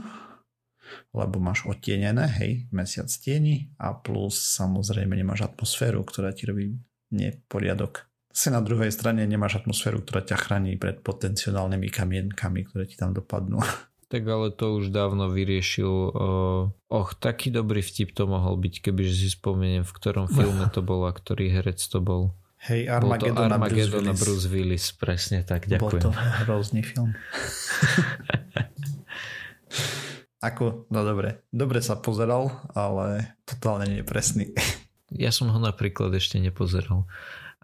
lebo 1.12 1.42
máš 1.42 1.66
odtienené, 1.66 2.30
hej, 2.40 2.70
mesiac 2.70 3.10
tieni 3.10 3.74
a 3.78 3.94
plus 3.94 4.38
samozrejme 4.56 5.14
nemáš 5.14 5.50
atmosféru, 5.50 6.02
ktorá 6.06 6.34
ti 6.34 6.50
robí 6.50 6.78
neporiadok 7.10 8.10
si 8.40 8.48
na 8.54 8.62
druhej 8.64 8.94
strane 8.94 9.28
nemáš 9.28 9.66
atmosféru, 9.66 10.00
ktorá 10.00 10.24
ťa 10.24 10.38
chráni 10.40 10.80
pred 10.80 11.04
potenciálnymi 11.04 11.92
kamienkami, 11.92 12.64
ktoré 12.70 12.86
ti 12.88 12.96
tam 12.96 13.12
dopadnú. 13.12 13.60
Tak 14.10 14.26
ale 14.26 14.50
to 14.50 14.82
už 14.82 14.90
dávno 14.90 15.30
vyriešil. 15.30 15.86
Uh, 15.86 16.74
och, 16.90 17.14
taký 17.22 17.54
dobrý 17.54 17.86
vtip 17.86 18.18
to 18.18 18.26
mohol 18.26 18.58
byť, 18.58 18.90
kebyže 18.90 19.14
si 19.14 19.30
spomeniem, 19.30 19.86
v 19.86 19.94
ktorom 19.94 20.26
filme 20.34 20.66
to 20.74 20.82
bol 20.82 21.06
a 21.06 21.14
ktorý 21.14 21.54
herec 21.54 21.78
to 21.78 22.02
bol. 22.02 22.34
Hej, 22.58 22.90
Armageddon, 22.90 23.38
bol 23.38 23.40
to 23.46 23.54
Armageddon 23.54 24.10
na 24.10 24.18
Bruce, 24.18 24.26
Bruce 24.26 24.50
Willis. 24.50 24.90
Presne 24.98 25.46
tak, 25.46 25.70
ďakujem. 25.70 26.02
Bol 26.02 26.02
to 26.02 26.10
hrozný 26.42 26.82
film. 26.82 27.14
Ako, 30.40 30.88
no 30.88 31.04
dobre. 31.04 31.44
Dobre 31.52 31.84
sa 31.84 32.00
pozeral, 32.00 32.48
ale 32.72 33.36
totálne 33.44 33.88
nepresný. 33.88 34.56
Ja 35.10 35.34
som 35.34 35.50
ho 35.50 35.58
napríklad 35.58 36.14
ešte 36.14 36.38
nepozeral. 36.38 37.10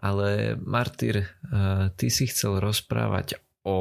Ale 0.02 0.58
Martyr, 0.58 1.30
eh, 1.30 1.94
ty 1.94 2.10
si 2.10 2.26
chcel 2.26 2.58
rozprávať 2.58 3.38
o... 3.62 3.76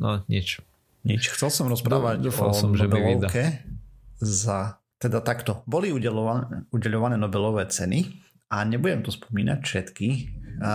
No, 0.00 0.24
nič. 0.32 0.64
Nič. 1.04 1.28
Chcel 1.28 1.52
som 1.52 1.68
rozprávať 1.68 2.24
Dúfal 2.24 2.50
o 2.50 2.56
som, 2.56 2.72
že 2.72 2.88
Nobelovke 2.88 3.68
za... 4.16 4.80
Teda 4.96 5.20
takto. 5.20 5.60
Boli 5.68 5.92
udelované, 5.92 6.64
udelované 6.72 7.20
Nobelové 7.20 7.68
ceny 7.68 8.16
a 8.48 8.64
nebudem 8.64 9.04
to 9.04 9.12
spomínať 9.12 9.60
všetky. 9.60 10.08
A 10.64 10.72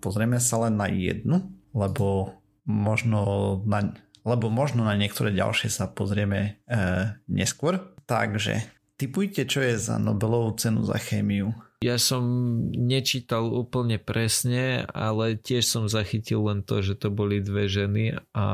pozrieme 0.00 0.40
sa 0.40 0.64
len 0.64 0.80
na 0.80 0.88
jednu, 0.88 1.52
lebo 1.76 2.32
možno 2.64 3.20
na, 3.68 3.92
lebo 4.28 4.52
možno 4.52 4.84
na 4.84 4.92
niektoré 4.92 5.32
ďalšie 5.32 5.72
sa 5.72 5.88
pozrieme 5.88 6.60
e, 6.68 7.16
neskôr. 7.32 7.80
Takže 8.04 8.60
typujte, 9.00 9.48
čo 9.48 9.64
je 9.64 9.80
za 9.80 9.96
Nobelovú 9.96 10.52
cenu 10.60 10.84
za 10.84 11.00
chémiu. 11.00 11.56
Ja 11.78 11.94
som 11.94 12.26
nečítal 12.74 13.46
úplne 13.46 14.02
presne, 14.02 14.82
ale 14.90 15.38
tiež 15.38 15.62
som 15.62 15.84
zachytil 15.86 16.42
len 16.42 16.66
to, 16.66 16.82
že 16.82 16.98
to 16.98 17.08
boli 17.08 17.38
dve 17.38 17.70
ženy 17.70 18.18
a 18.34 18.46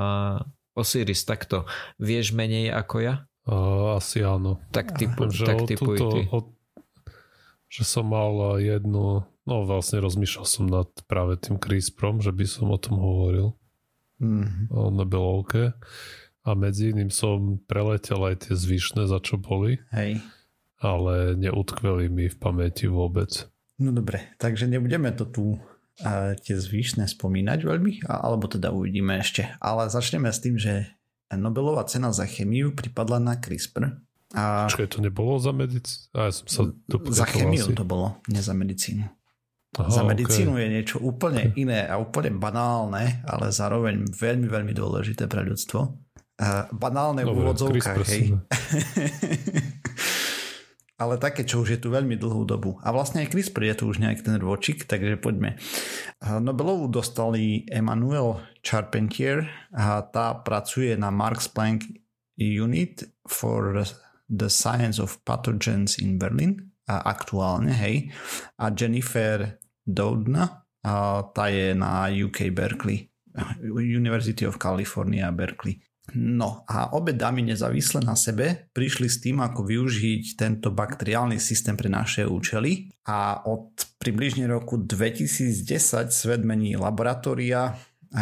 Osiris, 0.77 1.25
takto. 1.25 1.64
Vieš 1.97 2.37
menej 2.37 2.68
ako 2.75 2.97
ja? 3.01 3.14
Uh, 3.49 3.97
asi 3.97 4.20
áno. 4.20 4.61
Tak, 4.75 5.01
typu, 5.01 5.33
že 5.33 5.49
tak 5.49 5.64
typuj 5.64 5.97
túto, 5.97 6.09
ty. 6.12 6.20
O, 6.29 6.39
že 7.72 7.83
som 7.89 8.12
mal 8.12 8.61
jednu, 8.61 9.25
no 9.25 9.55
vlastne 9.64 10.05
rozmýšľal 10.05 10.47
som 10.47 10.64
nad 10.68 10.91
práve 11.09 11.41
tým 11.41 11.57
CRISPRom, 11.57 12.20
že 12.20 12.29
by 12.29 12.45
som 12.45 12.68
o 12.68 12.77
tom 12.77 13.01
hovoril. 13.01 13.57
Mm. 14.22 14.70
O 14.70 14.90
Nobelovke. 14.90 15.74
A 16.44 16.52
medzi 16.52 16.92
iným 16.92 17.08
som 17.08 17.56
preletel 17.64 18.20
aj 18.20 18.48
tie 18.48 18.54
zvyšné, 18.54 19.08
za 19.08 19.16
čo 19.18 19.40
boli. 19.40 19.80
Hej 19.90 20.20
ale 20.84 21.32
neutkveli 21.40 22.12
mi 22.12 22.28
v 22.28 22.36
pamäti 22.36 22.84
vôbec. 22.84 23.48
No 23.80 23.90
dobre, 23.90 24.36
takže 24.36 24.68
nebudeme 24.68 25.10
to 25.16 25.24
tu 25.24 25.44
a 26.02 26.34
tie 26.34 26.58
zvyšné 26.58 27.06
spomínať 27.06 27.58
veľmi, 27.64 28.10
alebo 28.10 28.50
teda 28.50 28.74
uvidíme 28.74 29.14
ešte. 29.22 29.46
Ale 29.62 29.86
začneme 29.86 30.26
s 30.28 30.42
tým, 30.42 30.58
že 30.58 30.90
Nobelová 31.30 31.86
cena 31.86 32.10
za 32.10 32.26
chemiu 32.26 32.74
pripadla 32.74 33.22
na 33.22 33.38
CRISPR. 33.38 34.02
A... 34.34 34.66
Počkaj, 34.66 34.90
to 34.90 34.98
nebolo 34.98 35.38
za 35.38 35.54
medicínu? 35.54 36.10
Ja 36.10 36.30
som 36.34 36.46
sa 36.50 36.62
za 37.14 37.26
chemiu 37.30 37.70
asi. 37.70 37.78
to 37.78 37.86
bolo, 37.86 38.18
nie 38.26 38.42
za 38.42 38.54
medicínu. 38.54 39.06
Aha, 39.75 39.91
za 39.91 40.03
medicínu 40.07 40.55
okay. 40.55 40.62
je 40.62 40.68
niečo 40.70 40.97
úplne 41.03 41.51
okay. 41.51 41.62
iné 41.66 41.81
a 41.87 41.99
úplne 41.99 42.31
banálne, 42.35 43.25
ale 43.27 43.51
zároveň 43.51 44.07
veľmi, 44.07 44.47
veľmi 44.47 44.72
dôležité 44.77 45.27
pre 45.27 45.43
ľudstvo. 45.43 45.81
Uh, 46.35 46.66
banálne 46.75 47.22
Dobre, 47.22 47.35
v 47.35 47.39
úvodzovkách, 47.47 47.99
hej. 48.11 48.35
ale 50.95 51.18
také, 51.18 51.43
čo 51.43 51.66
už 51.66 51.75
je 51.75 51.81
tu 51.83 51.91
veľmi 51.91 52.14
dlhú 52.14 52.47
dobu. 52.47 52.79
A 52.87 52.95
vlastne 52.95 53.27
aj 53.27 53.35
CRISPR 53.35 53.66
je 53.70 53.75
tu 53.83 53.85
už 53.91 53.99
nejaký 53.99 54.22
ten 54.22 54.39
ročik, 54.39 54.87
takže 54.87 55.18
poďme. 55.18 55.59
Nobelovú 56.22 56.87
dostali 56.87 57.66
Emmanuel 57.66 58.39
Charpentier 58.62 59.47
a 59.75 60.07
tá 60.07 60.39
pracuje 60.39 60.95
na 60.95 61.11
Marx 61.11 61.51
Planck 61.51 61.83
Unit 62.39 63.03
for 63.27 63.83
the 64.31 64.49
Science 64.51 65.03
of 65.03 65.18
Pathogens 65.27 65.99
in 65.99 66.18
Berlin 66.18 66.72
a 66.87 67.03
aktuálne, 67.11 67.75
hej. 67.75 68.14
A 68.61 68.70
Jennifer 68.70 69.59
Doudna, 69.87 70.64
a 70.85 71.24
tá 71.32 71.49
je 71.49 71.72
na 71.72 72.12
UK 72.12 72.53
Berkeley, 72.53 73.09
University 73.72 74.45
of 74.45 74.61
California 74.61 75.32
Berkeley. 75.32 75.80
No 76.12 76.68
a 76.68 76.93
obe 76.93 77.16
dámy 77.16 77.41
nezávisle 77.41 78.05
na 78.05 78.12
sebe 78.12 78.68
prišli 78.76 79.09
s 79.09 79.24
tým, 79.24 79.41
ako 79.41 79.64
využiť 79.64 80.37
tento 80.37 80.68
bakteriálny 80.68 81.41
systém 81.41 81.80
pre 81.80 81.89
naše 81.89 82.28
účely 82.28 82.93
a 83.09 83.41
od 83.49 83.72
približne 83.97 84.45
roku 84.45 84.76
2010 84.76 85.64
svet 86.12 86.45
mení 86.45 86.76
laboratória, 86.76 87.72
e, 88.12 88.20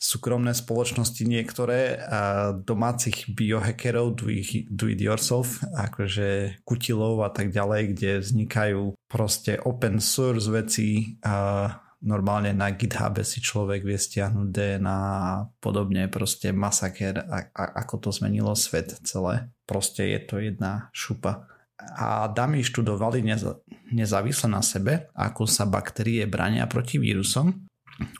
súkromné 0.00 0.56
spoločnosti 0.56 1.28
niektoré 1.28 2.00
a 2.00 2.56
domácich 2.56 3.28
biohackerov 3.36 4.16
do 4.16 4.32
it, 4.32 4.64
do 4.72 4.88
it 4.88 4.96
yourself, 4.96 5.60
akože 5.76 6.58
kutilov 6.64 7.20
a 7.20 7.28
tak 7.28 7.52
ďalej, 7.52 7.92
kde 7.92 8.10
vznikajú 8.24 8.96
proste 9.04 9.60
open 9.60 10.00
source 10.00 10.48
veci 10.48 11.20
a 11.20 11.68
normálne 12.00 12.56
na 12.56 12.72
GitHube 12.72 13.20
si 13.28 13.44
človek 13.44 13.84
vie 13.84 14.00
stiahnuť 14.00 14.48
DNA 14.48 15.00
a 15.20 15.44
podobne, 15.60 16.08
proste 16.08 16.48
masaker, 16.48 17.20
a, 17.20 17.52
a, 17.52 17.64
ako 17.84 18.08
to 18.08 18.10
zmenilo 18.10 18.56
svet 18.56 18.96
celé. 19.04 19.52
Proste 19.68 20.08
je 20.08 20.20
to 20.24 20.40
jedna 20.40 20.88
šupa. 20.96 21.44
A 21.80 22.28
dámy 22.28 22.64
študovali 22.64 23.20
neza, 23.24 23.60
nezávisle 23.92 24.48
na 24.48 24.64
sebe, 24.64 25.12
ako 25.12 25.44
sa 25.44 25.68
baktérie 25.68 26.24
brania 26.24 26.64
proti 26.64 26.96
vírusom. 26.96 27.68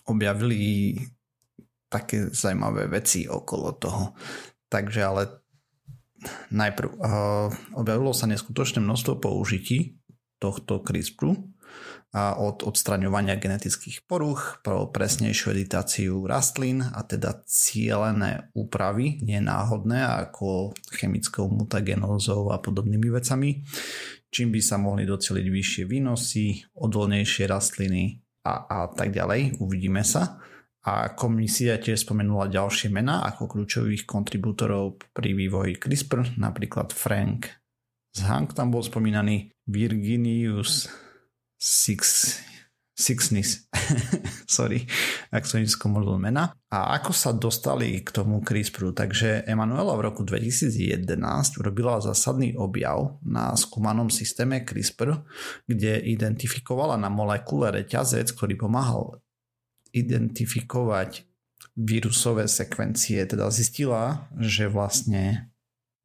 Objavili 0.08 0.96
také 1.90 2.30
zaujímavé 2.30 2.86
veci 2.86 3.26
okolo 3.26 3.74
toho. 3.76 4.14
Takže 4.70 5.00
ale 5.02 5.22
najprv 6.54 6.90
uh, 6.94 7.50
objavilo 7.74 8.14
sa 8.14 8.30
neskutočné 8.30 8.78
množstvo 8.78 9.18
použití 9.18 9.98
tohto 10.38 10.80
CRISPRu 10.80 11.36
a 12.10 12.34
od 12.42 12.66
odstraňovania 12.66 13.38
genetických 13.38 14.02
poruch 14.02 14.58
pro 14.66 14.90
presnejšiu 14.90 15.54
editáciu 15.54 16.26
rastlín 16.26 16.82
a 16.82 17.06
teda 17.06 17.46
cielené 17.46 18.50
úpravy, 18.50 19.22
nenáhodné 19.22 20.02
ako 20.26 20.74
chemickou 20.90 21.46
mutagenózou 21.46 22.50
a 22.50 22.58
podobnými 22.58 23.14
vecami, 23.14 23.62
čím 24.34 24.50
by 24.50 24.58
sa 24.58 24.74
mohli 24.82 25.06
doceliť 25.06 25.46
vyššie 25.46 25.84
výnosy, 25.86 26.66
odolnejšie 26.74 27.46
rastliny 27.46 28.18
a, 28.42 28.54
a 28.66 28.78
tak 28.90 29.14
ďalej. 29.14 29.62
Uvidíme 29.62 30.02
sa. 30.02 30.42
A 30.88 31.12
komisia 31.12 31.76
tiež 31.76 32.08
spomenula 32.08 32.48
ďalšie 32.48 32.88
mená 32.88 33.20
ako 33.28 33.52
kľúčových 33.52 34.08
kontribútorov 34.08 34.96
pri 35.12 35.36
vývoji 35.36 35.76
CRISPR, 35.76 36.40
napríklad 36.40 36.96
Frank 36.96 37.60
z 38.10 38.26
Hank 38.26 38.58
tam 38.58 38.74
bol 38.74 38.82
spomínaný, 38.82 39.54
Virginius 39.70 40.90
Six, 41.54 42.00
Sixnis, 42.90 43.70
sorry, 44.50 44.82
ak 45.30 45.46
som 45.46 45.62
neskomolil 45.62 46.18
mena. 46.18 46.50
A 46.74 46.98
ako 46.98 47.14
sa 47.14 47.30
dostali 47.30 48.02
k 48.02 48.10
tomu 48.10 48.42
CRISPRu? 48.42 48.90
Takže 48.90 49.46
Emanuela 49.46 49.94
v 49.94 50.10
roku 50.10 50.26
2011 50.26 51.06
urobila 51.62 52.02
zásadný 52.02 52.58
objav 52.58 53.22
na 53.22 53.54
skúmanom 53.54 54.10
systéme 54.10 54.66
CRISPR, 54.66 55.22
kde 55.70 56.02
identifikovala 56.02 56.98
na 56.98 57.08
molekule 57.08 57.70
reťazec, 57.70 58.34
ktorý 58.34 58.58
pomáhal 58.58 59.22
identifikovať 59.92 61.26
vírusové 61.76 62.48
sekvencie. 62.50 63.22
Teda 63.26 63.48
zistila, 63.52 64.30
že 64.38 64.66
vlastne 64.66 65.52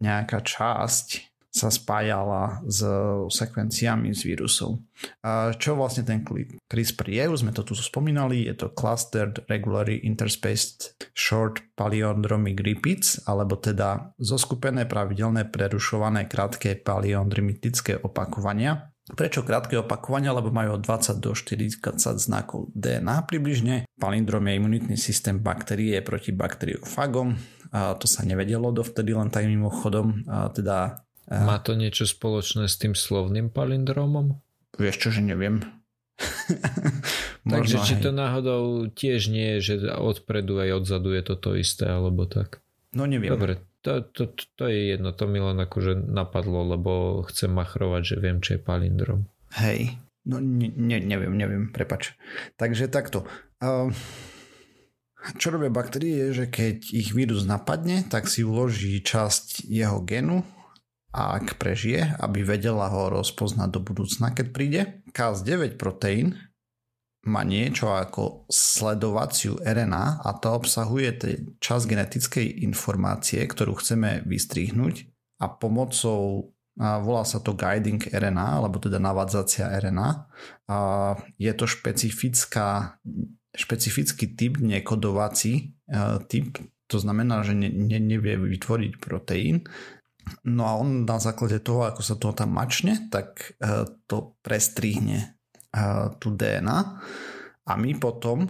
nejaká 0.04 0.44
časť 0.44 1.36
sa 1.56 1.72
spájala 1.72 2.60
s 2.68 2.84
sekvenciami 3.32 4.12
z 4.12 4.28
vírusov. 4.28 4.84
A 5.24 5.56
čo 5.56 5.80
vlastne 5.80 6.04
ten 6.04 6.20
CRISPR 6.68 7.08
je, 7.16 7.24
už 7.32 7.48
sme 7.48 7.56
to 7.56 7.64
tu 7.64 7.72
spomínali, 7.80 8.44
je 8.44 8.60
to 8.60 8.76
Clustered 8.76 9.48
Regularly 9.48 10.04
Interspaced 10.04 11.00
Short 11.16 11.64
Palindromic 11.80 12.60
Repeats, 12.60 13.24
alebo 13.24 13.56
teda 13.56 14.12
zoskupené 14.20 14.84
pravidelné 14.84 15.48
prerušované 15.48 16.28
krátke 16.28 16.76
paliondromitické 16.76 18.04
opakovania. 18.04 18.92
Prečo 19.06 19.46
krátke 19.46 19.78
opakovania? 19.78 20.34
Lebo 20.34 20.50
majú 20.50 20.78
od 20.78 20.82
20 20.82 21.22
do 21.22 21.38
40 21.38 21.78
znakov 22.18 22.74
DNA 22.74 23.30
približne. 23.30 23.86
Palindrom 24.02 24.50
je 24.50 24.58
imunitný 24.58 24.98
systém 24.98 25.38
baktérie 25.38 26.02
proti 26.02 26.34
bakteriofagom. 26.34 27.38
A 27.70 27.94
to 28.02 28.10
sa 28.10 28.26
nevedelo 28.26 28.74
dovtedy 28.74 29.14
len 29.14 29.30
tak 29.30 29.46
mimochodom. 29.46 30.26
A 30.26 30.50
teda 30.50 31.06
má 31.30 31.62
to 31.62 31.78
niečo 31.78 32.10
spoločné 32.10 32.66
s 32.66 32.82
tým 32.82 32.98
slovným 32.98 33.54
palindromom? 33.54 34.42
Vieš 34.78 34.96
čo, 34.98 35.10
že 35.14 35.22
neviem. 35.22 35.62
Takže 37.46 37.86
či 37.86 38.02
to 38.02 38.10
náhodou 38.10 38.90
tiež 38.90 39.30
nie 39.30 39.58
je, 39.58 39.60
že 39.62 39.74
odpredu 39.94 40.58
aj 40.62 40.82
odzadu 40.82 41.14
je 41.14 41.24
to 41.26 41.36
to 41.38 41.50
isté, 41.60 41.86
alebo 41.86 42.26
tak? 42.26 42.64
No 42.96 43.06
neviem. 43.06 43.30
Dobre, 43.30 43.60
to, 43.86 44.02
to, 44.10 44.34
to, 44.58 44.66
je 44.66 44.98
jedno, 44.98 45.14
to 45.14 45.30
mi 45.30 45.38
len 45.38 45.62
akože 45.62 46.10
napadlo, 46.10 46.66
lebo 46.66 47.22
chcem 47.30 47.54
machrovať, 47.54 48.02
že 48.02 48.16
viem, 48.18 48.42
čo 48.42 48.58
je 48.58 48.66
palindrom. 48.66 49.30
Hej, 49.62 50.02
no 50.26 50.42
ne, 50.42 50.74
ne, 50.74 50.98
neviem, 50.98 51.38
neviem, 51.38 51.70
prepač. 51.70 52.18
Takže 52.58 52.90
takto. 52.90 53.30
Uh, 53.62 53.94
čo 55.38 55.54
robia 55.54 55.70
baktérie 55.70 56.30
je, 56.30 56.44
že 56.44 56.46
keď 56.50 56.78
ich 56.90 57.14
vírus 57.14 57.46
napadne, 57.46 58.02
tak 58.10 58.26
si 58.26 58.42
uloží 58.42 59.06
časť 59.06 59.70
jeho 59.70 60.02
genu 60.02 60.42
a 61.14 61.38
ak 61.38 61.62
prežije, 61.62 62.18
aby 62.18 62.42
vedela 62.42 62.90
ho 62.90 63.14
rozpoznať 63.14 63.70
do 63.70 63.80
budúcna, 63.86 64.34
keď 64.34 64.48
príde. 64.50 64.82
Cas9 65.14 65.80
proteín 65.80 66.36
má 67.26 67.42
niečo 67.42 67.90
ako 67.90 68.46
sledovaciu 68.50 69.58
RNA 69.62 70.22
a 70.22 70.30
to 70.38 70.48
obsahuje 70.54 71.10
čas 71.58 71.90
genetickej 71.90 72.62
informácie, 72.62 73.42
ktorú 73.42 73.82
chceme 73.82 74.22
vystrihnúť 74.26 75.10
a 75.42 75.50
pomocou 75.50 76.54
a 76.76 77.00
volá 77.00 77.24
sa 77.24 77.40
to 77.40 77.56
guiding 77.56 78.04
RNA, 78.12 78.60
alebo 78.60 78.84
teda 78.84 79.00
navádzacia 79.00 79.80
RNA. 79.80 80.10
A 80.68 80.78
je 81.40 81.52
to 81.56 81.72
špecifická, 81.72 83.00
špecifický 83.56 84.36
typ 84.36 84.60
nekodovací 84.60 85.72
typ, 86.28 86.46
to 86.92 86.98
znamená, 87.00 87.48
že 87.48 87.56
ne, 87.56 87.72
ne, 87.72 87.96
nevie 87.96 88.36
vytvoriť 88.36 88.92
proteín, 89.00 89.64
No 90.42 90.66
a 90.66 90.74
on 90.82 91.06
na 91.06 91.22
základe 91.22 91.62
toho, 91.62 91.86
ako 91.86 92.02
sa 92.02 92.16
to 92.18 92.34
tam 92.34 92.58
mačne, 92.58 93.10
tak 93.14 93.54
e, 93.62 93.86
to 94.10 94.34
prestrihne 94.42 95.18
e, 95.22 95.28
tú 96.22 96.32
DNA 96.32 96.80
a 97.66 97.74
my 97.76 97.92
potom 97.98 98.48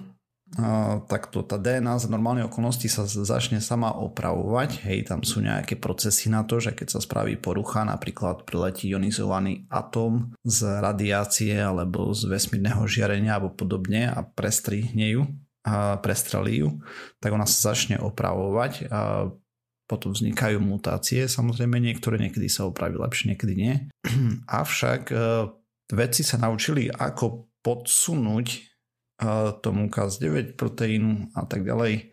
takto 1.09 1.41
tá 1.41 1.57
DNA 1.57 1.99
za 1.99 2.07
normálnej 2.07 2.45
okolnosti 2.45 2.85
sa 2.85 3.03
začne 3.03 3.59
sama 3.59 3.91
opravovať. 3.97 4.85
Hej, 4.85 5.09
tam 5.09 5.25
sú 5.25 5.41
nejaké 5.41 5.75
procesy 5.75 6.29
na 6.29 6.45
to, 6.45 6.61
že 6.61 6.71
keď 6.71 6.95
sa 6.95 6.99
spraví 7.01 7.35
porucha, 7.35 7.81
napríklad 7.81 8.45
priletí 8.45 8.87
ionizovaný 8.93 9.65
atóm 9.67 10.31
z 10.45 10.79
radiácie 10.79 11.57
alebo 11.57 12.13
z 12.13 12.29
vesmírneho 12.29 12.85
žiarenia 12.85 13.35
alebo 13.35 13.57
podobne 13.57 14.07
a 14.07 14.21
prestrihne 14.21 15.17
ju 15.17 15.23
a 15.65 15.97
prestrelí 15.97 16.61
ju, 16.61 16.77
tak 17.17 17.33
ona 17.33 17.49
sa 17.49 17.73
začne 17.73 17.97
opravovať 17.97 18.85
a 18.93 19.33
potom 19.85 20.13
vznikajú 20.13 20.57
mutácie, 20.61 21.29
samozrejme 21.29 21.77
niektoré 21.77 22.17
niekedy 22.17 22.49
sa 22.49 22.65
opraví 22.65 22.97
lepšie, 22.97 23.33
niekedy 23.33 23.53
nie. 23.53 23.73
Avšak 24.61 25.13
e, 25.13 25.17
vedci 25.91 26.25
sa 26.25 26.41
naučili, 26.41 26.89
ako 26.89 27.53
podsunúť 27.61 28.47
tomu 29.63 29.87
Cas9 29.87 30.59
proteínu 30.59 31.39
a 31.39 31.47
tak 31.47 31.63
ďalej 31.63 32.11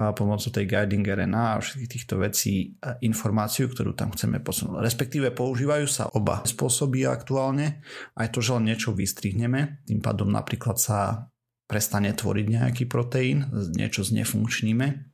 a 0.00 0.10
pomocou 0.16 0.50
tej 0.50 0.66
guiding 0.66 1.06
RNA 1.06 1.44
a 1.54 1.60
všetkých 1.62 1.92
týchto 1.92 2.18
vecí 2.18 2.74
informáciu, 3.04 3.70
ktorú 3.70 3.94
tam 3.94 4.10
chceme 4.10 4.42
posunúť. 4.42 4.82
Respektíve 4.82 5.30
používajú 5.30 5.86
sa 5.86 6.08
oba 6.10 6.42
spôsoby 6.42 7.06
aktuálne, 7.06 7.84
aj 8.18 8.34
to, 8.34 8.42
že 8.42 8.56
len 8.56 8.66
niečo 8.66 8.90
vystrihneme, 8.96 9.84
tým 9.86 10.00
pádom 10.02 10.26
napríklad 10.32 10.80
sa 10.80 11.30
prestane 11.70 12.10
tvoriť 12.10 12.46
nejaký 12.50 12.84
proteín, 12.90 13.46
niečo 13.76 14.02
znefunkčníme 14.02 15.09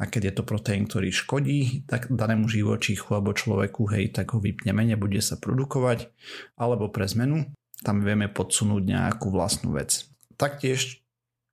a 0.00 0.08
keď 0.08 0.30
je 0.30 0.34
to 0.40 0.44
proteín, 0.46 0.84
ktorý 0.88 1.14
škodí 1.14 1.88
tak 1.88 2.10
danému 2.10 2.50
živočíchu 2.50 3.14
alebo 3.14 3.36
človeku, 3.36 3.88
hej, 3.94 4.12
tak 4.14 4.34
ho 4.34 4.38
vypneme, 4.42 4.84
nebude 4.84 5.18
sa 5.22 5.38
produkovať, 5.38 6.10
alebo 6.58 6.90
pre 6.90 7.06
zmenu 7.08 7.48
tam 7.84 8.00
vieme 8.00 8.30
podsunúť 8.30 8.82
nejakú 8.86 9.28
vlastnú 9.28 9.76
vec. 9.76 10.08
Taktiež 10.40 11.04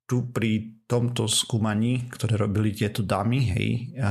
tu 0.06 0.28
pri 0.28 0.76
tomto 0.88 1.24
skúmaní, 1.24 2.08
ktoré 2.12 2.36
robili 2.36 2.74
tieto 2.74 3.00
dámy, 3.00 3.40
hej, 3.52 3.70
e, 3.96 4.08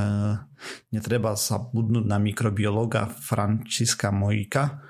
netreba 0.90 1.38
sa 1.38 1.62
budnúť 1.62 2.04
na 2.06 2.18
mikrobiologa 2.18 3.06
Franciska 3.06 4.10
Mojika, 4.10 4.82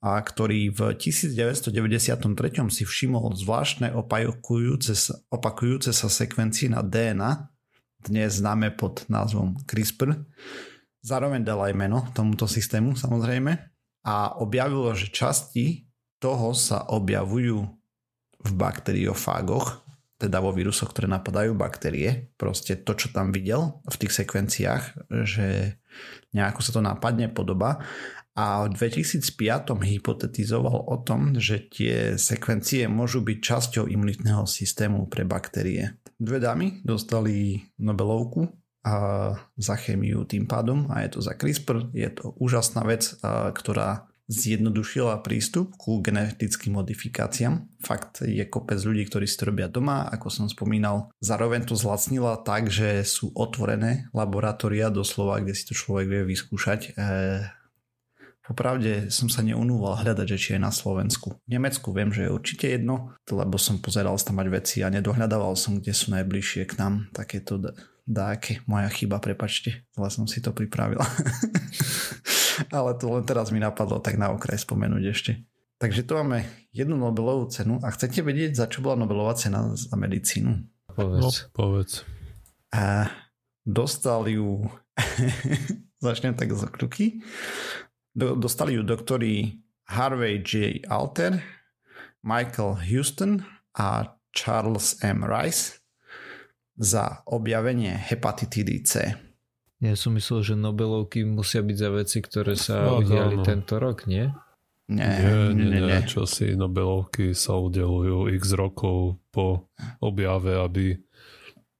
a 0.00 0.18
ktorý 0.18 0.72
v 0.72 0.80
1993 0.96 2.74
si 2.74 2.82
všimol 2.82 3.36
zvláštne 3.36 3.94
opakujúce 3.94 4.94
sa, 4.96 5.14
opakujúce 5.30 5.94
sa 5.94 6.08
sekvencie 6.10 6.72
na 6.72 6.82
DNA 6.82 7.49
dnes 8.04 8.40
známe 8.40 8.72
pod 8.72 9.04
názvom 9.12 9.60
CRISPR. 9.68 10.16
Zároveň 11.00 11.44
dal 11.44 11.60
aj 11.64 11.74
meno 11.76 12.04
tomuto 12.12 12.44
systému 12.44 12.96
samozrejme 12.96 13.52
a 14.04 14.36
objavilo, 14.40 14.92
že 14.96 15.12
časti 15.12 15.88
toho 16.20 16.52
sa 16.52 16.84
objavujú 16.88 17.58
v 18.40 18.50
bakteriofágoch 18.56 19.84
teda 20.20 20.36
vo 20.44 20.52
vírusoch, 20.52 20.92
ktoré 20.92 21.08
napadajú 21.08 21.56
baktérie, 21.56 22.28
proste 22.36 22.76
to, 22.76 22.92
čo 22.92 23.08
tam 23.08 23.32
videl 23.32 23.80
v 23.88 23.96
tých 23.96 24.12
sekvenciách, 24.20 25.08
že 25.24 25.80
nejako 26.36 26.60
sa 26.60 26.70
to 26.76 26.84
nápadne 26.84 27.32
podoba 27.32 27.80
a 28.36 28.68
v 28.68 28.76
2005 28.76 29.24
hypotetizoval 29.80 30.92
o 30.92 30.96
tom, 31.00 31.40
že 31.40 31.64
tie 31.72 32.20
sekvencie 32.20 32.84
môžu 32.86 33.24
byť 33.24 33.38
časťou 33.40 33.84
imunitného 33.88 34.44
systému 34.44 35.08
pre 35.08 35.24
baktérie. 35.24 35.99
Dve 36.20 36.36
dámy 36.36 36.84
dostali 36.84 37.64
Nobelovku 37.80 38.44
a 38.84 38.94
za 39.56 39.76
chémiu 39.80 40.28
tým 40.28 40.44
pádom 40.44 40.84
a 40.92 41.00
je 41.08 41.16
to 41.16 41.20
za 41.24 41.32
CRISPR. 41.32 41.96
Je 41.96 42.12
to 42.12 42.36
úžasná 42.36 42.84
vec, 42.84 43.16
ktorá 43.56 44.04
zjednodušila 44.28 45.26
prístup 45.26 45.74
ku 45.80 45.98
genetickým 46.04 46.76
modifikáciám. 46.76 47.66
Fakt 47.82 48.20
je 48.20 48.44
kopec 48.46 48.78
ľudí, 48.78 49.08
ktorí 49.08 49.24
si 49.24 49.40
to 49.40 49.48
robia 49.48 49.66
doma, 49.66 50.06
ako 50.12 50.28
som 50.28 50.46
spomínal. 50.46 51.08
Zároveň 51.24 51.64
to 51.64 51.74
zlacnila 51.74 52.36
tak, 52.44 52.68
že 52.68 53.02
sú 53.02 53.32
otvorené 53.32 54.06
laboratória 54.12 54.92
doslova, 54.92 55.40
kde 55.40 55.56
si 55.56 55.66
to 55.66 55.74
človek 55.74 56.06
vie 56.06 56.22
vyskúšať 56.36 56.94
Popravde 58.50 59.14
som 59.14 59.30
sa 59.30 59.46
neunúval 59.46 60.02
hľadať, 60.02 60.26
že 60.34 60.38
či 60.42 60.48
je 60.58 60.60
na 60.66 60.74
Slovensku. 60.74 61.38
V 61.38 61.50
Nemecku 61.54 61.94
viem, 61.94 62.10
že 62.10 62.26
je 62.26 62.34
určite 62.34 62.66
jedno, 62.66 63.14
lebo 63.30 63.54
som 63.62 63.78
pozeral 63.78 64.18
tam 64.18 64.42
mať 64.42 64.48
veci 64.50 64.76
a 64.82 64.90
nedohľadával 64.90 65.54
som, 65.54 65.78
kde 65.78 65.94
sú 65.94 66.10
najbližšie 66.10 66.66
k 66.66 66.74
nám. 66.82 67.06
Takéto 67.14 67.62
dáke, 68.02 68.58
moja 68.66 68.90
chyba, 68.90 69.22
prepačte, 69.22 69.86
ale 69.94 70.10
som 70.10 70.26
si 70.26 70.42
to 70.42 70.50
pripravil. 70.50 70.98
ale 72.74 72.90
to 72.98 73.06
len 73.14 73.22
teraz 73.22 73.54
mi 73.54 73.62
napadlo 73.62 74.02
tak 74.02 74.18
na 74.18 74.34
okraj 74.34 74.58
spomenúť 74.58 75.04
ešte. 75.06 75.32
Takže 75.78 76.02
tu 76.02 76.18
máme 76.18 76.42
jednu 76.74 76.98
Nobelovú 76.98 77.46
cenu 77.54 77.78
a 77.86 77.94
chcete 77.94 78.18
vedieť, 78.18 78.58
za 78.58 78.66
čo 78.66 78.82
bola 78.82 78.98
Nobelová 78.98 79.38
cena 79.38 79.70
za 79.78 79.94
medicínu? 79.94 80.58
Povedz. 80.90 81.22
No, 81.22 81.30
povedz. 81.54 82.02
A 82.74 83.14
dostal 83.62 84.26
ju, 84.26 84.66
začnem 86.02 86.34
tak 86.34 86.50
z 86.50 86.66
okruky, 86.66 87.22
Dostali 88.14 88.74
ju 88.74 88.82
doktori 88.82 89.54
Harvey 89.84 90.42
J. 90.42 90.80
Alter, 90.88 91.38
Michael 92.22 92.76
Houston 92.90 93.42
a 93.78 94.04
Charles 94.36 95.04
M. 95.04 95.24
Rice 95.24 95.78
za 96.76 97.22
objavenie 97.26 97.92
hepatitidy 97.92 98.82
C. 98.82 99.14
Ja 99.80 99.96
som 99.96 100.12
myslel, 100.12 100.44
že 100.44 100.54
Nobelovky 100.60 101.24
musia 101.24 101.64
byť 101.64 101.76
za 101.76 101.90
veci, 101.92 102.18
ktoré 102.20 102.52
sa 102.52 102.84
no, 102.84 103.00
udiali 103.00 103.40
no, 103.40 103.42
no. 103.42 103.46
tento 103.48 103.80
rok, 103.80 104.04
nie? 104.04 104.28
Nie, 104.90 105.06
nie, 105.06 105.54
nie, 105.54 105.66
nie, 105.70 105.80
nie. 105.86 106.00
Čo 106.04 106.26
si 106.26 106.52
Nobelovky 106.52 107.32
sa 107.32 107.56
udelujú 107.56 108.28
x 108.36 108.52
rokov 108.58 109.22
po 109.32 109.70
objave, 110.02 110.58
aby 110.58 110.98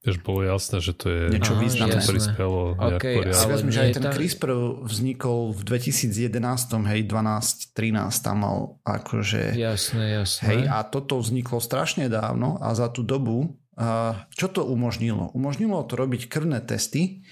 Vieš, 0.01 0.17
bolo 0.25 0.41
jasné, 0.41 0.81
že 0.81 0.97
to 0.97 1.07
je 1.13 1.23
niečo 1.29 1.53
Aha, 1.53 1.61
významné. 1.61 2.01
prispelo 2.01 2.73
okay, 2.73 3.21
ale 3.21 3.53
vezmi, 3.53 3.69
že 3.69 3.81
aj 3.85 3.93
ten 4.01 4.05
tam... 4.09 4.13
CRISPR 4.17 4.51
vznikol 4.81 5.53
v 5.53 5.61
2011, 5.61 6.41
hej, 6.89 7.01
12, 7.05 7.77
13 7.77 8.25
tam 8.25 8.37
mal 8.41 8.59
akože... 8.89 9.61
Jasné, 9.61 10.25
jasné. 10.25 10.45
Hej, 10.49 10.61
a 10.73 10.89
toto 10.89 11.21
vzniklo 11.21 11.61
strašne 11.61 12.09
dávno 12.09 12.57
a 12.65 12.73
za 12.73 12.89
tú 12.89 13.05
dobu 13.05 13.61
čo 14.37 14.47
to 14.53 14.61
umožnilo? 14.69 15.33
Umožnilo 15.33 15.81
to 15.89 15.97
robiť 15.97 16.29
krvné 16.29 16.61
testy 16.61 17.25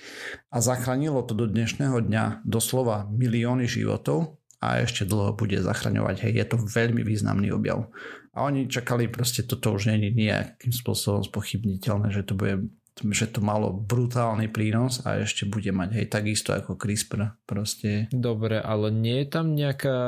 a 0.49 0.65
zachránilo 0.65 1.21
to 1.21 1.37
do 1.37 1.45
dnešného 1.45 2.01
dňa 2.09 2.41
doslova 2.49 3.05
milióny 3.13 3.69
životov 3.69 4.41
a 4.59 4.81
ešte 4.81 5.05
dlho 5.05 5.37
bude 5.37 5.61
zachraňovať. 5.61 6.25
Hej, 6.25 6.33
je 6.41 6.47
to 6.49 6.57
veľmi 6.57 7.05
významný 7.05 7.53
objav. 7.53 7.93
A 8.39 8.47
oni 8.47 8.71
čakali 8.71 9.11
proste, 9.11 9.43
toto 9.43 9.75
už 9.75 9.91
je 9.91 9.99
nejakým 9.99 10.71
spôsobom 10.71 11.27
spochybniteľné, 11.27 12.15
že 12.15 12.23
to 12.23 12.39
bude 12.39 12.71
že 13.07 13.31
to 13.31 13.39
malo 13.39 13.71
brutálny 13.71 14.51
prínos 14.51 15.07
a 15.07 15.23
ešte 15.23 15.47
bude 15.47 15.71
mať 15.71 16.03
hej 16.03 16.07
takisto 16.11 16.51
ako 16.51 16.75
CRISPR 16.75 17.39
proste. 17.47 18.11
Dobre, 18.11 18.59
ale 18.59 18.91
nie 18.91 19.23
je 19.23 19.29
tam 19.31 19.55
nejaká 19.55 19.99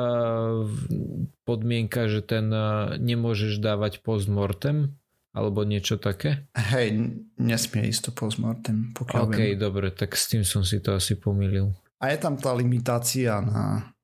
podmienka, 1.47 2.11
že 2.11 2.27
ten 2.27 2.51
eh, 2.51 2.99
nemôžeš 2.99 3.63
dávať 3.63 4.03
postmortem? 4.03 4.99
Alebo 5.31 5.63
niečo 5.63 5.95
také? 5.95 6.51
Hej, 6.59 7.15
nesmie 7.39 7.87
ísť 7.87 8.11
to 8.11 8.13
postmortem, 8.19 8.91
pokiaľ 8.99 9.31
OK, 9.31 9.39
viem. 9.39 9.55
dobre, 9.55 9.95
tak 9.95 10.19
s 10.19 10.27
tým 10.27 10.43
som 10.43 10.67
si 10.67 10.83
to 10.83 10.99
asi 10.99 11.15
pomýlil. 11.15 11.71
A 12.03 12.11
je 12.11 12.19
tam 12.19 12.35
tá 12.35 12.51
limitácia 12.51 13.39
na 13.39 13.95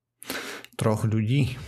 troch 0.79 1.03
ľudí 1.03 1.59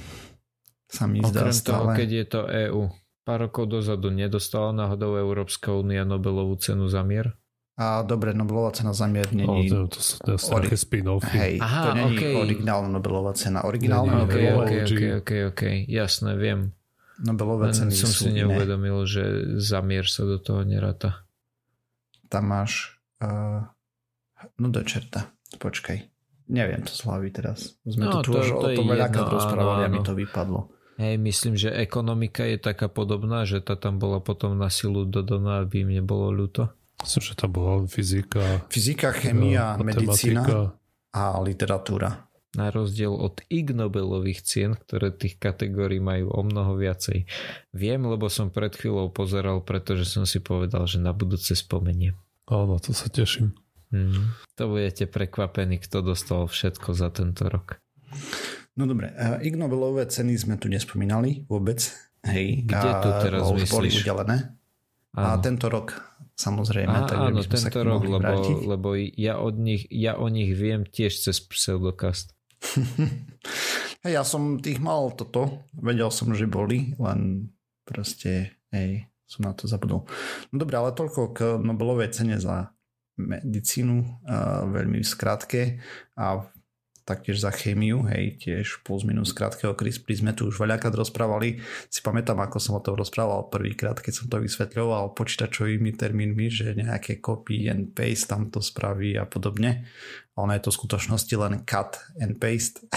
sa 0.89 1.05
mi 1.05 1.21
Okrem 1.21 1.53
zdá 1.53 1.53
stále. 1.53 1.69
toho, 1.69 1.85
keď 1.93 2.09
je 2.09 2.25
to 2.27 2.41
EU. 2.49 2.83
Pár 3.29 3.45
rokov 3.45 3.69
dozadu 3.69 4.09
nedostala 4.09 4.73
náhodou 4.73 5.21
Európska 5.21 5.77
únia 5.77 6.01
Nobelovú 6.09 6.57
cenu 6.57 6.89
za 6.89 7.05
mier? 7.05 7.37
A 7.79 8.03
dobre, 8.03 8.35
Nobelová 8.35 8.75
cena 8.75 8.91
za 8.91 9.07
mier 9.07 9.31
není... 9.31 9.71
Oh, 9.71 9.87
to, 9.87 10.01
to, 10.01 10.01
to 10.01 10.33
sú 10.35 10.51
ori- 10.51 10.75
spin-offy. 10.75 11.31
Hej, 11.31 11.55
Aha, 11.63 11.83
to 11.87 11.91
není 11.95 12.17
okay. 12.19 12.35
originálna 12.35 12.89
Nobelová 12.91 13.37
cena. 13.39 13.63
Originálna 13.63 14.25
okay, 14.25 14.25
Nobelová... 14.27 14.63
Okay, 14.67 14.81
okay, 14.83 15.11
okay, 15.23 15.41
okay, 15.53 15.75
jasné, 15.87 16.35
viem. 16.35 16.75
Nobelové 17.19 17.75
ceny 17.75 17.91
som 17.95 18.11
si 18.11 18.31
neuvedomil, 18.31 19.03
že 19.03 19.23
za 19.59 19.83
mier 19.83 20.07
sa 20.07 20.23
do 20.23 20.39
toho 20.39 20.63
neráta. 20.63 21.23
Tam 22.31 22.51
máš... 22.51 22.99
Uh, 23.19 23.67
no 24.59 24.71
do 24.71 24.83
čerta, 24.87 25.35
počkaj. 25.59 26.07
Neviem 26.49 26.87
to 26.87 26.95
z 26.95 27.05
hlavy 27.05 27.29
teraz. 27.35 27.77
Sme 27.83 28.09
no, 28.09 28.23
tu 28.23 28.33
to, 28.33 28.41
už 28.41 28.49
to 28.55 28.59
o 28.59 28.69
tom 28.73 28.87
veľakrát 28.89 29.29
rozprávali 29.29 29.83
a 29.85 29.93
mi 29.93 30.01
to 30.01 30.15
vypadlo. 30.15 30.78
Hej, 30.99 31.15
myslím, 31.23 31.55
že 31.55 31.71
ekonomika 31.71 32.43
je 32.43 32.59
taká 32.59 32.91
podobná, 32.91 33.47
že 33.47 33.63
tá 33.63 33.79
tam 33.79 34.03
bola 34.03 34.19
potom 34.19 34.59
na 34.59 34.67
silu 34.67 35.07
dodaná, 35.07 35.63
aby 35.63 35.87
im 35.87 35.95
nebolo 36.03 36.35
ľúto. 36.35 36.75
Myslím, 36.99 37.23
že 37.23 37.35
tam 37.39 37.51
bola 37.55 37.87
fyzika. 37.87 38.67
Fyzika, 38.67 39.15
chemia, 39.15 39.79
medicína 39.79 40.75
a 41.15 41.23
literatúra. 41.39 42.27
Na 42.59 42.75
rozdiel 42.75 43.15
od 43.15 43.39
Ig 43.47 43.71
Nobelových 43.71 44.43
cien, 44.43 44.75
ktoré 44.75 45.15
tých 45.15 45.39
kategórií 45.39 46.03
majú 46.03 46.35
o 46.35 46.43
mnoho 46.43 46.75
viacej. 46.75 47.31
Viem, 47.71 48.09
lebo 48.11 48.27
som 48.27 48.51
pred 48.51 48.75
chvíľou 48.75 49.15
pozeral, 49.15 49.63
pretože 49.63 50.09
som 50.09 50.27
si 50.27 50.43
povedal, 50.43 50.89
že 50.91 50.99
na 50.99 51.15
budúce 51.15 51.55
spomeniem. 51.55 52.19
Áno, 52.51 52.81
to 52.83 52.91
sa 52.91 53.07
teším. 53.07 53.55
Hmm. 53.95 54.35
To 54.59 54.75
budete 54.75 55.07
prekvapení, 55.07 55.79
kto 55.79 56.03
dostal 56.03 56.51
všetko 56.51 56.97
za 56.97 57.15
tento 57.15 57.47
rok. 57.47 57.79
No 58.79 58.87
dobre, 58.87 59.11
uh, 59.11 59.43
Ig 59.43 59.59
Nobelové 59.59 60.07
ceny 60.07 60.39
sme 60.39 60.55
tu 60.55 60.71
nespomínali 60.71 61.43
vôbec. 61.51 61.83
Hej, 62.23 62.63
Kde 62.63 62.91
to 63.03 63.11
teraz 63.27 63.43
uh, 63.51 63.59
myslíš? 63.59 63.75
Boli 63.75 63.91
udelené. 63.91 64.37
A 65.19 65.35
tento 65.43 65.67
rok 65.67 65.99
samozrejme. 66.39 66.95
Á, 66.95 67.11
tak 67.11 67.19
áno, 67.19 67.43
tento 67.43 67.81
rok, 67.83 68.07
lebo, 68.07 68.35
lebo 68.79 68.89
ja, 68.95 69.43
od 69.43 69.59
nich, 69.59 69.91
ja 69.91 70.15
o 70.15 70.31
nich 70.31 70.55
viem 70.55 70.87
tiež 70.87 71.19
cez 71.19 71.43
pseudokast. 71.43 72.39
hej, 74.07 74.13
ja 74.15 74.23
som 74.23 74.63
tých 74.63 74.79
mal 74.79 75.11
toto, 75.19 75.67
vedel 75.75 76.15
som, 76.15 76.31
že 76.31 76.47
boli, 76.47 76.95
len 77.03 77.51
proste, 77.83 78.63
hej, 78.71 79.11
som 79.27 79.51
na 79.51 79.59
to 79.59 79.67
zabudol. 79.67 80.07
No 80.55 80.63
dobre, 80.63 80.79
ale 80.79 80.95
toľko 80.95 81.35
k 81.35 81.39
Nobelovej 81.59 82.15
cene 82.15 82.39
za 82.39 82.71
medicínu, 83.19 84.23
uh, 84.31 84.71
veľmi 84.71 85.03
skrátke 85.03 85.83
a 86.15 86.47
taktiež 87.09 87.41
za 87.41 87.49
chémiu, 87.49 88.05
hej, 88.05 88.37
tiež 88.37 88.85
plus 88.85 89.09
minus 89.09 89.33
krátkeho 89.33 89.73
CRISPR 89.73 90.13
sme 90.21 90.37
tu 90.37 90.53
už 90.53 90.61
veľakrát 90.61 90.93
rozprávali. 90.93 91.65
Si 91.89 92.05
pamätám, 92.05 92.37
ako 92.45 92.61
som 92.61 92.77
o 92.77 92.85
tom 92.85 93.01
rozprával 93.01 93.49
prvýkrát, 93.49 93.97
keď 93.97 94.13
som 94.13 94.27
to 94.29 94.45
vysvetľoval 94.45 95.17
počítačovými 95.17 95.97
termínmi, 95.97 96.53
že 96.53 96.77
nejaké 96.77 97.25
copy 97.25 97.73
and 97.73 97.97
paste 97.97 98.29
tam 98.29 98.53
to 98.53 98.61
spraví 98.61 99.17
a 99.17 99.25
podobne. 99.25 99.89
A 100.37 100.45
ono 100.45 100.53
je 100.53 100.69
to 100.69 100.71
v 100.71 100.79
skutočnosti 100.85 101.35
len 101.41 101.65
cut 101.65 101.97
and 102.21 102.37
paste. 102.37 102.85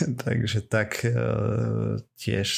Takže 0.00 0.64
tak 0.64 1.04
e, 1.04 1.12
tiež, 2.16 2.48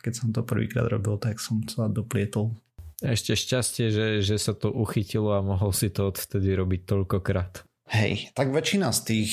keď 0.00 0.12
som 0.14 0.32
to 0.32 0.40
prvýkrát 0.46 0.88
robil, 0.88 1.18
tak 1.20 1.42
som 1.42 1.60
sa 1.66 1.90
doplietol 1.90 2.54
ešte 2.98 3.38
šťastie, 3.38 3.94
že, 3.94 4.06
že 4.26 4.36
sa 4.42 4.58
to 4.58 4.74
uchytilo 4.74 5.30
a 5.38 5.44
mohol 5.44 5.70
si 5.70 5.86
to 5.86 6.10
odvtedy 6.10 6.50
robiť 6.58 6.80
toľkokrát. 6.82 7.67
Hej, 7.88 8.36
tak 8.36 8.52
väčšina 8.52 8.92
z 8.92 9.00
tých 9.00 9.32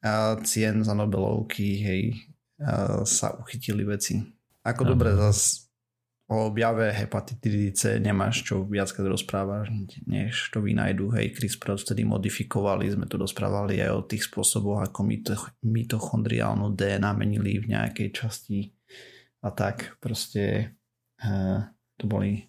uh, 0.00 0.40
cien 0.40 0.80
za 0.80 0.96
Nobelovky, 0.96 1.84
hej, 1.84 2.02
uh, 2.56 3.04
sa 3.04 3.36
uchytili 3.36 3.84
veci. 3.84 4.24
Ako 4.64 4.88
Aha. 4.88 4.90
dobre 4.96 5.12
zas 5.20 5.68
o 6.30 6.48
objave 6.48 6.94
hepatitidy 6.96 7.74
C 7.76 7.98
nemáš 8.00 8.46
čo 8.46 8.64
viackrát 8.64 9.04
rozprávať, 9.04 9.68
než 10.08 10.48
to 10.48 10.64
vynajdu. 10.64 11.12
Hej, 11.12 11.36
CRISPR 11.36 11.76
vtedy 11.76 12.08
modifikovali, 12.08 12.88
sme 12.88 13.04
tu 13.04 13.20
rozprávali 13.20 13.84
aj 13.84 13.90
o 13.92 14.06
tých 14.08 14.32
spôsoboch, 14.32 14.80
ako 14.80 15.00
mito- 15.04 15.52
mitochondriálnu 15.60 16.72
DNA 16.72 17.10
menili 17.12 17.60
v 17.60 17.76
nejakej 17.76 18.08
časti 18.16 18.72
a 19.44 19.52
tak. 19.52 20.00
Proste 20.00 20.72
uh, 21.20 21.68
to 22.00 22.08
boli 22.08 22.48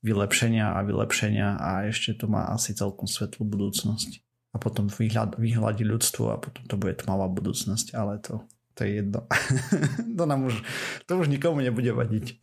vylepšenia 0.00 0.78
a 0.78 0.80
vylepšenia 0.80 1.60
a 1.60 1.70
ešte 1.90 2.16
to 2.16 2.30
má 2.30 2.48
asi 2.54 2.72
celkom 2.72 3.04
svetlú 3.04 3.44
budúcnosť 3.44 4.27
a 4.58 4.60
potom 4.60 4.90
vyhľad, 4.90 5.38
vyhľadí 5.38 5.86
ľudstvo 5.86 6.34
a 6.34 6.42
potom 6.42 6.66
to 6.66 6.74
bude 6.74 6.98
tmavá 6.98 7.30
budúcnosť, 7.30 7.94
ale 7.94 8.18
to, 8.18 8.42
to 8.74 8.82
je 8.82 8.98
jedno. 8.98 9.22
to 10.18 10.24
nám 10.26 10.50
už, 10.50 10.58
to 11.06 11.14
už 11.14 11.30
nikomu 11.30 11.62
nebude 11.62 11.94
vadiť. 11.94 12.42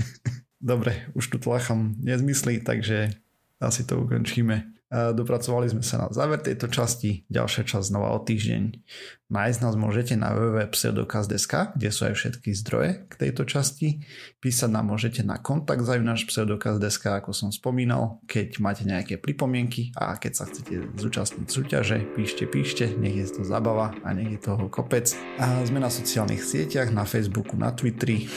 Dobre, 0.60 1.08
už 1.16 1.32
tu 1.32 1.36
tlacham 1.40 1.96
nezmysly, 2.04 2.60
takže 2.60 3.16
asi 3.64 3.88
to 3.88 4.04
ukončíme. 4.04 4.68
Dopracovali 4.94 5.66
sme 5.66 5.82
sa 5.82 6.06
na 6.06 6.06
záver 6.14 6.38
tejto 6.38 6.70
časti. 6.70 7.26
Ďalšia 7.26 7.66
časť 7.66 7.90
znova 7.90 8.14
o 8.14 8.22
týždeň. 8.22 8.78
Nájsť 9.26 9.58
nás 9.66 9.74
môžete 9.74 10.14
na 10.14 10.30
www.pseudokaz.sk, 10.30 11.74
kde 11.74 11.88
sú 11.90 12.06
aj 12.06 12.14
všetky 12.14 12.54
zdroje 12.54 13.02
k 13.10 13.14
tejto 13.18 13.42
časti. 13.42 14.06
Písať 14.38 14.70
nám 14.70 14.94
môžete 14.94 15.26
na 15.26 15.42
kontakt 15.42 15.82
náš 15.82 16.22
pseudokaz.sk, 16.30 17.18
ako 17.18 17.34
som 17.34 17.50
spomínal, 17.50 18.22
keď 18.30 18.62
máte 18.62 18.86
nejaké 18.86 19.18
pripomienky 19.18 19.90
a 19.98 20.14
keď 20.14 20.32
sa 20.38 20.44
chcete 20.46 20.94
zúčastniť 20.94 21.48
súťaže, 21.50 21.98
píšte, 22.14 22.46
píšte, 22.46 22.94
nech 22.94 23.18
je 23.18 23.26
to 23.34 23.42
zabava 23.42 23.90
a 24.06 24.08
nech 24.14 24.38
je 24.38 24.40
toho 24.46 24.70
kopec. 24.70 25.10
A 25.42 25.66
sme 25.66 25.82
na 25.82 25.90
sociálnych 25.90 26.44
sieťach, 26.44 26.94
na 26.94 27.02
Facebooku, 27.02 27.58
na 27.58 27.74
Twitteri, 27.74 28.30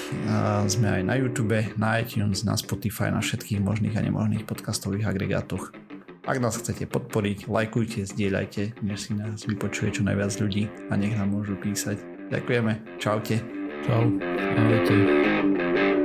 sme 0.66 0.88
aj 0.90 1.04
na 1.06 1.14
YouTube, 1.22 1.62
na 1.78 2.02
iTunes, 2.02 2.42
na 2.42 2.58
Spotify, 2.58 3.14
na 3.14 3.22
všetkých 3.22 3.62
možných 3.62 3.94
a 3.94 4.02
nemožných 4.02 4.50
podcastových 4.50 5.06
agregátoch. 5.14 5.70
Ak 6.28 6.44
nás 6.44 6.60
chcete 6.60 6.92
podporiť, 6.92 7.48
lajkujte, 7.48 8.04
zdieľajte, 8.04 8.84
nech 8.84 9.00
si 9.00 9.16
nás 9.16 9.48
vypočuje 9.48 9.96
čo 9.96 10.04
najviac 10.04 10.36
ľudí 10.44 10.68
a 10.92 11.00
nech 11.00 11.16
nám 11.16 11.32
môžu 11.32 11.56
písať. 11.56 11.96
Ďakujeme. 12.28 13.00
Čaute. 13.00 13.40
Čau. 13.88 14.12
Ahojte. 14.60 15.97